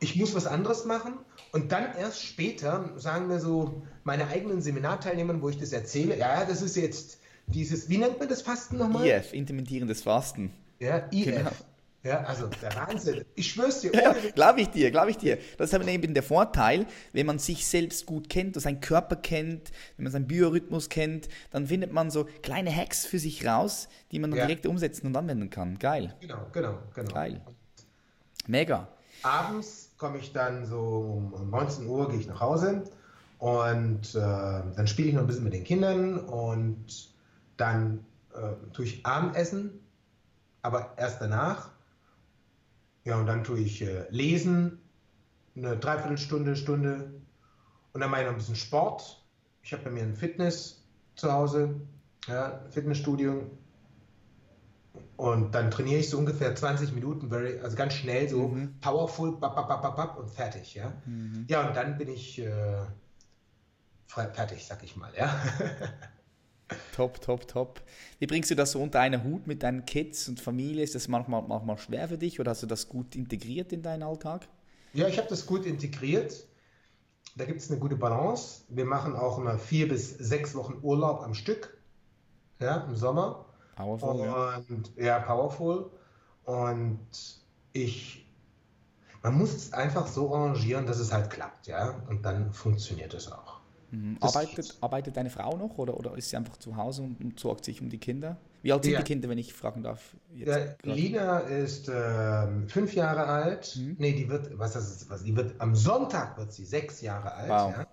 ich 0.00 0.16
muss 0.16 0.34
was 0.34 0.46
anderes 0.46 0.86
machen. 0.86 1.14
Und 1.52 1.72
dann 1.72 1.94
erst 1.96 2.22
später 2.22 2.90
sagen 2.96 3.26
mir 3.26 3.40
so 3.40 3.82
meine 4.04 4.28
eigenen 4.28 4.62
Seminarteilnehmer, 4.62 5.42
wo 5.42 5.48
ich 5.50 5.58
das 5.58 5.72
erzähle, 5.72 6.16
ja, 6.16 6.44
das 6.44 6.62
ist 6.62 6.76
jetzt 6.76 7.18
dieses, 7.52 7.88
wie 7.88 7.98
nennt 7.98 8.18
man 8.18 8.28
das 8.28 8.42
Fasten 8.42 8.78
nochmal? 8.78 9.06
IF, 9.06 9.32
intermittierendes 9.32 10.02
Fasten. 10.02 10.52
Ja, 10.78 10.98
IF. 11.10 11.24
Genau. 11.36 11.50
Ja, 12.02 12.22
also 12.22 12.46
der 12.62 12.74
Wahnsinn. 12.76 13.26
Ich 13.34 13.52
schwör's 13.52 13.82
dir, 13.82 13.92
Ja, 13.94 14.14
glaube 14.34 14.62
ich 14.62 14.68
dir, 14.70 14.90
glaube 14.90 15.10
ich 15.10 15.18
dir. 15.18 15.36
Das 15.58 15.68
ist 15.68 15.74
aber 15.74 15.86
eben 15.86 16.14
der 16.14 16.22
Vorteil, 16.22 16.86
wenn 17.12 17.26
man 17.26 17.38
sich 17.38 17.66
selbst 17.66 18.06
gut 18.06 18.30
kennt 18.30 18.58
seinen 18.58 18.80
Körper 18.80 19.16
kennt, 19.16 19.70
wenn 19.98 20.04
man 20.04 20.12
seinen 20.12 20.26
Biorhythmus 20.26 20.88
kennt, 20.88 21.28
dann 21.50 21.66
findet 21.66 21.92
man 21.92 22.10
so 22.10 22.24
kleine 22.42 22.74
Hacks 22.74 23.04
für 23.04 23.18
sich 23.18 23.46
raus, 23.46 23.88
die 24.12 24.18
man 24.18 24.30
dann 24.30 24.38
Ja. 24.38 24.46
direkt 24.46 24.64
umsetzen 24.66 25.08
und 25.08 25.16
anwenden 25.16 25.50
kann. 25.50 25.78
Geil, 25.78 26.14
Genau, 26.20 26.46
genau, 26.54 26.78
genau. 26.94 27.12
geil. 27.12 27.42
Mega. 28.46 28.88
Abends 29.22 29.90
komme 29.98 30.16
ich 30.16 30.32
dann 30.32 30.64
so 30.64 30.78
um 30.80 31.34
um 31.34 31.50
19 31.50 31.86
Uhr 31.86 32.08
gehe 32.08 32.18
ich 32.20 32.26
nach 32.26 32.40
Hause 32.40 32.82
und 33.38 34.14
äh, 34.14 34.18
dann 34.18 34.86
spiele 34.86 35.08
ich 35.08 35.14
noch 35.14 35.20
ein 35.22 35.26
bisschen 35.26 35.44
mit 35.44 35.52
den 35.52 35.64
Kindern 35.64 36.18
und 36.18 37.09
dann 37.60 38.04
äh, 38.34 38.54
tue 38.72 38.84
ich 38.86 39.04
Abendessen, 39.06 39.80
aber 40.62 40.94
erst 40.96 41.20
danach. 41.20 41.70
Ja, 43.04 43.18
und 43.18 43.26
dann 43.26 43.44
tue 43.44 43.58
ich 43.60 43.82
äh, 43.82 44.06
lesen, 44.10 44.78
eine 45.56 45.76
Dreiviertelstunde, 45.76 46.56
Stunde 46.56 47.12
und 47.92 48.00
dann 48.00 48.10
mache 48.10 48.22
ich 48.22 48.26
noch 48.26 48.34
ein 48.34 48.38
bisschen 48.38 48.56
Sport. 48.56 49.24
Ich 49.62 49.72
habe 49.72 49.84
bei 49.84 49.90
mir 49.90 50.02
ein 50.02 50.14
Fitness 50.14 50.84
zu 51.16 51.32
Hause, 51.32 51.74
ja, 52.26 52.60
Fitnessstudio. 52.70 53.50
Und 55.16 55.54
dann 55.54 55.70
trainiere 55.70 56.00
ich 56.00 56.08
so 56.08 56.18
ungefähr 56.18 56.54
20 56.54 56.92
Minuten, 56.92 57.28
very, 57.28 57.58
also 57.60 57.76
ganz 57.76 57.92
schnell, 57.94 58.28
so 58.28 58.48
Mhm. 58.48 58.80
powerful, 58.80 59.32
bap, 59.32 59.54
bap, 59.54 59.68
bap, 59.68 59.96
bap, 59.96 60.18
und 60.18 60.30
fertig, 60.30 60.74
ja. 60.74 60.92
Ja, 61.48 61.68
und 61.68 61.76
dann 61.76 61.98
bin 61.98 62.08
ich 62.08 62.38
äh, 62.38 62.86
fertig, 64.06 64.64
sag 64.66 64.82
ich 64.82 64.96
mal, 64.96 65.12
ja. 65.14 65.28
Top, 66.94 67.20
top, 67.20 67.46
top. 67.46 67.80
Wie 68.18 68.26
bringst 68.26 68.50
du 68.50 68.56
das 68.56 68.72
so 68.72 68.80
unter 68.82 69.00
einen 69.00 69.24
Hut 69.24 69.46
mit 69.46 69.62
deinen 69.62 69.84
Kids 69.84 70.28
und 70.28 70.40
Familie? 70.40 70.82
Ist 70.82 70.94
das 70.94 71.08
manchmal, 71.08 71.42
manchmal 71.42 71.78
schwer 71.78 72.08
für 72.08 72.18
dich 72.18 72.40
oder 72.40 72.50
hast 72.50 72.62
du 72.62 72.66
das 72.66 72.88
gut 72.88 73.14
integriert 73.16 73.72
in 73.72 73.82
deinen 73.82 74.02
Alltag? 74.02 74.48
Ja, 74.92 75.06
ich 75.06 75.18
habe 75.18 75.28
das 75.28 75.46
gut 75.46 75.66
integriert. 75.66 76.44
Da 77.36 77.44
gibt 77.44 77.60
es 77.60 77.70
eine 77.70 77.78
gute 77.78 77.96
Balance. 77.96 78.62
Wir 78.68 78.84
machen 78.84 79.14
auch 79.14 79.38
immer 79.38 79.56
vier 79.58 79.88
bis 79.88 80.10
sechs 80.10 80.54
Wochen 80.54 80.78
Urlaub 80.82 81.22
am 81.22 81.34
Stück, 81.34 81.78
ja, 82.58 82.78
im 82.78 82.96
Sommer. 82.96 83.46
Powerful, 83.76 84.20
ja. 84.20 84.62
Und 84.68 84.92
ja, 84.96 85.20
powerful. 85.20 85.90
Und 86.44 87.06
ich, 87.72 88.26
man 89.22 89.38
muss 89.38 89.54
es 89.54 89.72
einfach 89.72 90.06
so 90.08 90.34
arrangieren, 90.34 90.86
dass 90.86 90.98
es 90.98 91.12
halt 91.12 91.30
klappt, 91.30 91.68
ja. 91.68 92.02
Und 92.08 92.24
dann 92.24 92.52
funktioniert 92.52 93.14
es 93.14 93.30
auch. 93.30 93.59
Mhm. 93.90 94.18
Arbeitet, 94.20 94.76
arbeitet 94.80 95.16
deine 95.16 95.30
Frau 95.30 95.56
noch 95.56 95.78
oder, 95.78 95.96
oder 95.96 96.16
ist 96.16 96.30
sie 96.30 96.36
einfach 96.36 96.56
zu 96.56 96.76
Hause 96.76 97.02
und, 97.02 97.20
und 97.20 97.40
sorgt 97.40 97.64
sich 97.64 97.80
um 97.80 97.88
die 97.88 97.98
Kinder? 97.98 98.36
Wie 98.62 98.72
alt 98.72 98.84
sind 98.84 98.92
Ja. 98.92 98.98
die 99.00 99.04
Kinder, 99.04 99.28
wenn 99.28 99.38
ich 99.38 99.52
fragen 99.52 99.82
darf? 99.82 100.14
jetzt 100.34 100.76
Ja? 100.84 100.92
Lina 100.94 101.38
ist 101.40 101.90
ähm, 101.92 102.68
fünf 102.68 102.94
Jahre 102.94 103.24
alt. 103.26 103.76
Mhm. 103.76 103.96
Nee, 103.98 104.12
die 104.12 104.28
wird, 104.28 104.56
was 104.58 104.74
das 104.74 104.90
ist, 104.90 105.10
was, 105.10 105.24
die 105.24 105.34
wird, 105.36 105.60
am 105.60 105.74
Sonntag 105.74 106.36
wird 106.38 106.52
sie 106.52 106.64
sechs 106.64 107.00
Jahre 107.00 107.32
alt. 107.34 107.48
Wow. 107.50 107.72
Ja? 107.76 107.86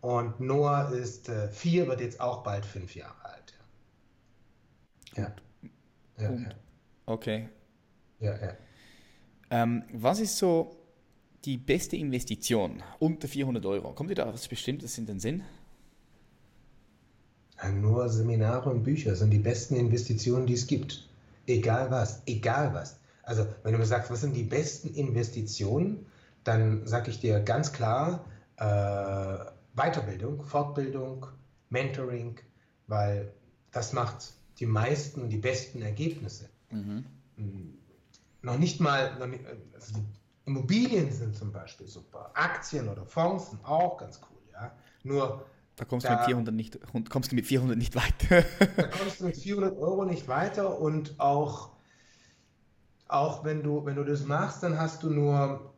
Und 0.00 0.40
Noah 0.40 0.90
ist 0.92 1.28
äh, 1.28 1.48
vier, 1.50 1.86
wird 1.86 2.00
jetzt 2.00 2.20
auch 2.20 2.42
bald 2.42 2.64
fünf 2.64 2.94
Jahre 2.94 3.24
alt. 3.24 3.54
Ja. 5.16 5.32
Ja. 6.18 6.30
Ja. 6.30 6.48
Okay. 7.06 7.48
ja, 8.20 8.32
ja, 8.36 8.46
ja. 8.46 8.56
Ähm, 9.50 9.84
was 9.92 10.20
ist 10.20 10.38
so 10.38 10.79
die 11.44 11.56
beste 11.56 11.96
Investition 11.96 12.82
unter 12.98 13.28
400 13.28 13.64
Euro? 13.66 13.92
Kommt 13.92 14.10
dir 14.10 14.14
da 14.14 14.32
was 14.32 14.48
Bestimmtes 14.48 14.98
in 14.98 15.06
den 15.06 15.20
Sinn? 15.20 15.42
Ja, 17.62 17.70
Nur 17.70 18.08
Seminare 18.08 18.70
und 18.70 18.82
Bücher 18.82 19.16
sind 19.16 19.30
die 19.30 19.38
besten 19.38 19.76
Investitionen, 19.76 20.46
die 20.46 20.54
es 20.54 20.66
gibt. 20.66 21.08
Egal 21.46 21.90
was, 21.90 22.22
egal 22.26 22.74
was. 22.74 22.98
Also, 23.22 23.46
wenn 23.62 23.72
du 23.72 23.78
mir 23.78 23.86
sagst, 23.86 24.10
was 24.10 24.20
sind 24.22 24.34
die 24.34 24.42
besten 24.42 24.94
Investitionen, 24.94 26.06
dann 26.44 26.86
sage 26.86 27.10
ich 27.10 27.20
dir 27.20 27.40
ganz 27.40 27.72
klar 27.72 28.24
äh, 28.56 29.38
Weiterbildung, 29.74 30.42
Fortbildung, 30.42 31.26
Mentoring, 31.68 32.38
weil 32.86 33.32
das 33.72 33.92
macht 33.92 34.32
die 34.58 34.66
meisten, 34.66 35.28
die 35.28 35.36
besten 35.38 35.82
Ergebnisse. 35.82 36.48
Mm, 36.70 37.00
Noch 38.42 38.58
nicht 38.58 38.80
mal, 38.80 39.16
noch 39.18 39.26
nicht, 39.26 39.44
also 39.74 39.94
Immobilien 40.50 41.12
sind 41.12 41.36
zum 41.36 41.52
Beispiel 41.52 41.86
super, 41.86 42.30
Aktien 42.34 42.88
oder 42.88 43.06
Fonds 43.06 43.50
sind 43.50 43.64
auch 43.64 43.96
ganz 43.98 44.20
cool, 44.30 44.42
ja. 44.52 44.72
Nur 45.04 45.46
Da 45.76 45.84
kommst, 45.84 46.06
du 46.06 46.10
Da- 46.10 46.16
mit 46.16 46.24
400 46.24 46.54
nicht, 46.54 46.78
kommst 47.08 47.30
du 47.30 47.36
mit 47.36 47.46
400 47.46 47.78
nicht 47.78 47.94
weiter. 47.94 48.44
da 48.76 48.88
kommst 48.88 49.20
du 49.20 49.26
mit 49.26 49.36
400 49.36 49.78
Euro 49.78 50.04
nicht 50.04 50.26
weiter 50.26 50.78
und 50.80 51.18
auch, 51.20 51.70
auch 53.06 53.44
wenn, 53.44 53.62
du, 53.62 53.84
wenn 53.86 53.94
du 53.94 54.04
das 54.04 54.24
machst, 54.24 54.62
dann 54.64 54.76
hast 54.78 55.04
du 55.04 55.10
nur 55.10 55.72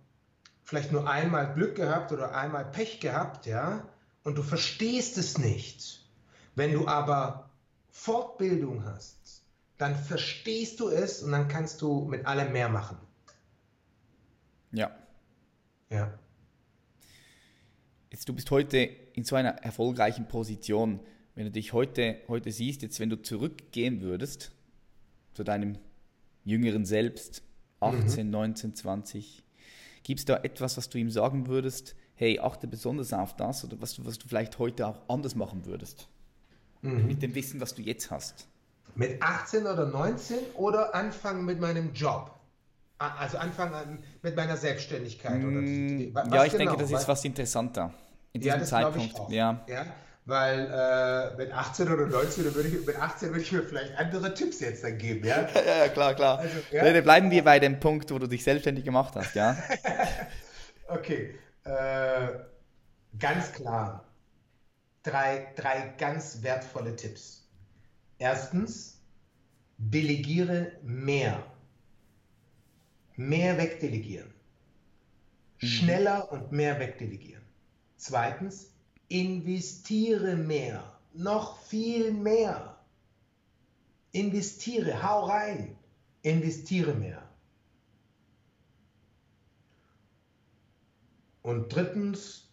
vielleicht 0.64 0.90
nur 0.90 1.06
einmal 1.08 1.52
Glück 1.52 1.74
gehabt 1.76 2.10
oder 2.12 2.34
einmal 2.34 2.64
Pech 2.64 2.98
gehabt, 3.00 3.44
ja, 3.46 3.86
und 4.24 4.38
du 4.38 4.42
verstehst 4.42 5.18
es 5.18 5.36
nicht. 5.36 6.08
Wenn 6.54 6.72
du 6.72 6.88
aber 6.88 7.50
Fortbildung 7.90 8.84
hast, 8.86 9.42
dann 9.76 9.94
verstehst 9.96 10.80
du 10.80 10.88
es 10.88 11.22
und 11.22 11.32
dann 11.32 11.48
kannst 11.48 11.82
du 11.82 12.06
mit 12.06 12.24
allem 12.26 12.52
mehr 12.52 12.70
machen. 12.70 12.96
Ja. 14.72 14.90
Ja. 15.90 16.18
Jetzt, 18.10 18.28
du 18.28 18.34
bist 18.34 18.50
heute 18.50 18.78
in 19.14 19.24
so 19.24 19.36
einer 19.36 19.50
erfolgreichen 19.50 20.28
Position. 20.28 21.00
Wenn 21.34 21.44
du 21.44 21.50
dich 21.50 21.72
heute, 21.72 22.20
heute 22.28 22.50
siehst, 22.52 22.82
jetzt 22.82 23.00
wenn 23.00 23.10
du 23.10 23.20
zurückgehen 23.20 24.00
würdest 24.00 24.52
zu 25.34 25.44
deinem 25.44 25.78
jüngeren 26.44 26.84
Selbst, 26.84 27.42
18, 27.80 28.30
19, 28.30 28.74
20, 28.74 29.42
gibt 30.02 30.20
es 30.20 30.26
da 30.26 30.36
etwas, 30.38 30.76
was 30.76 30.88
du 30.88 30.98
ihm 30.98 31.10
sagen 31.10 31.46
würdest, 31.46 31.96
hey, 32.14 32.38
achte 32.38 32.66
besonders 32.66 33.12
auf 33.12 33.34
das 33.36 33.64
oder 33.64 33.80
was 33.80 33.94
du, 33.94 34.04
was 34.04 34.18
du 34.18 34.28
vielleicht 34.28 34.58
heute 34.58 34.86
auch 34.86 35.00
anders 35.08 35.34
machen 35.34 35.64
würdest? 35.64 36.08
Mit 36.82 37.22
dem 37.22 37.34
Wissen, 37.34 37.60
was 37.60 37.74
du 37.74 37.82
jetzt 37.82 38.10
hast. 38.10 38.48
Mit 38.94 39.22
18 39.22 39.66
oder 39.66 39.86
19 39.86 40.36
oder 40.54 40.94
anfangen 40.94 41.44
mit 41.44 41.60
meinem 41.60 41.92
Job? 41.94 42.38
A- 43.02 43.16
Also 43.18 43.38
anfangen 43.38 43.74
an- 43.74 43.98
mit 44.22 44.36
meiner 44.36 44.56
Selbstständigkeit 44.56 45.42
oder 45.44 45.60
die, 45.60 45.96
die, 46.06 46.14
wa- 46.14 46.24
ja, 46.24 46.30
was 46.32 46.44
ich 46.46 46.52
denke, 46.52 46.66
genau? 46.76 46.76
das 46.88 47.00
ist 47.02 47.08
Was- 47.08 47.24
interessanter 47.24 47.92
in 48.32 48.42
Ja, 48.42 48.56
diesem 48.56 48.68
glaube 48.78 48.96
Zeitpunkt. 48.98 49.32
Ja. 49.32 49.60
ja 49.68 49.86
weil 50.24 50.70
äh, 50.70 51.36
mit 51.36 51.52
18 51.52 51.88
oder 51.92 52.06
19, 52.06 52.44
da 52.44 52.54
würde 52.54 52.68
ich, 52.68 52.86
mit 52.86 52.96
18 52.96 53.30
würde 53.30 53.40
ich 53.40 53.50
mir 53.50 53.64
vielleicht 53.64 53.98
andere 53.98 54.32
Tipps 54.32 54.60
jetzt 54.60 54.84
dann 54.84 54.96
geben, 54.96 55.26
ja? 55.26 55.48
Ja, 55.54 55.78
ja, 55.84 55.88
klar, 55.88 56.14
klar. 56.14 56.38
Also, 56.38 56.58
ja. 56.70 56.84
Nee, 56.84 57.00
bleiben 57.00 57.28
wir 57.32 57.42
bei 57.42 57.58
dem 57.58 57.80
Punkt, 57.80 58.08
wo 58.12 58.20
du 58.20 58.28
dich 58.28 58.44
selbstständig 58.44 58.84
gemacht 58.84 59.14
hast, 59.16 59.34
ja? 59.34 59.56
Okay, 60.86 61.34
äh, 61.64 62.28
ganz 63.18 63.52
klar. 63.52 64.04
Drei, 65.02 65.48
drei 65.56 65.92
ganz 65.98 66.42
wertvolle 66.42 66.94
Tipps. 66.94 67.48
Erstens, 68.18 69.00
delegiere 69.78 70.72
mehr. 70.82 71.42
Mehr 73.16 73.58
wegdelegieren. 73.58 74.32
Schneller 75.58 76.32
und 76.32 76.50
mehr 76.50 76.80
wegdelegieren. 76.80 77.44
Zweitens, 77.96 78.72
investiere 79.08 80.34
mehr. 80.34 80.98
Noch 81.14 81.58
viel 81.60 82.12
mehr. 82.12 82.78
Investiere, 84.12 85.02
hau 85.02 85.26
rein. 85.26 85.76
Investiere 86.22 86.94
mehr. 86.94 87.22
Und 91.42 91.74
drittens, 91.74 92.48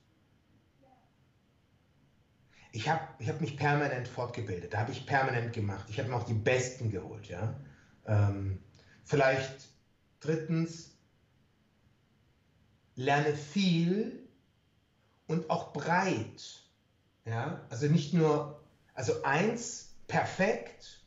ich 2.72 2.90
habe 2.90 3.02
ich 3.20 3.30
hab 3.30 3.42
mich 3.42 3.58
permanent 3.58 4.08
fortgebildet. 4.08 4.74
Da 4.74 4.80
habe 4.80 4.92
ich 4.92 5.06
permanent 5.06 5.54
gemacht. 5.54 5.88
Ich 5.90 6.00
habe 6.00 6.10
mir 6.10 6.16
auch 6.16 6.26
die 6.26 6.34
Besten 6.34 6.92
geholt. 6.92 7.28
Ja? 7.28 7.60
Ähm, 8.06 8.60
vielleicht 9.06 9.70
drittens, 10.20 10.92
lerne 12.96 13.34
viel 13.34 14.28
und 15.28 15.50
auch 15.50 15.74
breit. 15.74 16.64
Ja? 17.26 17.62
Also 17.70 17.88
nicht 17.88 18.14
nur, 18.14 18.60
also 18.94 19.24
eins, 19.24 19.96
perfekt. 20.08 21.04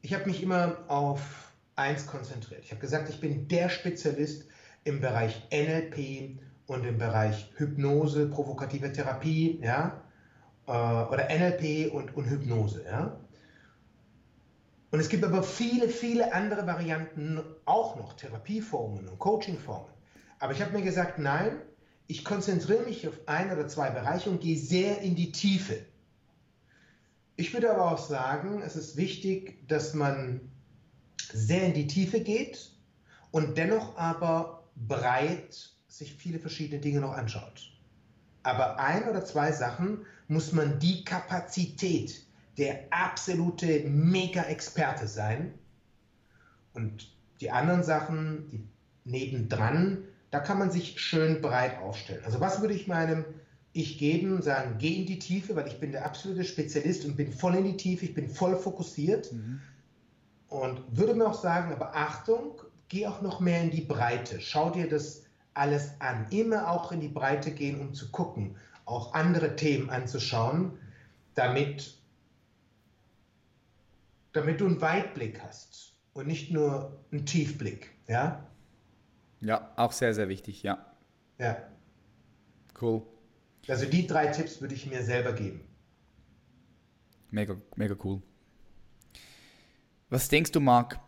Ich 0.00 0.14
habe 0.14 0.26
mich 0.26 0.42
immer 0.42 0.84
auf 0.88 1.52
eins 1.76 2.06
konzentriert. 2.06 2.64
Ich 2.64 2.70
habe 2.70 2.80
gesagt, 2.80 3.08
ich 3.08 3.20
bin 3.20 3.48
der 3.48 3.68
Spezialist 3.68 4.46
im 4.84 5.00
Bereich 5.00 5.42
NLP 5.50 6.38
und 6.66 6.84
im 6.84 6.98
Bereich 6.98 7.50
Hypnose, 7.56 8.26
provokative 8.28 8.92
Therapie, 8.92 9.60
ja, 9.62 10.02
äh, 10.66 10.70
oder 10.70 11.28
NLP 11.30 11.92
und, 11.92 12.14
und 12.14 12.24
Hypnose, 12.26 12.84
ja. 12.84 13.18
Und 14.90 15.00
es 15.00 15.08
gibt 15.08 15.24
aber 15.24 15.42
viele, 15.42 15.88
viele 15.88 16.32
andere 16.32 16.66
Varianten 16.66 17.42
auch 17.66 17.96
noch, 17.96 18.14
Therapieformen 18.14 19.08
und 19.08 19.18
Coachingformen. 19.18 19.92
Aber 20.38 20.52
ich 20.52 20.62
habe 20.62 20.72
mir 20.72 20.82
gesagt, 20.82 21.18
nein, 21.18 21.60
ich 22.06 22.24
konzentriere 22.24 22.84
mich 22.84 23.06
auf 23.06 23.18
ein 23.26 23.52
oder 23.52 23.68
zwei 23.68 23.90
Bereiche 23.90 24.30
und 24.30 24.40
gehe 24.40 24.56
sehr 24.56 25.00
in 25.02 25.14
die 25.14 25.30
Tiefe. 25.30 25.84
Ich 27.36 27.52
würde 27.52 27.70
aber 27.70 27.92
auch 27.92 27.98
sagen, 27.98 28.62
es 28.62 28.76
ist 28.76 28.96
wichtig, 28.96 29.68
dass 29.68 29.94
man 29.94 30.40
sehr 31.32 31.66
in 31.66 31.74
die 31.74 31.86
Tiefe 31.86 32.20
geht 32.20 32.72
und 33.30 33.58
dennoch 33.58 33.96
aber 33.96 34.64
breit 34.74 35.70
sich 35.86 36.14
viele 36.14 36.38
verschiedene 36.38 36.80
Dinge 36.80 37.00
noch 37.00 37.12
anschaut. 37.12 37.70
Aber 38.42 38.78
ein 38.78 39.06
oder 39.08 39.24
zwei 39.24 39.52
Sachen 39.52 40.06
muss 40.28 40.52
man 40.52 40.78
die 40.78 41.04
Kapazität 41.04 42.24
der 42.58 42.86
absolute 42.90 43.80
Mega-Experte 43.88 45.06
sein. 45.06 45.54
Und 46.74 47.10
die 47.40 47.50
anderen 47.50 47.84
Sachen, 47.84 48.48
die 48.50 48.68
nebendran, 49.04 50.04
da 50.30 50.40
kann 50.40 50.58
man 50.58 50.70
sich 50.70 51.00
schön 51.00 51.40
breit 51.40 51.78
aufstellen. 51.80 52.22
Also 52.24 52.40
was 52.40 52.60
würde 52.60 52.74
ich 52.74 52.86
meinem 52.86 53.24
Ich 53.72 53.98
geben, 53.98 54.42
sagen, 54.42 54.76
geh 54.78 54.94
in 54.94 55.06
die 55.06 55.18
Tiefe, 55.18 55.54
weil 55.54 55.68
ich 55.68 55.78
bin 55.78 55.92
der 55.92 56.04
absolute 56.04 56.44
Spezialist 56.44 57.04
und 57.04 57.16
bin 57.16 57.32
voll 57.32 57.54
in 57.54 57.64
die 57.64 57.76
Tiefe, 57.76 58.06
ich 58.06 58.14
bin 58.14 58.28
voll 58.28 58.56
fokussiert. 58.56 59.32
Und 60.48 60.82
würde 60.90 61.14
mir 61.14 61.26
auch 61.26 61.40
sagen, 61.40 61.72
aber 61.72 61.94
Achtung, 61.94 62.60
geh 62.88 63.06
auch 63.06 63.22
noch 63.22 63.40
mehr 63.40 63.62
in 63.62 63.70
die 63.70 63.82
Breite. 63.82 64.40
Schau 64.40 64.70
dir 64.70 64.88
das 64.88 65.24
alles 65.54 65.92
an. 65.98 66.26
Immer 66.30 66.70
auch 66.70 66.90
in 66.92 67.00
die 67.00 67.08
Breite 67.08 67.50
gehen, 67.50 67.80
um 67.80 67.94
zu 67.94 68.10
gucken, 68.10 68.56
auch 68.84 69.12
andere 69.14 69.56
Themen 69.56 69.90
anzuschauen, 69.90 70.72
damit, 71.34 71.97
damit 74.38 74.60
du 74.60 74.66
einen 74.66 74.80
Weitblick 74.80 75.42
hast 75.42 75.96
und 76.12 76.28
nicht 76.28 76.52
nur 76.52 77.04
einen 77.10 77.26
Tiefblick. 77.26 77.90
Ja? 78.06 78.48
Ja, 79.40 79.72
auch 79.76 79.90
sehr, 79.90 80.14
sehr 80.14 80.28
wichtig, 80.28 80.62
ja. 80.62 80.94
Ja. 81.38 81.56
Cool. 82.80 83.02
Also 83.66 83.86
die 83.86 84.06
drei 84.06 84.28
Tipps 84.28 84.60
würde 84.60 84.74
ich 84.76 84.86
mir 84.86 85.02
selber 85.02 85.32
geben. 85.32 85.60
Mega, 87.30 87.56
mega 87.74 87.96
cool. 88.04 88.22
Was 90.08 90.28
denkst 90.28 90.52
du, 90.52 90.60
Marc, 90.60 91.00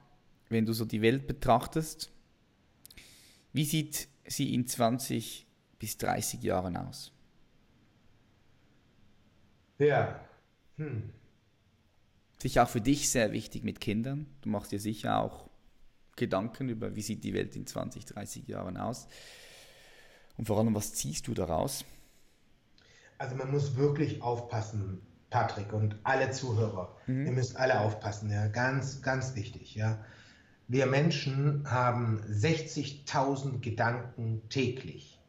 wenn 0.48 0.66
du 0.66 0.72
so 0.72 0.84
die 0.84 1.00
Welt 1.00 1.28
betrachtest? 1.28 2.12
Wie 3.52 3.64
sieht 3.64 4.08
sie 4.26 4.52
in 4.52 4.66
20 4.66 5.46
bis 5.78 5.96
30 5.98 6.42
Jahren 6.42 6.76
aus? 6.76 7.12
Ja. 9.78 10.20
Hm. 10.76 11.12
Sicher 12.40 12.64
auch 12.64 12.68
für 12.68 12.80
dich 12.80 13.10
sehr 13.10 13.32
wichtig 13.32 13.64
mit 13.64 13.80
Kindern. 13.80 14.26
Du 14.42 14.48
machst 14.48 14.72
dir 14.72 14.80
sicher 14.80 15.20
auch 15.20 15.48
Gedanken 16.16 16.68
über, 16.68 16.96
wie 16.96 17.02
sieht 17.02 17.24
die 17.24 17.34
Welt 17.34 17.56
in 17.56 17.66
20, 17.66 18.04
30 18.04 18.48
Jahren 18.48 18.76
aus. 18.76 19.08
Und 20.36 20.46
vor 20.46 20.58
allem, 20.58 20.74
was 20.74 20.94
ziehst 20.94 21.26
du 21.28 21.34
daraus? 21.34 21.84
also 23.20 23.36
man 23.36 23.50
muss 23.50 23.76
wirklich 23.76 24.22
aufpassen, 24.22 25.02
Patrick 25.28 25.72
und 25.74 25.94
alle 26.04 26.30
Zuhörer. 26.30 26.96
Mhm. 27.06 27.26
Ihr 27.26 27.32
müsst 27.32 27.56
alle 27.56 27.80
aufpassen, 27.80 28.30
ja, 28.30 28.48
ganz, 28.48 29.02
ganz 29.02 29.36
wichtig, 29.36 29.74
ja. 29.74 30.02
Wir 30.68 30.86
Menschen 30.86 31.70
haben 31.70 32.22
60.000 32.22 33.60
Gedanken 33.60 34.40
täglich. 34.48 35.20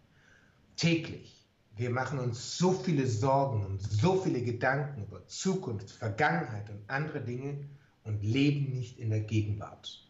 Täglich. 0.78 1.41
Wir 1.78 1.90
machen 1.90 2.20
uns 2.20 2.58
so 2.58 2.74
viele 2.74 3.08
Sorgen 3.08 3.66
und 3.66 3.82
so 3.82 4.18
viele 4.22 4.42
Gedanken 4.42 5.04
über 5.04 5.26
Zukunft, 5.28 5.92
Vergangenheit 5.92 6.70
und 6.70 6.82
andere 6.88 7.22
Dinge 7.22 7.66
und 8.04 8.24
leben 8.24 8.72
nicht 8.72 9.00
in 9.00 9.10
der 9.10 9.22
Gegenwart. 9.22 10.08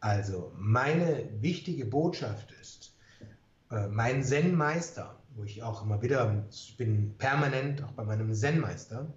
Also 0.00 0.52
meine 0.56 1.28
wichtige 1.40 1.84
Botschaft 1.84 2.52
ist, 2.60 2.94
äh, 3.70 3.88
mein 3.88 4.22
Zen-Meister, 4.22 5.16
wo 5.34 5.44
ich 5.44 5.62
auch 5.62 5.82
immer 5.82 6.00
wieder, 6.00 6.44
bin 6.76 7.16
permanent 7.18 7.82
auch 7.82 7.92
bei 7.92 8.04
meinem 8.04 8.32
Zen-Meister, 8.32 9.12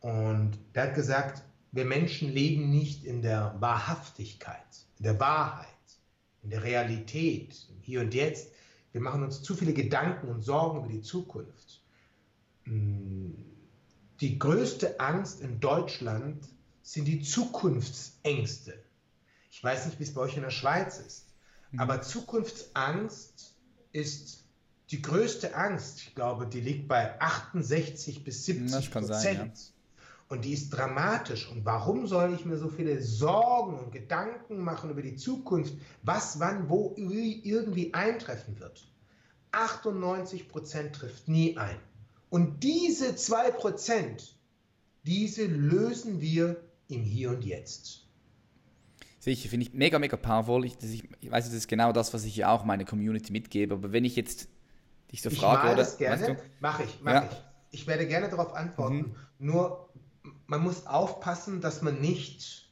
und 0.00 0.58
der 0.74 0.84
hat 0.84 0.94
gesagt, 0.94 1.42
wir 1.72 1.84
Menschen 1.84 2.30
leben 2.30 2.70
nicht 2.70 3.04
in 3.04 3.22
der 3.22 3.56
Wahrhaftigkeit, 3.58 4.86
in 4.98 5.04
der 5.04 5.20
Wahrheit, 5.20 5.66
in 6.42 6.50
der 6.50 6.62
Realität, 6.62 7.68
hier 7.82 8.00
und 8.00 8.14
jetzt. 8.14 8.52
Wir 8.98 9.04
machen 9.04 9.22
uns 9.22 9.42
zu 9.42 9.54
viele 9.54 9.74
Gedanken 9.74 10.26
und 10.26 10.42
Sorgen 10.42 10.80
über 10.80 10.88
die 10.88 11.02
Zukunft. 11.02 11.80
Hm, 12.64 13.32
die 14.20 14.40
größte 14.40 14.98
Angst 14.98 15.40
in 15.40 15.60
Deutschland 15.60 16.48
sind 16.82 17.04
die 17.04 17.22
Zukunftsängste. 17.22 18.74
Ich 19.52 19.62
weiß 19.62 19.86
nicht, 19.86 20.00
wie 20.00 20.02
es 20.02 20.12
bei 20.12 20.22
euch 20.22 20.36
in 20.36 20.42
der 20.42 20.50
Schweiz 20.50 20.98
ist, 20.98 21.28
mhm. 21.70 21.78
aber 21.78 22.02
Zukunftsangst 22.02 23.54
ist 23.92 24.44
die 24.90 25.00
größte 25.00 25.54
Angst. 25.54 26.00
Ich 26.00 26.16
glaube, 26.16 26.48
die 26.48 26.60
liegt 26.60 26.88
bei 26.88 27.20
68 27.20 28.24
bis 28.24 28.46
70 28.46 28.90
Prozent. 28.90 29.14
Sein, 29.14 29.52
ja. 29.54 29.77
Und 30.28 30.44
die 30.44 30.52
ist 30.52 30.70
dramatisch. 30.70 31.50
Und 31.50 31.64
warum 31.64 32.06
soll 32.06 32.34
ich 32.34 32.44
mir 32.44 32.58
so 32.58 32.68
viele 32.68 33.00
Sorgen 33.02 33.78
und 33.78 33.92
Gedanken 33.92 34.58
machen 34.58 34.90
über 34.90 35.00
die 35.00 35.16
Zukunft, 35.16 35.74
was, 36.02 36.38
wann, 36.38 36.68
wo 36.68 36.94
irgendwie 36.96 37.94
eintreffen 37.94 38.60
wird? 38.60 38.86
98 39.52 40.48
Prozent 40.48 40.94
trifft 40.94 41.28
nie 41.28 41.56
ein. 41.56 41.76
Und 42.28 42.62
diese 42.62 43.16
2 43.16 43.52
Prozent, 43.52 44.36
diese 45.04 45.46
lösen 45.46 46.20
wir 46.20 46.60
im 46.88 47.02
Hier 47.02 47.30
und 47.30 47.44
Jetzt. 47.44 48.06
Sicher, 49.20 49.48
finde 49.48 49.66
ich 49.66 49.74
mega, 49.74 49.98
mega 49.98 50.16
powerful. 50.16 50.64
Ich, 50.64 50.76
ich, 50.82 51.04
ich, 51.20 51.30
weiß, 51.30 51.46
das 51.46 51.54
ist 51.54 51.68
genau 51.68 51.92
das, 51.92 52.12
was 52.14 52.24
ich 52.24 52.44
auch 52.44 52.64
meiner 52.64 52.84
Community 52.84 53.32
mitgebe. 53.32 53.74
Aber 53.74 53.92
wenn 53.92 54.04
ich 54.04 54.14
jetzt 54.14 54.48
dich 55.10 55.22
so 55.22 55.30
frage, 55.30 55.68
ich 55.68 55.72
oder. 55.72 55.76
Das 55.76 55.98
gerne, 55.98 56.20
weißt 56.20 56.28
du? 56.30 56.42
Mach 56.60 56.80
ich, 56.80 56.98
mach 57.02 57.12
ja. 57.12 57.28
ich. 57.30 57.80
Ich 57.80 57.86
werde 57.86 58.06
gerne 58.06 58.28
darauf 58.28 58.54
antworten. 58.54 58.96
Mhm. 58.96 59.16
Nur 59.38 59.87
man 60.48 60.62
muss 60.62 60.86
aufpassen, 60.86 61.60
dass 61.60 61.82
man 61.82 62.00
nicht 62.00 62.68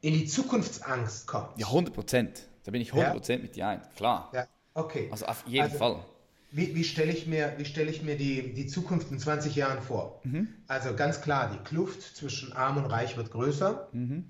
in 0.00 0.14
die 0.14 0.24
Zukunftsangst 0.24 1.26
kommt. 1.26 1.58
Ja, 1.58 1.66
100 1.66 1.94
Prozent. 1.94 2.48
Da 2.64 2.70
bin 2.72 2.80
ich 2.80 2.92
100 2.92 3.12
Prozent 3.12 3.40
ja? 3.40 3.46
mit 3.46 3.56
dir 3.56 3.68
ein, 3.68 3.82
klar. 3.94 4.30
Ja, 4.34 4.46
okay. 4.74 5.08
Also 5.12 5.26
auf 5.26 5.44
jeden 5.46 5.64
also, 5.64 5.76
Fall. 5.76 6.04
Wie, 6.50 6.74
wie 6.74 6.82
stelle 6.82 7.12
ich 7.12 7.26
mir, 7.26 7.54
wie 7.58 7.64
stell 7.64 7.88
ich 7.88 8.02
mir 8.02 8.16
die, 8.16 8.54
die 8.54 8.66
Zukunft 8.66 9.10
in 9.12 9.18
20 9.18 9.54
Jahren 9.54 9.82
vor? 9.82 10.20
Mhm. 10.24 10.48
Also 10.66 10.96
ganz 10.96 11.20
klar, 11.20 11.50
die 11.52 11.62
Kluft 11.62 12.02
zwischen 12.16 12.54
Arm 12.54 12.78
und 12.78 12.86
Reich 12.86 13.16
wird 13.16 13.30
größer. 13.30 13.88
Mhm. 13.92 14.24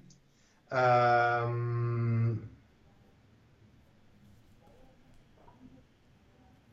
Ähm, 0.73 2.51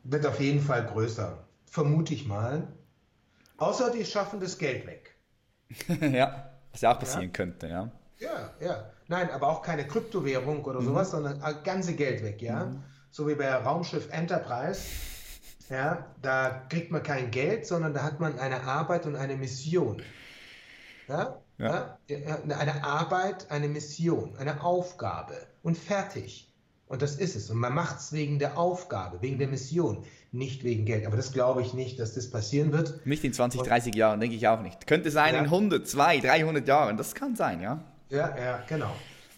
wird 0.02 0.26
auf 0.26 0.40
jeden 0.40 0.60
Fall 0.60 0.84
größer, 0.84 1.44
vermute 1.66 2.12
ich 2.12 2.26
mal. 2.26 2.66
Außer 3.58 3.90
die 3.90 4.04
schaffen 4.04 4.40
das 4.40 4.56
Geld 4.56 4.86
weg. 4.86 5.14
ja, 6.00 6.50
was 6.72 6.80
ja 6.80 6.94
auch 6.94 6.98
passieren 6.98 7.26
ja? 7.26 7.32
könnte, 7.32 7.68
ja. 7.68 7.90
Ja, 8.18 8.50
ja. 8.60 8.90
Nein, 9.08 9.30
aber 9.30 9.48
auch 9.48 9.62
keine 9.62 9.86
Kryptowährung 9.86 10.64
oder 10.64 10.80
mhm. 10.80 10.86
sowas, 10.86 11.10
sondern 11.10 11.40
das 11.40 11.62
ganze 11.64 11.94
Geld 11.94 12.22
weg, 12.22 12.40
ja. 12.40 12.66
Mhm. 12.66 12.82
So 13.10 13.28
wie 13.28 13.34
bei 13.34 13.52
Raumschiff 13.52 14.08
Enterprise. 14.10 14.82
Ja, 15.70 16.06
da 16.22 16.62
kriegt 16.70 16.90
man 16.90 17.02
kein 17.02 17.30
Geld, 17.30 17.66
sondern 17.66 17.92
da 17.92 18.02
hat 18.02 18.20
man 18.20 18.38
eine 18.38 18.62
Arbeit 18.62 19.04
und 19.06 19.16
eine 19.16 19.36
Mission. 19.36 20.02
Ja? 21.08 21.40
ja. 21.58 21.98
ja? 22.08 22.38
Eine 22.58 22.84
Arbeit, 22.84 23.50
eine 23.50 23.68
Mission, 23.68 24.36
eine 24.38 24.62
Aufgabe 24.62 25.34
und 25.62 25.76
fertig. 25.76 26.47
Und 26.88 27.02
das 27.02 27.16
ist 27.16 27.36
es. 27.36 27.50
Und 27.50 27.58
man 27.58 27.74
macht 27.74 27.98
es 27.98 28.12
wegen 28.12 28.38
der 28.38 28.56
Aufgabe, 28.58 29.20
wegen 29.20 29.38
der 29.38 29.48
Mission 29.48 30.04
nicht 30.32 30.64
wegen 30.64 30.84
Geld. 30.84 31.06
Aber 31.06 31.16
das 31.16 31.32
glaube 31.32 31.62
ich 31.62 31.74
nicht, 31.74 31.98
dass 31.98 32.14
das 32.14 32.30
passieren 32.30 32.72
wird. 32.72 33.04
Nicht 33.06 33.24
in 33.24 33.32
20, 33.32 33.62
30 33.62 33.94
Jahren, 33.94 34.20
denke 34.20 34.36
ich 34.36 34.48
auch 34.48 34.60
nicht. 34.60 34.86
Könnte 34.86 35.10
sein 35.10 35.34
ja. 35.34 35.40
in 35.40 35.46
100, 35.46 35.86
200, 35.86 36.24
300 36.24 36.68
Jahren. 36.68 36.96
Das 36.96 37.14
kann 37.14 37.36
sein, 37.36 37.60
ja. 37.60 37.84
Ja, 38.10 38.36
ja, 38.38 38.64
genau. 38.66 38.94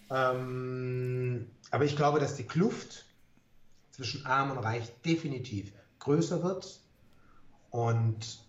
Ähm, 0.09 1.47
aber 1.71 1.85
ich 1.85 1.95
glaube, 1.95 2.19
dass 2.19 2.35
die 2.35 2.43
Kluft 2.43 3.05
zwischen 3.91 4.25
Arm 4.25 4.51
und 4.51 4.57
Reich 4.57 4.91
definitiv 5.05 5.71
größer 5.99 6.43
wird 6.43 6.79
und 7.69 8.39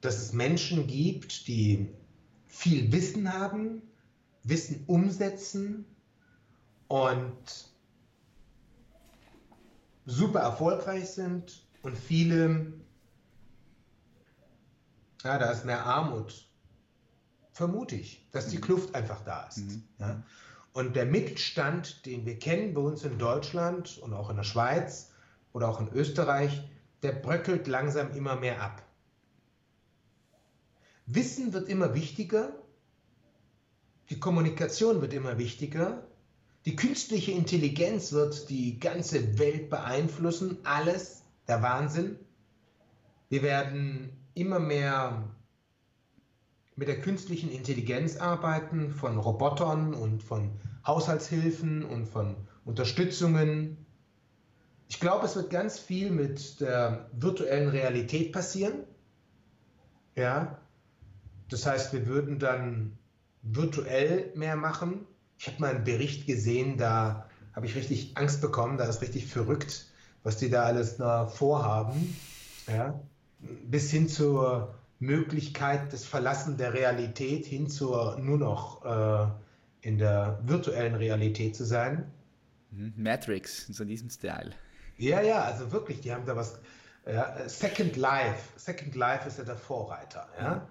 dass 0.00 0.18
es 0.18 0.32
Menschen 0.32 0.86
gibt, 0.86 1.48
die 1.48 1.88
viel 2.46 2.90
Wissen 2.92 3.32
haben, 3.32 3.82
Wissen 4.44 4.84
umsetzen 4.86 5.84
und 6.88 7.34
super 10.06 10.40
erfolgreich 10.40 11.10
sind 11.10 11.66
und 11.82 11.98
viele, 11.98 12.72
ja, 15.22 15.38
da 15.38 15.50
ist 15.50 15.64
mehr 15.64 15.84
Armut. 15.84 16.48
Vermute 17.52 17.96
ich, 17.96 18.26
dass 18.32 18.48
die 18.48 18.58
mhm. 18.58 18.62
Kluft 18.62 18.94
einfach 18.94 19.22
da 19.22 19.46
ist. 19.48 19.58
Mhm. 19.58 19.82
Ja. 19.98 20.22
Und 20.72 20.94
der 20.94 21.06
Mittelstand, 21.06 22.04
den 22.06 22.26
wir 22.26 22.38
kennen 22.38 22.74
bei 22.74 22.82
uns 22.82 23.02
in 23.02 23.18
Deutschland 23.18 23.98
und 23.98 24.12
auch 24.12 24.30
in 24.30 24.36
der 24.36 24.44
Schweiz 24.44 25.10
oder 25.52 25.68
auch 25.68 25.80
in 25.80 25.88
Österreich, 25.88 26.62
der 27.02 27.12
bröckelt 27.12 27.66
langsam 27.66 28.10
immer 28.12 28.36
mehr 28.36 28.62
ab. 28.62 28.82
Wissen 31.06 31.52
wird 31.52 31.68
immer 31.68 31.94
wichtiger, 31.94 32.52
die 34.10 34.20
Kommunikation 34.20 35.00
wird 35.00 35.14
immer 35.14 35.38
wichtiger 35.38 36.05
die 36.66 36.74
künstliche 36.74 37.30
Intelligenz 37.30 38.12
wird 38.12 38.50
die 38.50 38.80
ganze 38.80 39.38
Welt 39.38 39.70
beeinflussen, 39.70 40.58
alles, 40.64 41.22
der 41.46 41.62
Wahnsinn. 41.62 42.18
Wir 43.28 43.44
werden 43.44 44.10
immer 44.34 44.58
mehr 44.58 45.30
mit 46.74 46.88
der 46.88 47.00
künstlichen 47.00 47.52
Intelligenz 47.52 48.16
arbeiten, 48.16 48.90
von 48.90 49.16
Robotern 49.16 49.94
und 49.94 50.24
von 50.24 50.58
Haushaltshilfen 50.84 51.84
und 51.84 52.06
von 52.06 52.34
Unterstützungen. 52.64 53.86
Ich 54.88 54.98
glaube, 54.98 55.24
es 55.26 55.36
wird 55.36 55.50
ganz 55.50 55.78
viel 55.78 56.10
mit 56.10 56.60
der 56.60 57.08
virtuellen 57.12 57.68
Realität 57.68 58.32
passieren. 58.32 58.82
Ja, 60.16 60.58
das 61.48 61.64
heißt, 61.64 61.92
wir 61.92 62.08
würden 62.08 62.40
dann 62.40 62.98
virtuell 63.42 64.32
mehr 64.34 64.56
machen 64.56 65.06
ich 65.38 65.46
habe 65.46 65.60
mal 65.60 65.74
einen 65.74 65.84
Bericht 65.84 66.26
gesehen, 66.26 66.76
da 66.78 67.28
habe 67.54 67.66
ich 67.66 67.74
richtig 67.74 68.16
Angst 68.16 68.40
bekommen, 68.40 68.78
da 68.78 68.84
ist 68.84 69.02
richtig 69.02 69.26
verrückt, 69.26 69.86
was 70.22 70.36
die 70.36 70.50
da 70.50 70.64
alles 70.64 70.98
noch 70.98 71.30
vorhaben. 71.30 72.16
Ja? 72.66 73.00
Bis 73.64 73.90
hin 73.90 74.08
zur 74.08 74.74
Möglichkeit 74.98 75.92
des 75.92 76.04
Verlassen 76.04 76.56
der 76.56 76.72
Realität 76.72 77.46
hin 77.46 77.68
zur 77.68 78.18
nur 78.18 78.38
noch 78.38 78.84
äh, 78.84 79.86
in 79.86 79.98
der 79.98 80.40
virtuellen 80.42 80.94
Realität 80.94 81.54
zu 81.54 81.64
sein. 81.64 82.10
Mhm. 82.70 82.94
Matrix, 82.96 83.66
so 83.66 83.82
in 83.82 83.88
diesem 83.88 84.10
Style. 84.10 84.52
Ja, 84.96 85.20
ja, 85.20 85.42
also 85.42 85.70
wirklich, 85.72 86.00
die 86.00 86.12
haben 86.12 86.24
da 86.24 86.36
was. 86.36 86.58
Ja, 87.06 87.48
Second 87.48 87.96
Life. 87.96 88.48
Second 88.56 88.96
Life 88.96 89.28
ist 89.28 89.38
ja 89.38 89.44
der 89.44 89.56
Vorreiter. 89.56 90.26
Ja? 90.40 90.68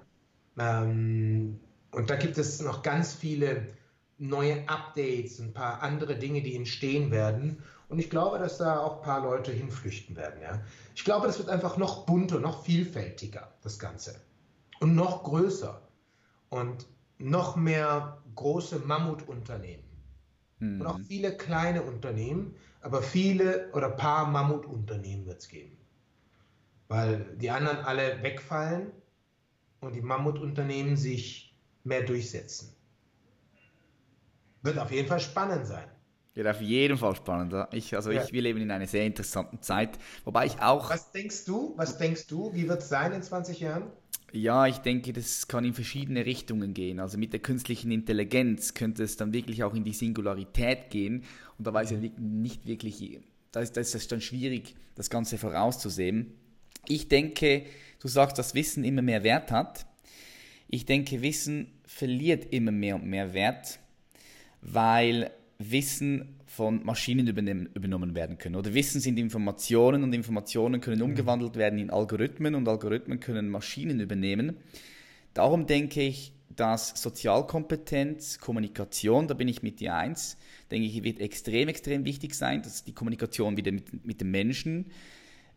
Mhm. 0.55 0.59
Ähm, 0.59 1.59
und 1.91 2.09
da 2.09 2.16
gibt 2.18 2.38
es 2.38 2.61
noch 2.61 2.84
ganz 2.84 3.13
viele 3.13 3.68
neue 4.18 4.68
Updates, 4.70 5.39
ein 5.39 5.53
paar 5.53 5.82
andere 5.82 6.16
Dinge, 6.16 6.41
die 6.41 6.55
entstehen 6.55 7.11
werden. 7.11 7.61
Und 7.89 7.99
ich 7.99 8.09
glaube, 8.09 8.39
dass 8.39 8.57
da 8.57 8.80
auch 8.80 8.97
ein 8.97 9.03
paar 9.03 9.22
Leute 9.22 9.51
hinflüchten 9.51 10.16
werden. 10.16 10.41
Ja? 10.41 10.61
Ich 10.95 11.03
glaube, 11.03 11.28
das 11.28 11.38
wird 11.38 11.49
einfach 11.49 11.78
noch 11.78 12.05
bunter, 12.05 12.39
noch 12.39 12.63
vielfältiger, 12.63 13.53
das 13.61 13.78
Ganze. 13.78 14.16
Und 14.80 14.95
noch 14.95 15.24
größer. 15.24 15.82
Und 16.49 16.88
noch 17.18 17.55
mehr 17.55 18.22
große 18.36 18.80
Mammutunternehmen. 18.80 19.86
Mhm. 20.59 20.82
Und 20.82 20.88
auch 20.88 20.99
viele 21.07 21.36
kleine 21.36 21.84
Unternehmen, 21.84 22.55
aber 22.82 23.01
viele 23.01 23.72
oder 23.74 23.91
ein 23.91 23.97
paar 23.97 24.28
Mammutunternehmen 24.28 25.26
wird 25.26 25.39
es 25.39 25.47
geben. 25.47 25.78
Weil 26.88 27.26
die 27.38 27.49
anderen 27.49 27.80
alle 27.80 28.22
wegfallen 28.22 28.91
und 29.80 29.95
die 29.95 30.01
Mammutunternehmen 30.01 30.95
sich 30.97 31.55
mehr 31.84 32.03
durchsetzen. 32.03 32.76
Wird 34.66 34.78
auf 34.80 34.91
jeden 34.91 35.07
Fall 35.07 35.20
spannend 35.22 35.66
sein. 35.68 35.88
Wird 36.34 36.47
auf 36.47 36.59
jeden 36.61 36.97
Fall 36.97 37.16
spannend. 37.16 37.53
Ich, 37.72 37.95
also 37.95 38.11
Ja. 38.11 38.24
ich, 38.24 38.34
wir 38.34 38.41
leben 38.41 38.59
in 38.61 38.70
einer 38.72 38.88
sehr 38.88 39.05
interessanten 39.05 39.61
Zeit, 39.61 39.97
wobei 40.26 40.45
ich 40.45 40.59
auch, 40.59 40.89
Was 40.89 41.11
denkst 41.11 41.45
du? 41.45 41.74
Was 41.78 41.97
denkst 41.97 42.28
du? 42.28 42.53
Wie 42.53 42.68
wird 42.68 42.82
es 42.82 42.89
sein 42.89 43.13
in 43.13 43.24
20 43.24 43.59
Jahren? 43.61 43.91
ja, 44.34 44.68
ich 44.68 44.80
denke, 44.80 45.13
das 45.13 45.47
kann 45.47 45.63
in 45.63 45.74
verschiedene 45.74 46.26
Richtungen 46.26 46.74
gehen. 46.74 46.99
Also 46.99 47.18
mit 47.18 47.32
der 47.32 47.39
künstlichen 47.39 47.91
Intelligenz 47.91 48.74
könnte 48.74 49.03
es 49.03 49.16
dann 49.18 49.32
wirklich 49.34 49.63
auch 49.63 49.74
in 49.74 49.84
die 49.86 49.93
Singularität 49.93 50.89
gehen 50.89 51.24
und 51.57 51.66
da 51.66 51.74
weiß 51.74 51.91
ich 51.91 52.11
nicht 52.18 52.66
wirklich, 52.68 53.20
da 53.51 53.61
ist, 53.61 53.78
da 53.78 53.82
ist 53.82 53.95
es 53.95 54.07
dann 54.09 54.20
schwierig, 54.22 54.76
das 54.95 55.09
Ganze 55.09 55.38
vorauszusehen. 55.38 56.34
Ich 56.88 57.07
denke, 57.07 57.63
du 57.99 58.07
sagst, 58.09 58.38
dass 58.38 58.53
Wissen 58.55 58.84
immer 58.84 59.01
mehr 59.01 59.24
Wert 59.24 59.51
hat. 59.51 59.86
Ich 60.68 60.86
denke, 60.86 61.22
Wissen 61.22 61.72
verliert 61.86 62.51
immer 62.53 62.72
mehr 62.72 62.95
und 62.95 63.05
mehr 63.05 63.34
Wert, 63.34 63.80
weil 64.72 65.32
Wissen 65.59 66.39
von 66.45 66.84
Maschinen 66.86 67.28
übernommen 67.28 68.16
werden 68.16 68.38
können. 68.38 68.55
Oder 68.55 68.74
Wissen 68.74 69.01
sind 69.01 69.18
Informationen 69.18 70.03
und 70.03 70.13
Informationen 70.13 70.82
können 70.82 71.01
umgewandelt 71.01 71.55
werden 71.55 71.80
in 71.80 71.89
Algorithmen 71.89 72.55
und 72.55 72.68
Algorithmen 72.68 73.20
können 73.20 73.49
Maschinen 73.49 73.99
übernehmen. 73.99 74.57
Darum 75.34 75.66
denke 75.66 76.01
ich, 76.01 76.34
dass 76.55 77.01
Sozialkompetenz, 77.01 78.39
Kommunikation, 78.39 79.28
da 79.28 79.34
bin 79.34 79.47
ich 79.47 79.61
mit 79.61 79.82
dir 79.82 79.95
eins, 79.95 80.38
denke 80.72 80.88
ich, 80.88 81.03
wird 81.03 81.20
extrem, 81.20 81.68
extrem 81.68 82.05
wichtig 82.05 82.34
sein, 82.34 82.61
dass 82.61 82.84
die 82.86 82.93
Kommunikation 82.93 83.57
wieder 83.57 83.72
mit, 83.72 84.05
mit 84.05 84.22
den 84.22 84.32
Menschen. 84.32 84.86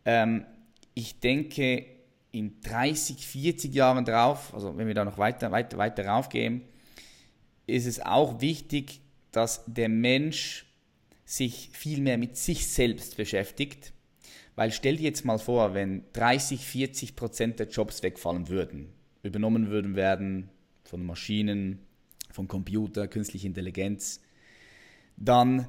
Ähm, 0.05 0.45
ich 0.93 1.19
denke, 1.21 1.85
in 2.31 2.59
30, 2.61 3.25
40 3.25 3.73
Jahren 3.73 4.05
drauf, 4.05 4.53
also 4.53 4.77
wenn 4.77 4.87
wir 4.87 4.93
da 4.93 5.05
noch 5.05 5.17
weiter, 5.17 5.51
weiter, 5.51 5.77
weiter 5.77 6.05
raufgehen, 6.05 6.61
ist 7.69 7.85
es 7.85 7.99
auch 7.99 8.41
wichtig, 8.41 9.01
dass 9.31 9.63
der 9.67 9.89
Mensch 9.89 10.65
sich 11.25 11.69
viel 11.73 12.01
mehr 12.01 12.17
mit 12.17 12.37
sich 12.37 12.67
selbst 12.67 13.17
beschäftigt. 13.17 13.93
Weil 14.55 14.71
stell 14.71 14.97
dir 14.97 15.03
jetzt 15.03 15.25
mal 15.25 15.37
vor, 15.37 15.73
wenn 15.73 16.03
30, 16.13 16.65
40 16.65 17.15
Prozent 17.15 17.59
der 17.59 17.67
Jobs 17.67 18.03
wegfallen 18.03 18.49
würden, 18.49 18.89
übernommen 19.23 19.69
würden 19.69 19.95
werden 19.95 20.49
von 20.83 21.05
Maschinen, 21.05 21.79
von 22.31 22.47
Computer, 22.47 23.07
künstliche 23.07 23.47
Intelligenz, 23.47 24.21
dann, 25.17 25.67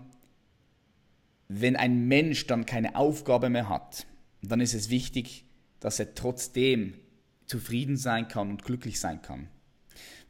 wenn 1.48 1.76
ein 1.76 2.08
Mensch 2.08 2.46
dann 2.46 2.66
keine 2.66 2.96
Aufgabe 2.96 3.50
mehr 3.50 3.68
hat, 3.68 4.06
dann 4.42 4.60
ist 4.60 4.74
es 4.74 4.90
wichtig, 4.90 5.44
dass 5.78 6.00
er 6.00 6.14
trotzdem 6.14 6.94
zufrieden 7.46 7.96
sein 7.96 8.28
kann 8.28 8.50
und 8.50 8.64
glücklich 8.64 8.98
sein 8.98 9.22
kann. 9.22 9.48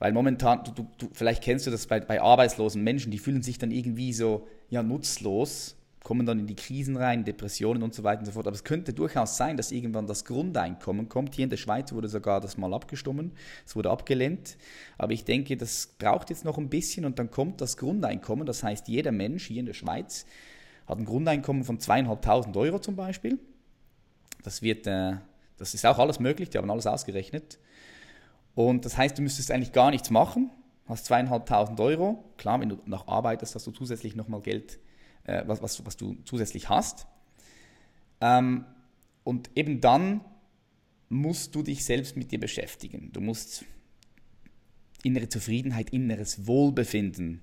Weil 0.01 0.12
momentan, 0.12 0.64
du, 0.64 0.86
du, 0.98 1.09
vielleicht 1.12 1.44
kennst 1.44 1.66
du 1.66 1.70
das 1.70 1.86
bei, 1.86 2.01
bei 2.01 2.20
arbeitslosen 2.20 2.82
Menschen, 2.82 3.12
die 3.12 3.18
fühlen 3.18 3.42
sich 3.42 3.59
dann 3.59 3.70
irgendwie 3.70 4.14
so 4.14 4.48
ja, 4.70 4.82
nutzlos, 4.82 5.76
kommen 6.03 6.24
dann 6.24 6.38
in 6.38 6.46
die 6.46 6.57
Krisen 6.57 6.96
rein, 6.96 7.24
Depressionen 7.24 7.82
und 7.82 7.94
so 7.94 8.03
weiter 8.03 8.20
und 8.20 8.24
so 8.24 8.32
fort. 8.32 8.46
Aber 8.46 8.55
es 8.55 8.64
könnte 8.64 8.94
durchaus 8.94 9.36
sein, 9.36 9.59
dass 9.59 9.70
irgendwann 9.70 10.07
das 10.07 10.24
Grundeinkommen 10.24 11.11
kommt. 11.11 11.34
Hier 11.34 11.44
in 11.44 11.51
der 11.51 11.59
Schweiz 11.59 11.92
wurde 11.92 12.09
sogar 12.09 12.40
das 12.40 12.57
mal 12.57 12.72
abgestimmt, 12.72 13.34
es 13.66 13.76
wurde 13.76 13.90
abgelehnt. 13.90 14.57
Aber 14.96 15.12
ich 15.12 15.24
denke, 15.24 15.59
das 15.59 15.88
braucht 15.98 16.30
jetzt 16.30 16.46
noch 16.46 16.57
ein 16.57 16.70
bisschen 16.70 17.05
und 17.05 17.18
dann 17.18 17.30
kommt 17.30 17.61
das 17.61 17.76
Grundeinkommen. 17.76 18.46
Das 18.46 18.62
heißt, 18.62 18.88
jeder 18.88 19.12
Mensch 19.12 19.46
hier 19.46 19.61
in 19.61 19.66
der 19.66 19.74
Schweiz 19.74 20.24
hat 20.86 20.98
ein 20.98 21.05
Grundeinkommen 21.05 21.62
von 21.62 21.78
zweieinhalbtausend 21.78 22.57
Euro 22.57 22.78
zum 22.78 22.96
Beispiel. 22.96 23.38
Das 24.42 24.62
wird, 24.62 24.86
äh, 24.86 25.18
das 25.59 25.74
ist 25.74 25.84
auch 25.84 25.98
alles 25.98 26.18
möglich, 26.20 26.48
die 26.48 26.57
haben 26.57 26.70
alles 26.70 26.86
ausgerechnet. 26.86 27.59
Und 28.55 28.84
das 28.84 28.96
heißt, 28.96 29.16
du 29.16 29.22
müsstest 29.22 29.51
eigentlich 29.51 29.72
gar 29.72 29.90
nichts 29.90 30.11
machen, 30.11 30.51
hast 30.86 31.07
zweieinhalbtausend 31.07 31.78
Euro. 31.80 32.24
Klar, 32.36 32.61
wenn 32.61 32.68
du 32.68 32.78
noch 32.84 33.09
arbeitest, 33.09 33.55
hast 33.55 33.66
du 33.66 33.70
zusätzlich 33.70 34.16
nochmal 34.16 34.40
Geld, 34.40 34.78
äh, 35.24 35.42
was, 35.46 35.62
was, 35.62 35.84
was 35.86 35.96
du 35.96 36.16
zusätzlich 36.24 36.68
hast. 36.68 37.07
Ähm, 38.20 38.64
und 39.24 39.51
eben 39.55 39.80
dann 39.80 40.22
musst 41.09 41.55
du 41.55 41.62
dich 41.62 41.84
selbst 41.84 42.16
mit 42.16 42.32
dir 42.32 42.40
beschäftigen. 42.40 43.11
Du 43.12 43.20
musst 43.20 43.64
innere 45.03 45.28
Zufriedenheit, 45.28 45.90
inneres 45.90 46.46
Wohlbefinden 46.46 47.42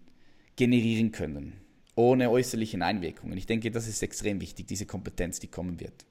generieren 0.56 1.12
können, 1.12 1.54
ohne 1.96 2.30
äußerliche 2.30 2.84
Einwirkungen. 2.84 3.38
Ich 3.38 3.46
denke, 3.46 3.72
das 3.72 3.88
ist 3.88 4.02
extrem 4.04 4.42
wichtig, 4.42 4.68
diese 4.68 4.86
Kompetenz, 4.86 5.40
die 5.40 5.48
kommen 5.48 5.80
wird. 5.80 6.06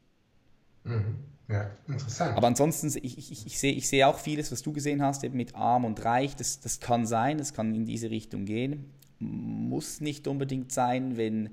Mhm. 0.85 1.17
Ja, 1.49 1.71
interessant. 1.87 2.37
Aber 2.37 2.47
ansonsten, 2.47 2.89
ich, 2.89 3.19
ich, 3.19 3.47
ich, 3.47 3.59
sehe, 3.59 3.73
ich 3.73 3.89
sehe 3.89 4.07
auch 4.07 4.19
vieles, 4.19 4.51
was 4.51 4.63
du 4.63 4.73
gesehen 4.73 5.03
hast, 5.03 5.23
eben 5.23 5.37
mit 5.37 5.55
arm 5.55 5.85
und 5.85 6.05
reich. 6.05 6.35
Das, 6.35 6.61
das 6.61 6.81
kann 6.81 7.07
sein, 7.07 7.39
das 7.39 7.55
kann 7.55 7.75
in 7.75 7.87
diese 7.87 8.11
Richtung 8.11 8.45
gehen. 8.47 8.91
Muss 9.19 10.01
nicht 10.01 10.27
unbedingt 10.27 10.73
sein, 10.73 11.17
wenn 11.17 11.51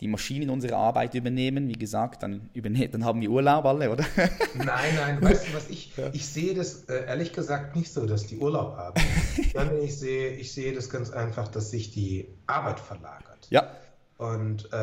die 0.00 0.08
Maschinen 0.08 0.50
unsere 0.50 0.76
Arbeit 0.76 1.14
übernehmen. 1.14 1.68
Wie 1.68 1.74
gesagt, 1.74 2.22
dann, 2.22 2.50
überne 2.54 2.88
dann 2.88 3.04
haben 3.04 3.20
wir 3.20 3.30
Urlaub 3.30 3.64
alle, 3.66 3.90
oder? 3.90 4.04
Nein, 4.54 4.94
nein, 4.96 5.22
weißt 5.22 5.48
du 5.48 5.54
was, 5.54 5.68
ich, 5.68 5.92
ich 6.12 6.26
sehe 6.26 6.54
das 6.54 6.84
äh, 6.84 7.04
ehrlich 7.06 7.32
gesagt 7.32 7.76
nicht 7.76 7.92
so, 7.92 8.06
dass 8.06 8.26
die 8.26 8.38
Urlaub 8.38 8.76
haben, 8.76 9.00
sondern 9.52 9.82
ich 9.82 9.96
sehe, 9.98 10.30
ich 10.30 10.52
sehe 10.52 10.72
das 10.72 10.88
ganz 10.90 11.10
einfach, 11.10 11.48
dass 11.48 11.70
sich 11.70 11.92
die 11.92 12.28
Arbeit 12.46 12.80
verlagert. 12.80 13.46
Ja. 13.50 13.70
Und 14.16 14.68
äh, 14.72 14.76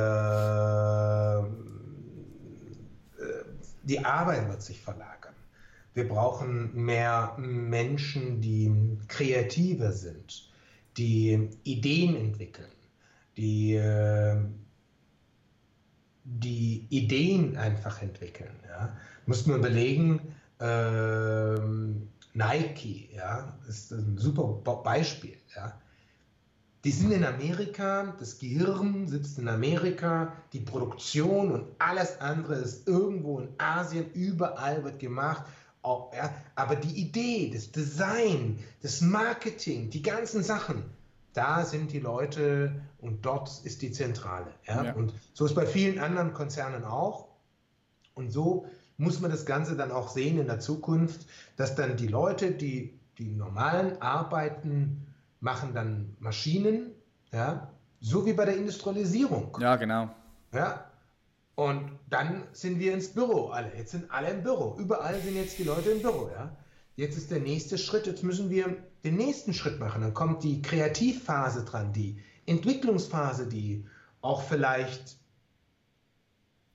die 3.88 4.04
Arbeit 4.04 4.50
wird 4.50 4.62
sich 4.62 4.80
verlagern. 4.82 5.34
Wir 5.94 6.08
brauchen 6.08 6.76
mehr 6.76 7.36
Menschen, 7.40 8.42
die 8.42 9.00
kreativer 9.08 9.92
sind, 9.92 10.50
die 10.98 11.50
Ideen 11.64 12.16
entwickeln, 12.16 12.72
die, 13.36 13.76
äh, 13.76 14.38
die 16.24 16.86
Ideen 16.90 17.56
einfach 17.58 18.02
entwickeln. 18.02 18.60
Ja. 18.68 18.96
Muss 19.26 19.48
man 19.48 19.60
überlegen, 19.60 20.36
äh, 20.60 21.58
Nike 22.34 23.10
ja, 23.16 23.58
ist 23.68 23.92
ein 23.92 24.18
super 24.18 24.44
Beispiel. 24.84 25.38
Ja. 25.56 25.80
Die 26.88 26.94
sind 26.94 27.12
in 27.12 27.26
Amerika, 27.26 28.16
das 28.18 28.40
Gehirn 28.40 29.10
sitzt 29.10 29.38
in 29.40 29.50
Amerika, 29.50 30.32
die 30.54 30.62
Produktion 30.62 31.52
und 31.52 31.66
alles 31.80 32.22
andere 32.22 32.56
ist 32.56 32.88
irgendwo 32.88 33.40
in 33.40 33.50
Asien, 33.58 34.10
überall 34.14 34.86
wird 34.86 34.98
gemacht. 34.98 35.44
Aber 35.82 36.76
die 36.78 37.02
Idee, 37.02 37.52
das 37.54 37.74
Design, 37.74 38.60
das 38.82 39.02
Marketing, 39.02 39.90
die 39.90 40.02
ganzen 40.02 40.44
Sachen, 40.44 40.86
da 41.34 41.66
sind 41.66 41.92
die 41.92 42.00
Leute 42.00 42.82
und 43.02 43.26
dort 43.26 43.50
ist 43.66 43.82
die 43.82 43.92
Zentrale. 43.92 44.48
Ja? 44.66 44.86
Ja. 44.86 44.94
Und 44.94 45.14
so 45.34 45.46
ist 45.46 45.56
bei 45.56 45.66
vielen 45.66 46.00
anderen 46.00 46.32
Konzernen 46.32 46.86
auch. 46.86 47.28
Und 48.14 48.32
so 48.32 48.66
muss 48.96 49.20
man 49.20 49.30
das 49.30 49.46
Ganze 49.46 49.76
dann 49.76 49.92
auch 49.92 50.08
sehen 50.08 50.40
in 50.40 50.48
der 50.48 50.62
Zukunft, 50.62 51.28
dass 51.58 51.76
dann 51.76 51.98
die 51.98 52.08
Leute, 52.08 52.52
die 52.52 52.98
die 53.18 53.34
normalen 53.34 54.02
Arbeiten 54.02 55.07
machen 55.40 55.74
dann 55.74 56.16
Maschinen, 56.20 56.92
ja, 57.32 57.72
so 58.00 58.26
wie 58.26 58.34
bei 58.34 58.46
der 58.46 58.58
Industrialisierung. 58.58 59.58
Ja, 59.60 59.76
genau. 59.76 60.10
Ja. 60.52 60.92
Und 61.56 61.92
dann 62.10 62.44
sind 62.52 62.80
wir 62.80 62.94
ins 62.94 63.10
Büro 63.10 63.48
alle. 63.48 63.76
Jetzt 63.76 63.92
sind 63.92 64.12
alle 64.12 64.30
im 64.30 64.44
Büro. 64.44 64.78
Überall 64.78 65.20
sind 65.20 65.36
jetzt 65.36 65.58
die 65.58 65.64
Leute 65.64 65.90
im 65.90 66.02
Büro, 66.02 66.30
ja. 66.32 66.56
Jetzt 66.96 67.18
ist 67.18 67.32
der 67.32 67.40
nächste 67.40 67.78
Schritt, 67.78 68.08
jetzt 68.08 68.24
müssen 68.24 68.50
wir 68.50 68.78
den 69.04 69.16
nächsten 69.16 69.54
Schritt 69.54 69.80
machen. 69.80 70.02
Dann 70.02 70.14
kommt 70.14 70.44
die 70.44 70.62
Kreativphase 70.62 71.66
dran, 71.66 71.94
die 71.94 72.20
Entwicklungsphase, 72.46 73.48
die 73.48 73.86
auch 74.22 74.44
vielleicht 74.44 75.18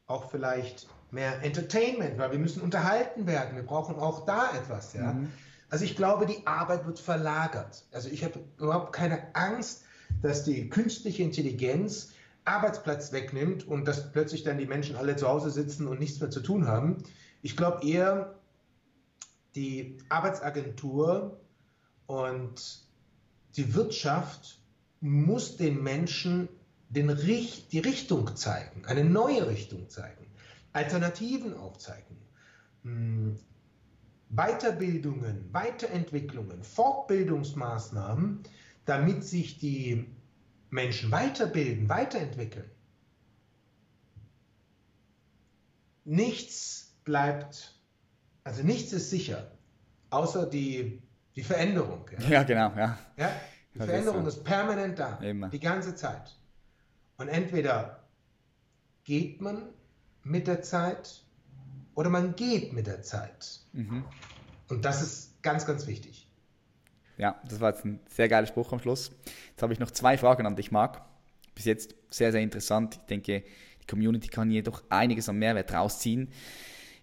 auch 0.07 0.31
vielleicht 0.31 0.87
mehr 1.11 1.43
Entertainment, 1.43 2.19
weil 2.19 2.33
wir 2.33 2.39
müssen 2.39 2.63
unterhalten 2.63 3.27
werden. 3.27 3.57
Wir 3.57 3.65
brauchen 3.65 3.97
auch 3.97 4.25
da 4.25 4.51
etwas, 4.57 4.95
ja. 4.95 5.13
Mhm. 5.13 5.31
Also 5.73 5.87
ich 5.87 5.97
glaube, 5.97 6.27
die 6.27 6.47
Arbeit 6.47 6.85
wird 6.85 6.99
verlagert. 6.99 7.87
Also 7.93 8.11
ich 8.11 8.25
habe 8.25 8.41
überhaupt 8.59 8.93
keine 8.93 9.35
Angst, 9.35 9.85
dass 10.21 10.45
die 10.45 10.69
künstliche 10.69 11.23
Intelligenz 11.23 12.11
Arbeitsplatz 12.45 13.11
wegnimmt 13.11 13.67
und 13.67 13.87
dass 13.87 14.13
plötzlich 14.13 14.43
dann 14.43 14.59
die 14.59 14.67
Menschen 14.67 14.97
alle 14.97 15.17
zu 15.17 15.27
Hause 15.27 15.51
sitzen 15.51 15.89
und 15.89 15.99
nichts 15.99 16.21
mehr 16.21 16.29
zu 16.29 16.41
tun 16.41 16.69
haben. 16.69 17.03
Ich 17.41 17.57
glaube 17.57 17.89
eher, 17.89 18.35
die 19.55 19.97
Arbeitsagentur 20.11 21.41
und 22.07 22.83
die 23.57 23.75
Wirtschaft 23.75 24.59
muss 25.01 25.57
den 25.57 25.83
Menschen 25.83 26.51
den 26.91 27.17
die 27.17 27.79
Richtung 27.79 28.37
zeigen, 28.37 28.85
eine 28.85 29.05
neue 29.05 29.49
Richtung 29.49 29.89
zeigen, 29.89 30.27
Alternativen 30.75 31.57
aufzeigen. 31.57 32.19
Weiterbildungen, 34.35 35.53
Weiterentwicklungen, 35.53 36.63
Fortbildungsmaßnahmen, 36.65 38.43
damit 38.87 39.25
sich 39.25 39.59
die 39.59 40.07
Menschen 40.71 41.11
weiterbilden, 41.11 41.89
weiterentwickeln. 41.89 42.71
Nichts 46.05 46.97
bleibt, 47.05 47.79
also 48.43 48.63
nichts 48.63 48.93
ist 48.93 49.11
sicher, 49.11 49.53
außer 50.11 50.47
die, 50.47 51.01
die 51.37 51.43
Veränderung. 51.43 52.07
Ja? 52.19 52.29
Ja, 52.29 52.43
genau, 52.43 52.73
ja. 52.77 52.99
Ja? 53.17 53.31
Die 53.75 53.79
Das 53.79 53.87
ist 53.87 53.91
Veränderung 53.91 54.23
so. 54.23 54.29
ist 54.29 54.45
permanent 54.45 54.99
da, 54.99 55.17
Immer. 55.19 55.49
die 55.51 55.61
ganze 55.61 55.95
Zeit. 55.95 56.35
Und 57.19 57.29
entweder 57.29 58.03
geht 59.05 59.41
man 59.41 59.69
mit 60.23 60.47
der 60.47 60.63
Zeit 60.63 61.23
oder 61.95 62.11
man 62.11 62.37
geht 62.37 62.73
mit 62.73 62.87
der 62.87 63.03
Zeit. 63.03 63.61
Mhm. 63.73 64.05
Und 64.69 64.85
das 64.85 65.03
ist 65.03 65.43
ganz, 65.43 65.67
ganz 65.67 65.87
wichtig. 65.87 66.29
Ja, 67.19 67.41
das 67.49 67.61
war 67.61 67.71
jetzt 67.71 67.85
ein 67.85 68.01
sehr 68.09 68.29
geiler 68.29 68.47
Spruch 68.47 68.73
am 68.73 68.81
Schluss. 68.81 69.13
Jetzt 69.51 69.63
habe 69.63 69.73
ich 69.73 69.79
noch 69.79 69.91
zwei 69.91 70.17
Fragen 70.17 70.47
an 70.47 70.57
dich, 70.57 70.71
Marc. 70.71 71.03
Bis 71.55 71.67
jetzt 71.67 71.95
sehr, 72.11 72.33
sehr 72.33 72.41
interessant. 72.41 72.95
Ich 72.95 73.07
denke, 73.07 73.45
die 73.83 73.87
Community 73.87 74.29
kann 74.29 74.51
hier 74.51 74.63
doch 74.63 74.83
einiges 74.89 75.29
an 75.29 75.37
Mehrwert 75.37 75.73
rausziehen. 75.73 76.31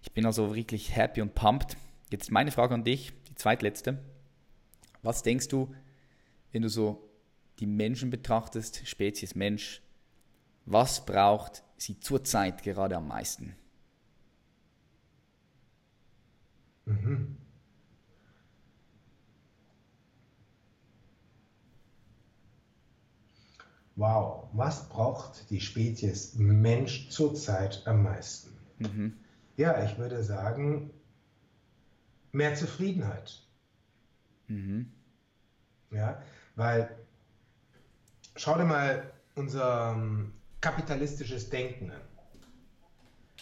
Ich 0.02 0.12
bin 0.12 0.26
also 0.26 0.54
wirklich 0.54 0.96
happy 0.96 1.20
und 1.20 1.34
pumped. 1.34 1.76
Jetzt 2.10 2.30
meine 2.30 2.50
Frage 2.50 2.74
an 2.74 2.84
dich, 2.84 3.12
die 3.28 3.34
zweitletzte. 3.34 3.98
Was 5.02 5.22
denkst 5.22 5.48
du, 5.48 5.74
wenn 6.52 6.62
du 6.62 6.68
so 6.68 7.08
die 7.60 7.66
Menschen 7.66 8.10
betrachtest, 8.10 8.86
Spezies 8.88 9.34
Mensch, 9.34 9.82
was 10.66 11.04
braucht 11.04 11.62
sie 11.76 12.00
zurzeit 12.00 12.62
gerade 12.62 12.96
am 12.96 13.08
meisten? 13.08 13.54
Mhm. 16.90 17.36
Wow, 23.96 24.48
was 24.52 24.88
braucht 24.88 25.50
die 25.50 25.60
Spezies 25.60 26.34
Mensch 26.34 27.08
zurzeit 27.10 27.82
am 27.86 28.02
meisten? 28.02 28.50
Mhm. 28.78 29.12
Ja, 29.56 29.84
ich 29.84 29.98
würde 29.98 30.22
sagen, 30.22 30.90
mehr 32.32 32.54
Zufriedenheit. 32.54 33.42
Mhm. 34.48 34.90
Ja, 35.90 36.20
weil 36.56 36.96
schau 38.36 38.56
dir 38.56 38.64
mal 38.64 39.12
unser 39.34 39.92
ähm, 39.94 40.32
kapitalistisches 40.60 41.48
Denken 41.50 41.90
an. 41.90 42.00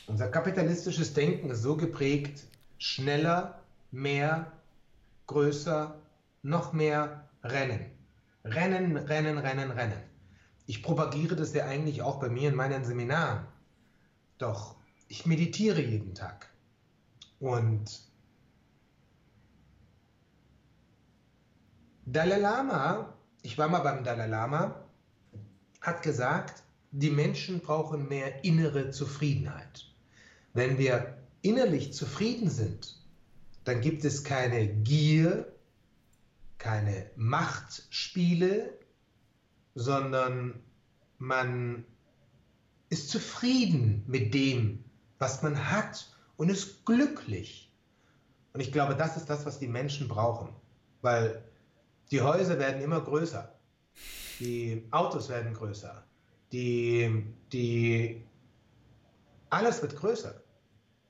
Unser 0.06 0.28
kapitalistisches 0.28 1.12
Denken 1.12 1.50
ist 1.50 1.62
so 1.62 1.76
geprägt, 1.76 2.46
schneller, 2.78 3.60
mehr, 3.90 4.52
größer, 5.26 5.94
noch 6.42 6.72
mehr 6.72 7.28
rennen. 7.42 7.86
Rennen, 8.44 8.96
rennen, 8.96 9.38
rennen, 9.38 9.70
rennen. 9.70 10.02
Ich 10.66 10.82
propagiere 10.82 11.36
das 11.36 11.52
ja 11.54 11.66
eigentlich 11.66 12.02
auch 12.02 12.20
bei 12.20 12.28
mir 12.28 12.48
in 12.48 12.54
meinen 12.54 12.84
Seminaren. 12.84 13.46
Doch 14.38 14.76
ich 15.08 15.26
meditiere 15.26 15.80
jeden 15.80 16.14
Tag. 16.14 16.48
Und 17.40 18.00
Dalai 22.06 22.38
Lama, 22.38 23.14
ich 23.42 23.58
war 23.58 23.68
mal 23.68 23.80
beim 23.80 24.04
Dalai 24.04 24.26
Lama, 24.26 24.82
hat 25.80 26.02
gesagt, 26.02 26.62
die 26.90 27.10
Menschen 27.10 27.60
brauchen 27.60 28.08
mehr 28.08 28.44
innere 28.44 28.90
Zufriedenheit. 28.90 29.86
Wenn 30.54 30.78
wir 30.78 31.17
innerlich 31.48 31.92
zufrieden 31.92 32.50
sind, 32.50 32.98
dann 33.64 33.80
gibt 33.80 34.04
es 34.04 34.22
keine 34.22 34.68
Gier, 34.68 35.50
keine 36.58 37.10
Machtspiele, 37.16 38.78
sondern 39.74 40.60
man 41.18 41.84
ist 42.90 43.10
zufrieden 43.10 44.04
mit 44.06 44.34
dem, 44.34 44.84
was 45.18 45.42
man 45.42 45.70
hat 45.70 46.14
und 46.36 46.48
ist 46.50 46.84
glücklich. 46.84 47.72
Und 48.52 48.60
ich 48.60 48.72
glaube, 48.72 48.94
das 48.94 49.16
ist 49.16 49.26
das, 49.30 49.46
was 49.46 49.58
die 49.58 49.68
Menschen 49.68 50.08
brauchen, 50.08 50.54
weil 51.02 51.44
die 52.10 52.20
Häuser 52.20 52.58
werden 52.58 52.82
immer 52.82 53.00
größer, 53.00 53.54
die 54.40 54.86
Autos 54.90 55.28
werden 55.28 55.54
größer, 55.54 56.04
die, 56.52 57.24
die, 57.52 58.24
alles 59.50 59.82
wird 59.82 59.96
größer, 59.96 60.42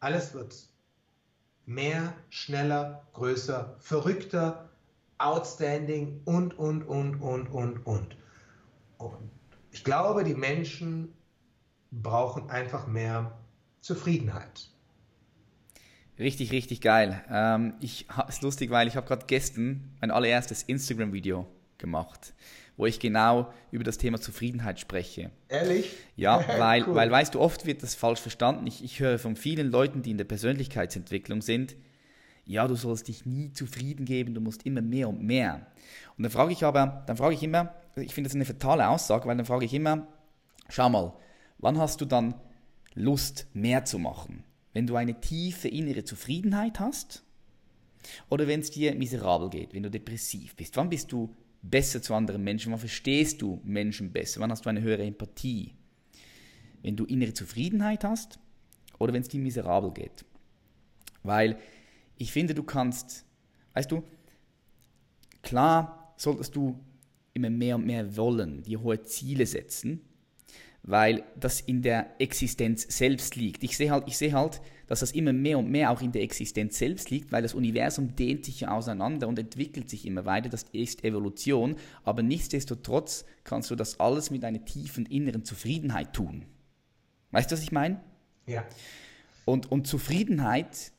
alles 0.00 0.34
wird 0.34 0.54
mehr, 1.66 2.14
schneller, 2.30 3.06
größer, 3.12 3.76
verrückter, 3.78 4.70
outstanding 5.18 6.20
und, 6.24 6.58
und, 6.58 6.82
und, 6.84 7.16
und, 7.20 7.48
und, 7.48 7.86
und. 7.86 8.16
Und 8.98 9.30
ich 9.70 9.84
glaube, 9.84 10.24
die 10.24 10.34
Menschen 10.34 11.12
brauchen 11.90 12.48
einfach 12.50 12.86
mehr 12.86 13.38
Zufriedenheit. 13.80 14.70
Richtig, 16.18 16.50
richtig 16.50 16.80
geil. 16.80 17.22
Ähm, 17.30 17.74
ich 17.80 18.06
ist 18.28 18.42
lustig, 18.42 18.70
weil 18.70 18.88
ich 18.88 18.96
habe 18.96 19.06
gerade 19.06 19.26
gestern 19.26 19.96
mein 20.00 20.10
allererstes 20.10 20.62
Instagram-Video 20.64 21.46
gemacht, 21.78 22.34
wo 22.78 22.86
ich 22.86 23.00
genau 23.00 23.52
über 23.70 23.84
das 23.84 23.98
Thema 23.98 24.18
Zufriedenheit 24.20 24.80
spreche. 24.80 25.30
Ehrlich? 25.48 25.94
Ja, 26.16 26.42
weil, 26.58 26.84
cool. 26.86 26.94
weil 26.94 27.10
weißt 27.10 27.34
du, 27.34 27.40
oft 27.40 27.66
wird 27.66 27.82
das 27.82 27.94
falsch 27.94 28.20
verstanden. 28.20 28.66
Ich, 28.66 28.82
ich 28.82 29.00
höre 29.00 29.18
von 29.18 29.36
vielen 29.36 29.70
Leuten, 29.70 30.00
die 30.00 30.12
in 30.12 30.16
der 30.16 30.24
Persönlichkeitsentwicklung 30.24 31.42
sind, 31.42 31.76
ja, 32.46 32.66
du 32.66 32.76
sollst 32.76 33.08
dich 33.08 33.26
nie 33.26 33.52
zufrieden 33.52 34.06
geben, 34.06 34.32
du 34.32 34.40
musst 34.40 34.64
immer 34.64 34.80
mehr 34.80 35.10
und 35.10 35.20
mehr. 35.20 35.66
Und 36.16 36.22
dann 36.22 36.32
frage 36.32 36.52
ich 36.52 36.64
aber, 36.64 37.04
dann 37.06 37.18
frage 37.18 37.34
ich 37.34 37.42
immer, 37.42 37.74
ich 37.96 38.14
finde 38.14 38.28
das 38.28 38.34
eine 38.34 38.46
fatale 38.46 38.88
Aussage, 38.88 39.26
weil 39.26 39.36
dann 39.36 39.44
frage 39.44 39.66
ich 39.66 39.74
immer, 39.74 40.06
schau 40.70 40.88
mal, 40.88 41.12
wann 41.58 41.76
hast 41.76 42.00
du 42.00 42.06
dann 42.06 42.34
Lust, 42.94 43.48
mehr 43.52 43.84
zu 43.84 43.98
machen? 43.98 44.44
Wenn 44.72 44.86
du 44.86 44.96
eine 44.96 45.20
tiefe 45.20 45.68
innere 45.68 46.04
Zufriedenheit 46.04 46.80
hast 46.80 47.22
oder 48.30 48.46
wenn 48.46 48.60
es 48.60 48.70
dir 48.70 48.94
miserabel 48.94 49.50
geht, 49.50 49.74
wenn 49.74 49.82
du 49.82 49.90
depressiv 49.90 50.56
bist? 50.56 50.76
Wann 50.78 50.88
bist 50.88 51.12
du 51.12 51.34
besser 51.62 52.02
zu 52.02 52.14
anderen 52.14 52.44
Menschen? 52.44 52.72
Wann 52.72 52.78
verstehst 52.78 53.42
du 53.42 53.60
Menschen 53.64 54.12
besser? 54.12 54.40
Wann 54.40 54.50
hast 54.50 54.64
du 54.64 54.70
eine 54.70 54.82
höhere 54.82 55.04
Empathie? 55.04 55.74
Wenn 56.82 56.96
du 56.96 57.04
innere 57.04 57.34
Zufriedenheit 57.34 58.04
hast 58.04 58.38
oder 58.98 59.12
wenn 59.12 59.22
es 59.22 59.28
dir 59.28 59.40
miserabel 59.40 59.92
geht? 59.92 60.24
Weil 61.22 61.58
ich 62.16 62.32
finde, 62.32 62.54
du 62.54 62.62
kannst, 62.62 63.24
weißt 63.74 63.90
du, 63.90 64.02
klar 65.42 66.14
solltest 66.16 66.56
du 66.56 66.78
immer 67.32 67.50
mehr 67.50 67.76
und 67.76 67.86
mehr 67.86 68.16
wollen, 68.16 68.62
dir 68.62 68.80
hohe 68.82 69.02
Ziele 69.02 69.46
setzen, 69.46 70.00
weil 70.82 71.24
das 71.38 71.60
in 71.60 71.82
der 71.82 72.20
Existenz 72.20 72.86
selbst 72.96 73.36
liegt. 73.36 73.62
Ich 73.62 73.76
sehe 73.76 73.90
halt, 73.90 74.04
ich 74.06 74.16
sehe 74.16 74.32
halt, 74.32 74.60
dass 74.88 75.00
das 75.00 75.12
immer 75.12 75.32
mehr 75.32 75.58
und 75.58 75.70
mehr 75.70 75.90
auch 75.90 76.00
in 76.00 76.12
der 76.12 76.22
Existenz 76.22 76.78
selbst 76.78 77.10
liegt, 77.10 77.30
weil 77.30 77.42
das 77.42 77.54
Universum 77.54 78.16
dehnt 78.16 78.44
sich 78.44 78.60
ja 78.60 78.70
auseinander 78.70 79.28
und 79.28 79.38
entwickelt 79.38 79.88
sich 79.88 80.06
immer 80.06 80.24
weiter. 80.24 80.48
Das 80.48 80.64
ist 80.72 81.04
Evolution, 81.04 81.76
aber 82.04 82.22
nichtsdestotrotz 82.22 83.24
kannst 83.44 83.70
du 83.70 83.76
das 83.76 84.00
alles 84.00 84.30
mit 84.30 84.44
einer 84.44 84.64
tiefen 84.64 85.06
inneren 85.06 85.44
Zufriedenheit 85.44 86.14
tun. 86.14 86.46
Weißt 87.30 87.50
du, 87.50 87.54
was 87.54 87.62
ich 87.62 87.72
meine? 87.72 88.00
Ja. 88.46 88.64
Und, 89.44 89.70
und 89.70 89.86
Zufriedenheit 89.86 90.92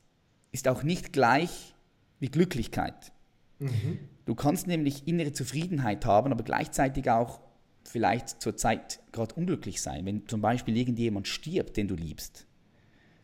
ist 0.51 0.67
auch 0.67 0.83
nicht 0.83 1.11
gleich 1.11 1.73
wie 2.19 2.29
Glücklichkeit. 2.29 3.11
Mhm. 3.59 3.99
Du 4.25 4.35
kannst 4.35 4.67
nämlich 4.67 5.07
innere 5.07 5.33
Zufriedenheit 5.33 6.05
haben, 6.05 6.31
aber 6.31 6.43
gleichzeitig 6.43 7.09
auch 7.09 7.41
vielleicht 7.83 8.41
zur 8.41 8.55
Zeit 8.55 8.99
gerade 9.11 9.33
unglücklich 9.33 9.81
sein. 9.81 10.05
Wenn 10.05 10.27
zum 10.27 10.41
Beispiel 10.41 10.77
irgendjemand 10.77 11.27
stirbt, 11.27 11.77
den 11.77 11.87
du 11.87 11.95
liebst, 11.95 12.45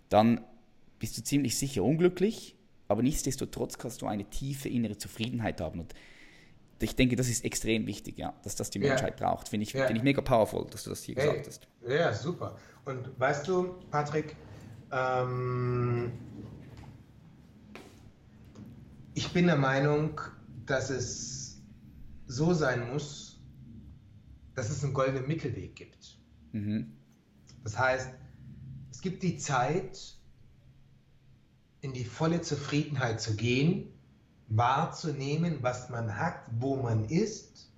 dann 0.10 0.42
bist 1.00 1.18
du 1.18 1.24
ziemlich 1.24 1.58
sicher 1.58 1.84
unglücklich, 1.84 2.56
aber 2.88 3.02
nichtsdestotrotz 3.02 3.78
kannst 3.78 4.02
du 4.02 4.08
eine 4.08 4.30
tiefe 4.30 4.70
innere 4.70 4.98
Zufriedenheit 4.98 5.62
haben. 5.62 5.80
Und 5.80 5.94
ich 6.80 6.96
denke, 6.96 7.16
das 7.16 7.30
ist 7.30 7.46
extrem 7.46 7.88
wichtig, 7.88 8.18
ja, 8.18 8.34
dass 8.44 8.56
das 8.56 8.70
die 8.70 8.80
Menschheit 8.80 9.20
ja. 9.20 9.28
braucht. 9.28 9.50
Finde 9.50 9.64
ich, 9.64 9.74
ja. 9.74 9.88
find 9.88 9.98
ich 9.98 10.04
mega 10.04 10.22
powerful, 10.22 10.68
dass 10.70 10.84
du 10.84 10.90
das 10.92 11.04
hier 11.04 11.16
hey. 11.16 11.28
gesagt 11.28 11.48
hast. 11.48 11.68
Ja, 11.88 12.14
super. 12.14 12.58
Und 12.86 13.20
weißt 13.20 13.48
du, 13.48 13.76
Patrick, 13.90 14.36
ähm, 14.92 16.12
ich 19.14 19.32
bin 19.32 19.48
der 19.48 19.56
Meinung, 19.56 20.20
dass 20.66 20.90
es 20.90 21.62
so 22.28 22.54
sein 22.54 22.92
muss, 22.92 23.40
dass 24.56 24.70
es 24.70 24.84
einen 24.84 24.94
goldenen 24.94 25.28
Mittelweg 25.28 25.76
gibt. 25.76 26.18
Mhm. 26.52 26.94
Das 27.64 27.78
heißt, 27.78 28.10
es 28.92 29.02
gibt 29.02 29.24
die 29.24 29.38
Zeit, 29.38 30.15
in 31.86 31.94
die 31.94 32.04
volle 32.04 32.42
Zufriedenheit 32.42 33.22
zu 33.22 33.36
gehen, 33.36 33.94
wahrzunehmen, 34.48 35.60
was 35.62 35.90
man 35.90 36.18
hat, 36.18 36.40
wo 36.60 36.76
man 36.76 37.06
ist, 37.06 37.72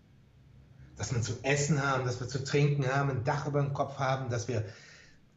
dass 0.95 1.13
wir 1.13 1.21
zu 1.21 1.33
essen 1.43 1.85
haben, 1.85 2.05
dass 2.05 2.19
wir 2.19 2.27
zu 2.27 2.43
trinken 2.43 2.87
haben, 2.87 3.09
ein 3.09 3.23
Dach 3.25 3.47
über 3.47 3.61
dem 3.61 3.73
Kopf 3.73 3.99
haben, 3.99 4.29
dass 4.29 4.47
wir 4.47 4.65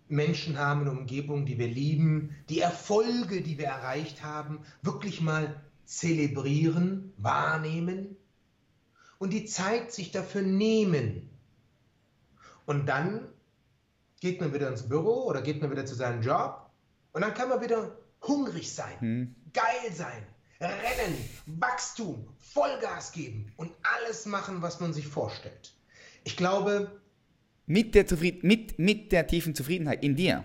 Menschen 0.08 0.58
haben, 0.58 0.82
eine 0.82 0.92
Umgebung, 0.92 1.46
die 1.46 1.58
wir 1.58 1.66
lieben, 1.66 2.34
die 2.48 2.60
Erfolge, 2.60 3.42
die 3.42 3.58
wir 3.58 3.66
erreicht 3.66 4.22
haben, 4.22 4.60
wirklich 4.82 5.20
mal 5.20 5.60
zelebrieren, 5.84 7.12
wahrnehmen 7.16 8.16
und 9.18 9.32
die 9.32 9.46
Zeit 9.46 9.92
sich 9.92 10.12
dafür 10.12 10.42
nehmen. 10.42 11.28
Und 12.66 12.86
dann 12.86 13.26
geht 14.20 14.40
man 14.40 14.54
wieder 14.54 14.68
ins 14.68 14.88
Büro 14.88 15.24
oder 15.24 15.42
geht 15.42 15.60
man 15.60 15.72
wieder 15.72 15.86
zu 15.86 15.96
seinem 15.96 16.22
Job 16.22 16.70
und 17.12 17.22
dann 17.22 17.34
kann 17.34 17.48
man 17.48 17.60
wieder 17.60 17.96
hungrig 18.22 18.72
sein, 18.72 19.00
hm. 19.00 19.34
geil 19.52 19.92
sein, 19.92 20.22
rennen, 20.60 21.16
Wachstum, 21.46 22.26
Vollgas 22.38 23.12
geben 23.12 23.52
und 23.56 23.72
alles 23.82 24.26
machen, 24.26 24.62
was 24.62 24.80
man 24.80 24.92
sich 24.92 25.06
vorstellt. 25.06 25.74
Ich 26.24 26.36
glaube, 26.36 27.00
Mit 27.66 27.94
der, 27.94 28.06
Zufrieden 28.06 28.46
mit, 28.46 28.78
mit 28.78 29.12
der 29.12 29.26
tiefen 29.26 29.54
Zufriedenheit 29.54 30.02
in 30.02 30.16
dir. 30.16 30.44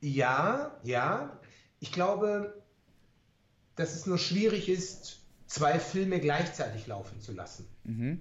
Ja, 0.00 0.78
ja. 0.82 1.40
Ich 1.80 1.92
glaube, 1.92 2.62
dass 3.76 3.94
es 3.94 4.06
nur 4.06 4.18
schwierig 4.18 4.68
ist, 4.68 5.20
zwei 5.46 5.78
Filme 5.78 6.20
gleichzeitig 6.20 6.86
laufen 6.86 7.20
zu 7.20 7.32
lassen. 7.32 7.66
Mhm. 7.84 8.20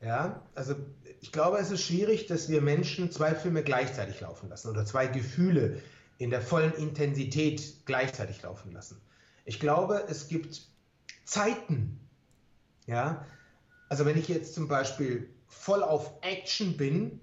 Ja, 0.00 0.42
also 0.54 0.74
ich 1.20 1.30
glaube, 1.30 1.58
es 1.58 1.70
ist 1.70 1.82
schwierig, 1.82 2.26
dass 2.26 2.48
wir 2.48 2.62
Menschen 2.62 3.10
zwei 3.10 3.34
Filme 3.34 3.62
gleichzeitig 3.62 4.20
laufen 4.20 4.48
lassen 4.48 4.68
oder 4.70 4.86
zwei 4.86 5.06
Gefühle 5.06 5.82
in 6.20 6.28
der 6.28 6.42
vollen 6.42 6.74
Intensität 6.74 7.86
gleichzeitig 7.86 8.42
laufen 8.42 8.72
lassen. 8.72 9.00
Ich 9.46 9.58
glaube, 9.58 10.04
es 10.06 10.28
gibt 10.28 10.60
Zeiten. 11.24 11.98
Ja, 12.86 13.24
also 13.88 14.04
wenn 14.04 14.18
ich 14.18 14.28
jetzt 14.28 14.54
zum 14.54 14.68
Beispiel 14.68 15.30
voll 15.46 15.82
auf 15.82 16.12
Action 16.20 16.76
bin, 16.76 17.20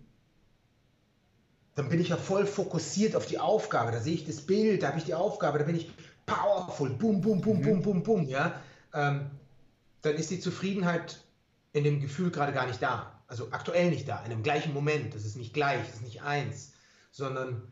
dann 1.76 1.90
bin 1.90 2.02
ich 2.02 2.10
ja 2.10 2.18
voll 2.18 2.48
fokussiert 2.48 3.15
auf 3.15 3.28
die 3.28 3.38
Aufgabe. 3.38 3.91
Da 3.91 3.99
sehe 3.99 4.15
ich 4.15 4.26
das 4.26 4.41
Bild, 4.41 4.82
da 4.82 4.88
habe 4.88 4.98
ich 4.98 5.06
die 5.06 5.14
Aufgabe, 5.14 5.60
da 5.60 5.65
bin 5.65 5.76
ich 5.76 5.91
powerful, 6.26 6.90
boom, 6.90 7.22
boom, 7.22 7.40
boom, 7.40 7.61
boom, 7.61 7.82
boom, 7.84 8.02
boom, 8.02 8.28
ja. 8.28 8.60
Ähm, 8.95 9.30
dann 10.02 10.15
ist 10.15 10.32
die 10.32 10.40
Zufriedenheit 10.40 11.24
in 11.74 11.84
dem 11.84 12.02
Gefühl 12.02 12.32
gerade 12.32 12.52
gar 12.52 12.65
nicht 12.65 12.82
da. 12.82 13.22
Also 13.28 13.49
aktuell 13.52 13.91
nicht 13.91 14.07
da, 14.07 14.24
in 14.24 14.32
dem 14.32 14.41
gleichen 14.41 14.74
Moment. 14.74 15.14
Das 15.14 15.24
ist 15.24 15.36
nicht 15.36 15.53
gleich, 15.53 15.86
das 15.86 15.98
ist 15.98 16.03
nicht 16.03 16.24
eins, 16.24 16.74
sondern 17.11 17.72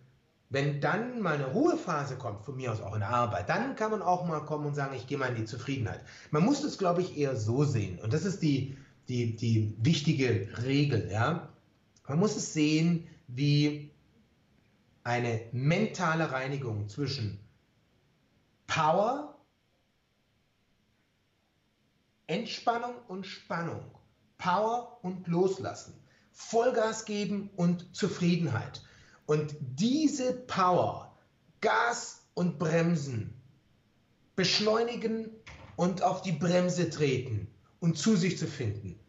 wenn 0.49 0.80
dann 0.80 1.22
mal 1.22 1.35
eine 1.35 1.47
Ruhephase 1.47 2.17
kommt, 2.17 2.45
von 2.45 2.55
mir 2.55 2.72
aus 2.72 2.81
auch 2.81 2.93
in 2.93 2.99
der 2.99 3.09
Arbeit, 3.09 3.49
dann 3.49 3.76
kann 3.76 3.91
man 3.91 4.01
auch 4.01 4.26
mal 4.26 4.41
kommen 4.45 4.65
und 4.67 4.76
sagen, 4.76 4.95
ich 4.95 5.07
gehe 5.07 5.17
mal 5.17 5.30
in 5.30 5.35
die 5.35 5.45
Zufriedenheit. 5.45 6.01
Man 6.31 6.43
muss 6.43 6.61
das, 6.61 6.77
glaube 6.77 7.01
ich, 7.01 7.17
eher 7.17 7.35
so 7.35 7.63
sehen. 7.63 7.99
Und 7.99 8.13
das 8.13 8.26
ist 8.26 8.41
die, 8.41 8.77
die, 9.07 9.35
die 9.35 9.76
wichtige 9.80 10.47
Regel. 10.63 11.09
Ja? 11.11 11.49
Man 12.07 12.19
muss 12.19 12.35
es 12.35 12.53
sehen 12.53 13.07
wie 13.27 13.91
eine 15.03 15.41
mentale 15.51 16.31
Reinigung 16.31 16.88
zwischen 16.89 17.39
Power, 18.67 19.35
Entspannung 22.27 22.95
und 23.07 23.26
Spannung, 23.26 23.84
Power 24.38 24.99
und 25.03 25.27
Loslassen, 25.27 25.93
Vollgas 26.31 27.05
geben 27.05 27.49
und 27.55 27.95
Zufriedenheit. 27.95 28.85
Und 29.26 29.56
diese 29.60 30.34
Power, 30.34 31.15
Gas 31.61 32.27
und 32.35 32.60
Bremsen, 32.60 33.34
beschleunigen 34.35 35.30
und 35.76 36.03
auf 36.03 36.22
die 36.22 36.31
Bremse 36.31 36.89
treten 36.89 37.47
und 37.80 37.97
zu 37.97 38.15
sich 38.15 38.38
zu 38.38 38.47
finden, 38.47 38.99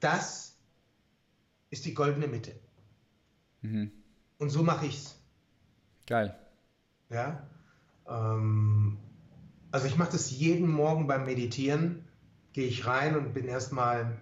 das 0.00 0.56
ist 1.70 1.84
die 1.84 1.94
goldene 1.94 2.28
Mitte. 2.28 2.52
Mhm. 3.62 3.90
Und 4.38 4.50
so 4.50 4.62
mache 4.62 4.86
ich 4.86 4.98
es. 4.98 5.18
Geil. 6.06 6.38
Ja. 7.10 7.48
Ähm, 8.08 8.98
also 9.72 9.86
ich 9.86 9.96
mache 9.96 10.12
das 10.12 10.30
jeden 10.30 10.68
Morgen 10.68 11.06
beim 11.06 11.24
Meditieren. 11.24 12.04
Gehe 12.52 12.68
ich 12.68 12.86
rein 12.86 13.16
und 13.16 13.34
bin 13.34 13.46
erstmal 13.46 14.20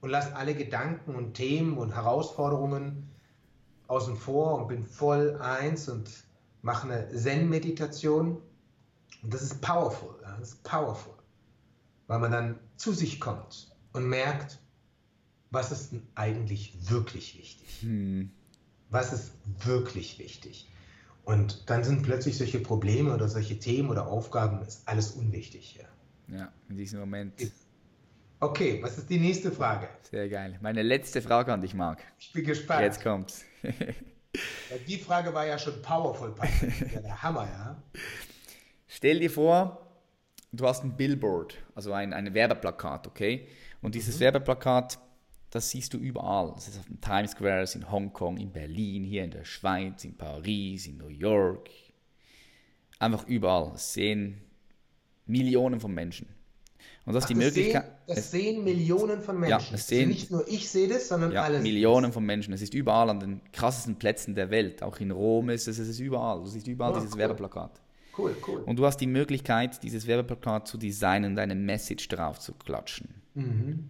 und 0.00 0.10
lasse 0.10 0.34
alle 0.36 0.54
Gedanken 0.54 1.14
und 1.14 1.34
Themen 1.34 1.76
und 1.76 1.94
Herausforderungen 1.94 3.09
außen 3.90 4.16
vor 4.16 4.58
und 4.58 4.68
bin 4.68 4.84
voll 4.84 5.36
eins 5.40 5.88
und 5.88 6.08
mache 6.62 6.90
eine 6.90 7.14
Zen-Meditation. 7.14 8.40
Und 9.22 9.34
das 9.34 9.42
ist 9.42 9.60
powerful. 9.60 10.14
Das 10.22 10.40
ist 10.50 10.62
powerful. 10.62 11.14
Weil 12.06 12.20
man 12.20 12.30
dann 12.30 12.58
zu 12.76 12.92
sich 12.92 13.20
kommt 13.20 13.74
und 13.92 14.08
merkt, 14.08 14.58
was 15.50 15.72
ist 15.72 15.92
denn 15.92 16.06
eigentlich 16.14 16.90
wirklich 16.90 17.36
wichtig? 17.36 17.82
Hm. 17.82 18.30
Was 18.90 19.12
ist 19.12 19.32
wirklich 19.64 20.18
wichtig? 20.18 20.68
Und 21.24 21.68
dann 21.68 21.84
sind 21.84 22.02
plötzlich 22.02 22.38
solche 22.38 22.60
Probleme 22.60 23.12
oder 23.14 23.28
solche 23.28 23.58
Themen 23.58 23.90
oder 23.90 24.06
Aufgaben, 24.06 24.62
ist 24.62 24.82
alles 24.86 25.12
unwichtig. 25.12 25.76
Ja. 25.76 26.38
Ja, 26.38 26.52
in 26.68 26.76
diesem 26.76 27.00
Moment. 27.00 27.34
Okay, 28.42 28.78
was 28.82 28.96
ist 28.96 29.10
die 29.10 29.18
nächste 29.18 29.52
Frage? 29.52 29.86
Sehr 30.10 30.26
geil. 30.30 30.58
Meine 30.62 30.82
letzte 30.82 31.20
Frage 31.20 31.52
an 31.52 31.60
dich, 31.60 31.74
Marc. 31.74 32.00
Ich 32.18 32.32
bin 32.32 32.44
gespannt. 32.44 32.80
Jetzt 32.82 33.02
kommt's. 33.02 33.44
Die 34.86 34.96
Frage 34.96 35.34
war 35.34 35.44
ja 35.46 35.58
schon 35.58 35.82
powerful, 35.82 36.32
Patrick. 36.34 36.92
Ja, 36.94 37.00
der 37.00 37.22
Hammer, 37.22 37.44
ja. 37.44 37.82
Stell 38.86 39.18
dir 39.18 39.30
vor, 39.30 39.86
du 40.52 40.66
hast 40.66 40.84
ein 40.84 40.96
Billboard, 40.96 41.58
also 41.74 41.92
ein, 41.92 42.12
ein 42.12 42.32
Werbeplakat, 42.32 43.08
okay? 43.08 43.46
Und 43.82 43.94
dieses 43.94 44.20
Werbeplakat, 44.20 44.98
das 45.50 45.70
siehst 45.70 45.92
du 45.92 45.98
überall. 45.98 46.52
Das 46.54 46.68
ist 46.68 46.78
auf 46.78 46.86
dem 46.86 47.00
Times 47.00 47.32
Square, 47.32 47.66
in 47.74 47.90
Hongkong, 47.90 48.38
in 48.38 48.52
Berlin, 48.52 49.04
hier 49.04 49.24
in 49.24 49.32
der 49.32 49.44
Schweiz, 49.44 50.04
in 50.04 50.16
Paris, 50.16 50.86
in 50.86 50.96
New 50.96 51.08
York. 51.08 51.68
Einfach 53.00 53.26
überall. 53.26 53.72
Das 53.72 53.92
sehen 53.92 54.40
Millionen 55.26 55.80
von 55.80 55.92
Menschen. 55.92 56.28
Und 57.06 57.14
das 57.14 57.24
ist 57.24 57.28
die 57.30 57.34
das 57.34 57.44
Möglichkeit. 57.44 57.84
Sehen, 57.84 57.94
das 58.14 58.30
sehen 58.30 58.64
Millionen 58.64 59.20
von 59.22 59.40
Menschen. 59.40 59.72
das 59.72 59.88
sehen- 59.88 60.00
also 60.08 60.12
nicht 60.12 60.30
nur 60.30 60.46
ich 60.48 60.68
sehe 60.68 60.86
das, 60.86 61.08
sondern 61.08 61.32
Ja, 61.32 61.42
alle. 61.44 61.60
Millionen 61.60 62.12
von 62.12 62.24
Menschen. 62.24 62.52
Es 62.52 62.60
ist 62.62 62.74
überall 62.74 63.08
an 63.10 63.20
den 63.20 63.40
krassesten 63.52 63.96
Plätzen 63.96 64.34
der 64.34 64.50
Welt. 64.50 64.82
Auch 64.82 64.98
in 65.00 65.10
Rom 65.10 65.48
ist 65.48 65.66
es, 65.66 65.78
es 65.78 65.88
ist 65.88 65.98
überall. 66.00 66.40
Du 66.40 66.46
siehst 66.46 66.66
überall 66.66 66.92
Oh, 66.92 66.96
dieses 66.96 67.12
cool. 67.14 67.18
Werbeplakat. 67.20 67.80
Cool, 68.18 68.36
cool. 68.46 68.60
Und 68.66 68.76
du 68.78 68.84
hast 68.86 68.98
die 68.98 69.06
Möglichkeit, 69.06 69.82
dieses 69.82 70.06
Werbeplakat 70.06 70.68
zu 70.68 70.76
designen 70.76 71.32
und 71.32 71.38
eine 71.38 71.54
Message 71.54 72.06
drauf 72.08 72.38
zu 72.38 72.52
klatschen. 72.52 73.08
Mhm. 73.34 73.88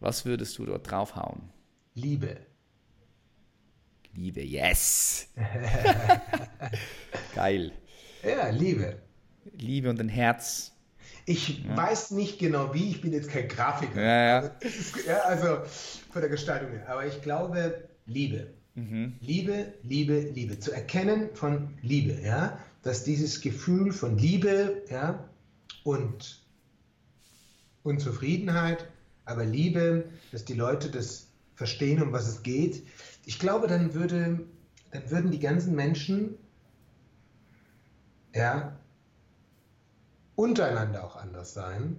Was 0.00 0.24
würdest 0.24 0.56
du 0.58 0.66
dort 0.66 0.88
draufhauen? 0.88 1.42
Liebe. 1.94 2.36
Liebe, 4.14 4.42
yes! 4.44 5.28
Geil. 7.34 7.72
Ja, 8.22 8.48
Liebe. 8.50 8.96
Liebe 9.58 9.90
und 9.90 10.00
ein 10.00 10.08
Herz. 10.08 10.72
Ich 11.26 11.64
weiß 11.74 12.10
nicht 12.10 12.38
genau 12.38 12.74
wie, 12.74 12.90
ich 12.90 13.00
bin 13.00 13.12
jetzt 13.12 13.30
kein 13.30 13.48
Grafiker. 13.48 14.00
Ja, 14.00 14.42
ja. 14.42 14.46
Ist, 14.60 15.06
ja, 15.06 15.20
also 15.20 15.58
von 16.12 16.20
der 16.20 16.28
Gestaltung 16.28 16.70
her. 16.70 16.88
Aber 16.88 17.06
ich 17.06 17.22
glaube, 17.22 17.88
Liebe. 18.06 18.48
Mhm. 18.74 19.14
Liebe, 19.20 19.72
Liebe, 19.82 20.20
Liebe. 20.20 20.58
Zu 20.58 20.72
erkennen 20.72 21.30
von 21.34 21.68
Liebe, 21.80 22.20
ja. 22.22 22.58
Dass 22.82 23.04
dieses 23.04 23.40
Gefühl 23.40 23.92
von 23.92 24.18
Liebe, 24.18 24.82
ja, 24.90 25.26
und 25.84 26.42
Unzufriedenheit, 27.82 28.86
aber 29.24 29.44
Liebe, 29.44 30.04
dass 30.32 30.44
die 30.44 30.54
Leute 30.54 30.90
das 30.90 31.28
verstehen, 31.54 32.02
um 32.02 32.12
was 32.12 32.28
es 32.28 32.42
geht. 32.42 32.82
Ich 33.24 33.38
glaube, 33.38 33.68
dann 33.68 33.94
würde, 33.94 34.40
dann 34.90 35.10
würden 35.10 35.30
die 35.30 35.38
ganzen 35.38 35.74
Menschen, 35.74 36.34
ja, 38.34 38.76
untereinander 40.36 41.04
auch 41.04 41.16
anders 41.16 41.54
sein. 41.54 41.96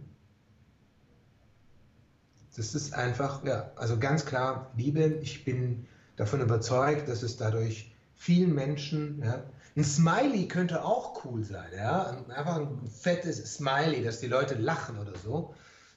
Das 2.55 2.73
ist 2.73 2.93
einfach, 2.93 3.43
ja, 3.43 3.71
also 3.75 3.99
ganz 3.99 4.25
klar 4.25 4.71
Liebe. 4.77 5.01
Ich 5.21 5.43
bin 5.43 5.87
davon 6.15 6.41
überzeugt, 6.41 7.09
dass 7.09 7.21
es 7.21 7.37
dadurch 7.37 7.93
vielen 8.15 8.53
Menschen, 8.55 9.21
ja, 9.23 9.43
ein 9.75 9.83
Smiley 9.83 10.47
könnte 10.47 10.85
auch 10.85 11.25
cool 11.25 11.43
sein, 11.43 11.69
ja, 11.75 12.23
einfach 12.29 12.55
ein 12.57 12.87
fettes 12.87 13.55
Smiley, 13.55 14.03
dass 14.03 14.21
die 14.21 14.27
Leute 14.27 14.55
lachen 14.55 14.97
oder 14.97 15.17
so, 15.17 15.53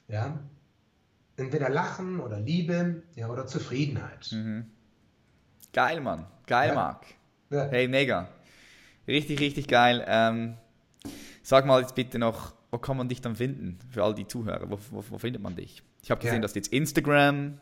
ja. 0.09 0.37
Entweder 1.37 1.69
Lachen 1.69 2.19
oder 2.19 2.37
Liebe, 2.37 3.03
ja, 3.15 3.29
oder 3.29 3.47
Zufriedenheit. 3.47 4.35
Geil, 5.71 6.01
Mann. 6.01 6.25
Geil, 6.47 6.69
Ja. 6.69 6.75
Marc. 6.75 7.05
Ja. 7.49 7.67
Hey, 7.69 7.87
mega. 7.87 8.27
Richtig, 9.07 9.39
richtig 9.39 9.69
geil. 9.69 10.03
Ähm, 10.05 10.57
sag 11.49 11.65
mal 11.65 11.81
jetzt 11.81 11.95
bitte 11.95 12.19
noch, 12.19 12.53
wo 12.71 12.77
kann 12.77 12.95
man 12.95 13.09
dich 13.09 13.19
dann 13.21 13.35
finden? 13.35 13.79
Für 13.89 14.03
all 14.03 14.13
die 14.13 14.27
Zuhörer. 14.27 14.69
Wo, 14.69 14.77
wo, 14.91 15.03
wo 15.09 15.17
findet 15.17 15.41
man 15.41 15.55
dich? 15.55 15.81
Ich 16.03 16.11
habe 16.11 16.21
gesehen, 16.21 16.35
Ja. 16.35 16.41
dass 16.41 16.53
jetzt 16.55 16.71
Instagram. 16.71 17.59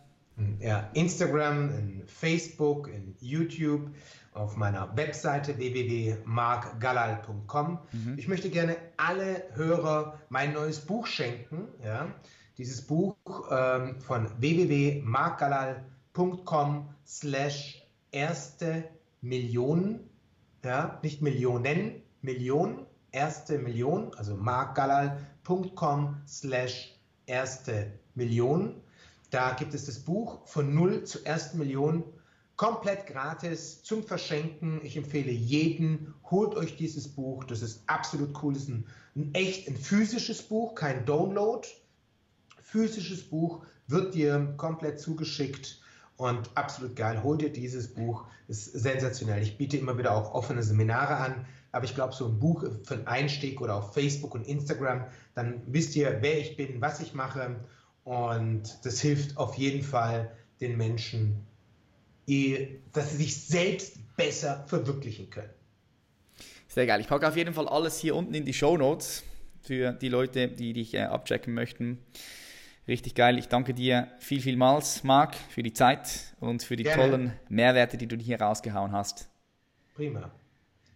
Ja, 0.59 0.89
Instagram, 0.93 1.69
in 1.71 2.03
Facebook, 2.05 2.89
in 2.89 3.15
YouTube, 3.19 3.89
auf 4.33 4.55
meiner 4.55 4.95
Webseite 4.95 5.57
www.markgalal.com. 5.57 7.79
Ich 8.17 8.27
möchte 8.27 8.51
gerne 8.51 8.75
alle 8.97 9.45
Hörer 9.55 10.19
mein 10.29 10.53
neues 10.53 10.79
Buch 10.81 11.07
schenken. 11.07 11.69
Ja? 11.83 12.13
Dieses 12.59 12.85
Buch 12.85 13.15
ähm, 13.49 13.99
von 14.01 14.27
www.markgalal.com 14.39 16.89
slash 17.05 17.81
erste 18.11 18.83
Millionen, 19.21 20.01
ja? 20.63 20.99
nicht 21.01 21.23
Millionen, 21.23 22.03
Millionen, 22.21 22.85
erste 23.11 23.57
Million, 23.57 24.13
also 24.15 24.35
markgalal.com 24.35 26.21
slash 26.27 26.95
erste 27.25 27.91
Million. 28.15 28.81
Da 29.29 29.53
gibt 29.53 29.73
es 29.73 29.85
das 29.85 29.99
Buch 29.99 30.45
von 30.47 30.73
null 30.73 31.03
zur 31.03 31.25
ersten 31.25 31.57
Million 31.57 32.03
komplett 32.55 33.05
gratis 33.05 33.83
zum 33.83 34.03
Verschenken. 34.03 34.81
Ich 34.83 34.97
empfehle 34.97 35.31
jeden, 35.31 36.13
holt 36.29 36.55
euch 36.55 36.75
dieses 36.75 37.07
Buch. 37.07 37.43
Das 37.43 37.61
ist 37.61 37.83
absolut 37.87 38.41
cool. 38.41 38.53
Das 38.53 38.63
ist 38.63 38.69
ein, 38.69 38.85
ein 39.15 39.33
echt 39.33 39.67
ein 39.67 39.77
physisches 39.77 40.41
Buch, 40.41 40.75
kein 40.75 41.05
Download. 41.05 41.67
Physisches 42.61 43.29
Buch 43.29 43.63
wird 43.87 44.15
dir 44.15 44.53
komplett 44.57 44.99
zugeschickt 44.99 45.79
und 46.17 46.49
absolut 46.55 46.95
geil. 46.95 47.21
Hol 47.23 47.37
dir 47.37 47.53
dieses 47.53 47.93
Buch, 47.93 48.25
ist 48.47 48.65
sensationell. 48.73 49.41
Ich 49.43 49.57
biete 49.57 49.77
immer 49.77 49.97
wieder 49.97 50.15
auch 50.15 50.33
offene 50.33 50.63
Seminare 50.63 51.15
an, 51.17 51.45
aber 51.77 51.85
ich 51.85 51.93
glaube, 51.93 52.11
so 52.11 52.25
ein 52.25 52.39
Buch 52.39 52.65
für 52.83 52.95
einen 52.95 53.05
Einstieg 53.05 53.61
oder 53.61 53.75
auf 53.75 53.93
Facebook 53.93 54.33
und 54.33 54.47
Instagram, 54.47 55.05
dann 55.35 55.61
wisst 55.67 55.95
ihr, 55.95 56.17
wer 56.21 56.39
ich 56.39 56.57
bin, 56.57 56.81
was 56.81 56.99
ich 57.01 57.13
mache 57.13 57.55
und 58.03 58.63
das 58.83 58.99
hilft 58.99 59.37
auf 59.37 59.55
jeden 59.59 59.83
Fall 59.83 60.31
den 60.59 60.75
Menschen, 60.75 61.45
dass 62.93 63.11
sie 63.11 63.17
sich 63.17 63.39
selbst 63.39 63.99
besser 64.15 64.65
verwirklichen 64.65 65.29
können. 65.29 65.51
Sehr 66.67 66.87
geil. 66.87 66.99
Ich 66.99 67.07
packe 67.07 67.27
auf 67.27 67.37
jeden 67.37 67.53
Fall 67.53 67.67
alles 67.67 67.99
hier 67.99 68.15
unten 68.15 68.33
in 68.33 68.43
die 68.43 68.53
Show 68.53 68.75
Notes 68.75 69.23
für 69.61 69.91
die 69.91 70.09
Leute, 70.09 70.47
die 70.47 70.73
dich 70.73 70.95
äh, 70.95 71.01
abchecken 71.01 71.53
möchten. 71.53 71.99
Richtig 72.87 73.13
geil. 73.13 73.37
Ich 73.37 73.49
danke 73.49 73.75
dir 73.75 74.07
viel, 74.17 74.41
vielmals, 74.41 75.03
Marc, 75.03 75.35
für 75.35 75.61
die 75.61 75.73
Zeit 75.73 76.33
und 76.39 76.63
für 76.63 76.75
die 76.75 76.85
Gerne. 76.85 77.03
tollen 77.03 77.33
Mehrwerte, 77.49 77.97
die 77.97 78.07
du 78.07 78.15
hier 78.15 78.41
rausgehauen 78.41 78.93
hast. 78.93 79.29
Prima. 79.93 80.31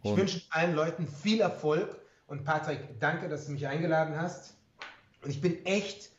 Ich 0.04 0.16
wünsche 0.16 0.42
allen 0.50 0.76
Leuten 0.76 1.08
viel 1.08 1.42
Erfolg 1.42 2.00
und 2.28 2.44
Patrick, 2.44 3.00
danke, 3.00 3.30
dass 3.30 3.46
du 3.46 3.52
mich 3.52 3.68
eingeladen 3.68 4.16
hast. 4.16 4.56
Und 5.24 5.30
ich 5.30 5.42
bin 5.42 5.66
echt 5.66 6.10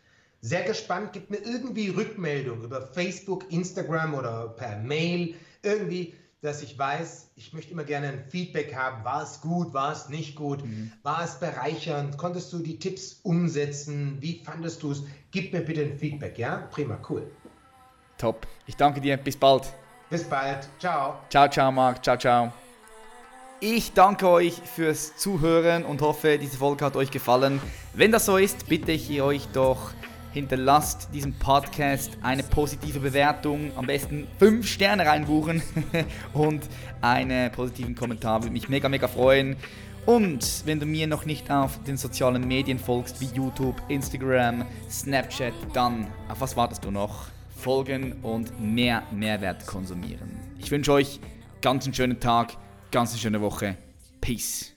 sehr 0.40 0.62
gespannt. 0.62 1.10
Gib 1.12 1.30
mir 1.30 1.38
irgendwie 1.38 1.88
Rückmeldung 1.88 2.62
über 2.62 2.82
Facebook, 2.82 3.50
Instagram 3.50 4.14
oder 4.14 4.48
per 4.48 4.78
Mail. 4.78 5.34
Irgendwie, 5.62 6.14
dass 6.42 6.62
ich 6.62 6.78
weiß, 6.78 7.30
ich 7.36 7.52
möchte 7.52 7.72
immer 7.72 7.84
gerne 7.84 8.08
ein 8.08 8.24
Feedback 8.28 8.74
haben. 8.74 9.04
War 9.04 9.22
es 9.22 9.40
gut, 9.40 9.72
war 9.72 9.92
es 9.92 10.08
nicht 10.08 10.34
gut, 10.34 10.64
mhm. 10.64 10.92
war 11.02 11.24
es 11.24 11.38
bereichernd, 11.38 12.18
konntest 12.18 12.52
du 12.52 12.58
die 12.58 12.78
Tipps 12.78 13.20
umsetzen, 13.22 14.18
wie 14.20 14.42
fandest 14.44 14.82
du 14.82 14.90
es? 14.90 15.04
Gib 15.30 15.52
mir 15.52 15.60
bitte 15.60 15.82
ein 15.82 15.96
Feedback, 15.96 16.38
ja? 16.38 16.68
Prima, 16.72 16.98
cool. 17.08 17.30
Top. 18.18 18.46
Ich 18.66 18.76
danke 18.76 19.00
dir, 19.00 19.16
bis 19.16 19.36
bald. 19.36 19.72
Bis 20.10 20.24
bald, 20.24 20.68
ciao. 20.78 21.20
Ciao, 21.30 21.48
ciao, 21.48 21.72
Marc, 21.72 22.04
ciao, 22.04 22.16
ciao. 22.16 22.52
Ich 23.64 23.92
danke 23.92 24.28
euch 24.28 24.54
fürs 24.54 25.16
Zuhören 25.16 25.84
und 25.84 26.02
hoffe, 26.02 26.36
diese 26.36 26.56
Folge 26.56 26.84
hat 26.84 26.96
euch 26.96 27.12
gefallen. 27.12 27.60
Wenn 27.94 28.10
das 28.10 28.26
so 28.26 28.36
ist, 28.36 28.66
bitte 28.68 28.90
ich 28.90 29.22
euch 29.22 29.46
doch 29.52 29.92
hinterlasst 30.32 31.10
diesem 31.14 31.34
Podcast 31.34 32.18
eine 32.22 32.42
positive 32.42 32.98
Bewertung, 32.98 33.70
am 33.76 33.86
besten 33.86 34.26
5 34.40 34.66
Sterne 34.66 35.06
reinbuchen 35.06 35.62
und 36.32 36.64
einen 37.02 37.52
positiven 37.52 37.94
Kommentar, 37.94 38.42
würde 38.42 38.52
mich 38.52 38.68
mega, 38.68 38.88
mega 38.88 39.06
freuen. 39.06 39.54
Und 40.06 40.64
wenn 40.64 40.80
du 40.80 40.86
mir 40.86 41.06
noch 41.06 41.24
nicht 41.24 41.48
auf 41.48 41.80
den 41.84 41.96
sozialen 41.96 42.48
Medien 42.48 42.80
folgst, 42.80 43.20
wie 43.20 43.26
YouTube, 43.26 43.80
Instagram, 43.86 44.64
Snapchat, 44.90 45.54
dann 45.72 46.08
auf 46.28 46.40
was 46.40 46.56
wartest 46.56 46.84
du 46.84 46.90
noch? 46.90 47.26
Folgen 47.56 48.14
und 48.24 48.60
mehr 48.60 49.04
Mehrwert 49.12 49.68
konsumieren. 49.68 50.36
Ich 50.58 50.72
wünsche 50.72 50.94
euch 50.94 51.20
ganz 51.60 51.84
einen 51.84 51.94
schönen 51.94 52.18
Tag, 52.18 52.56
ganz 52.92 53.18
schöne 53.18 53.40
Woche. 53.40 53.76
Peace. 54.20 54.72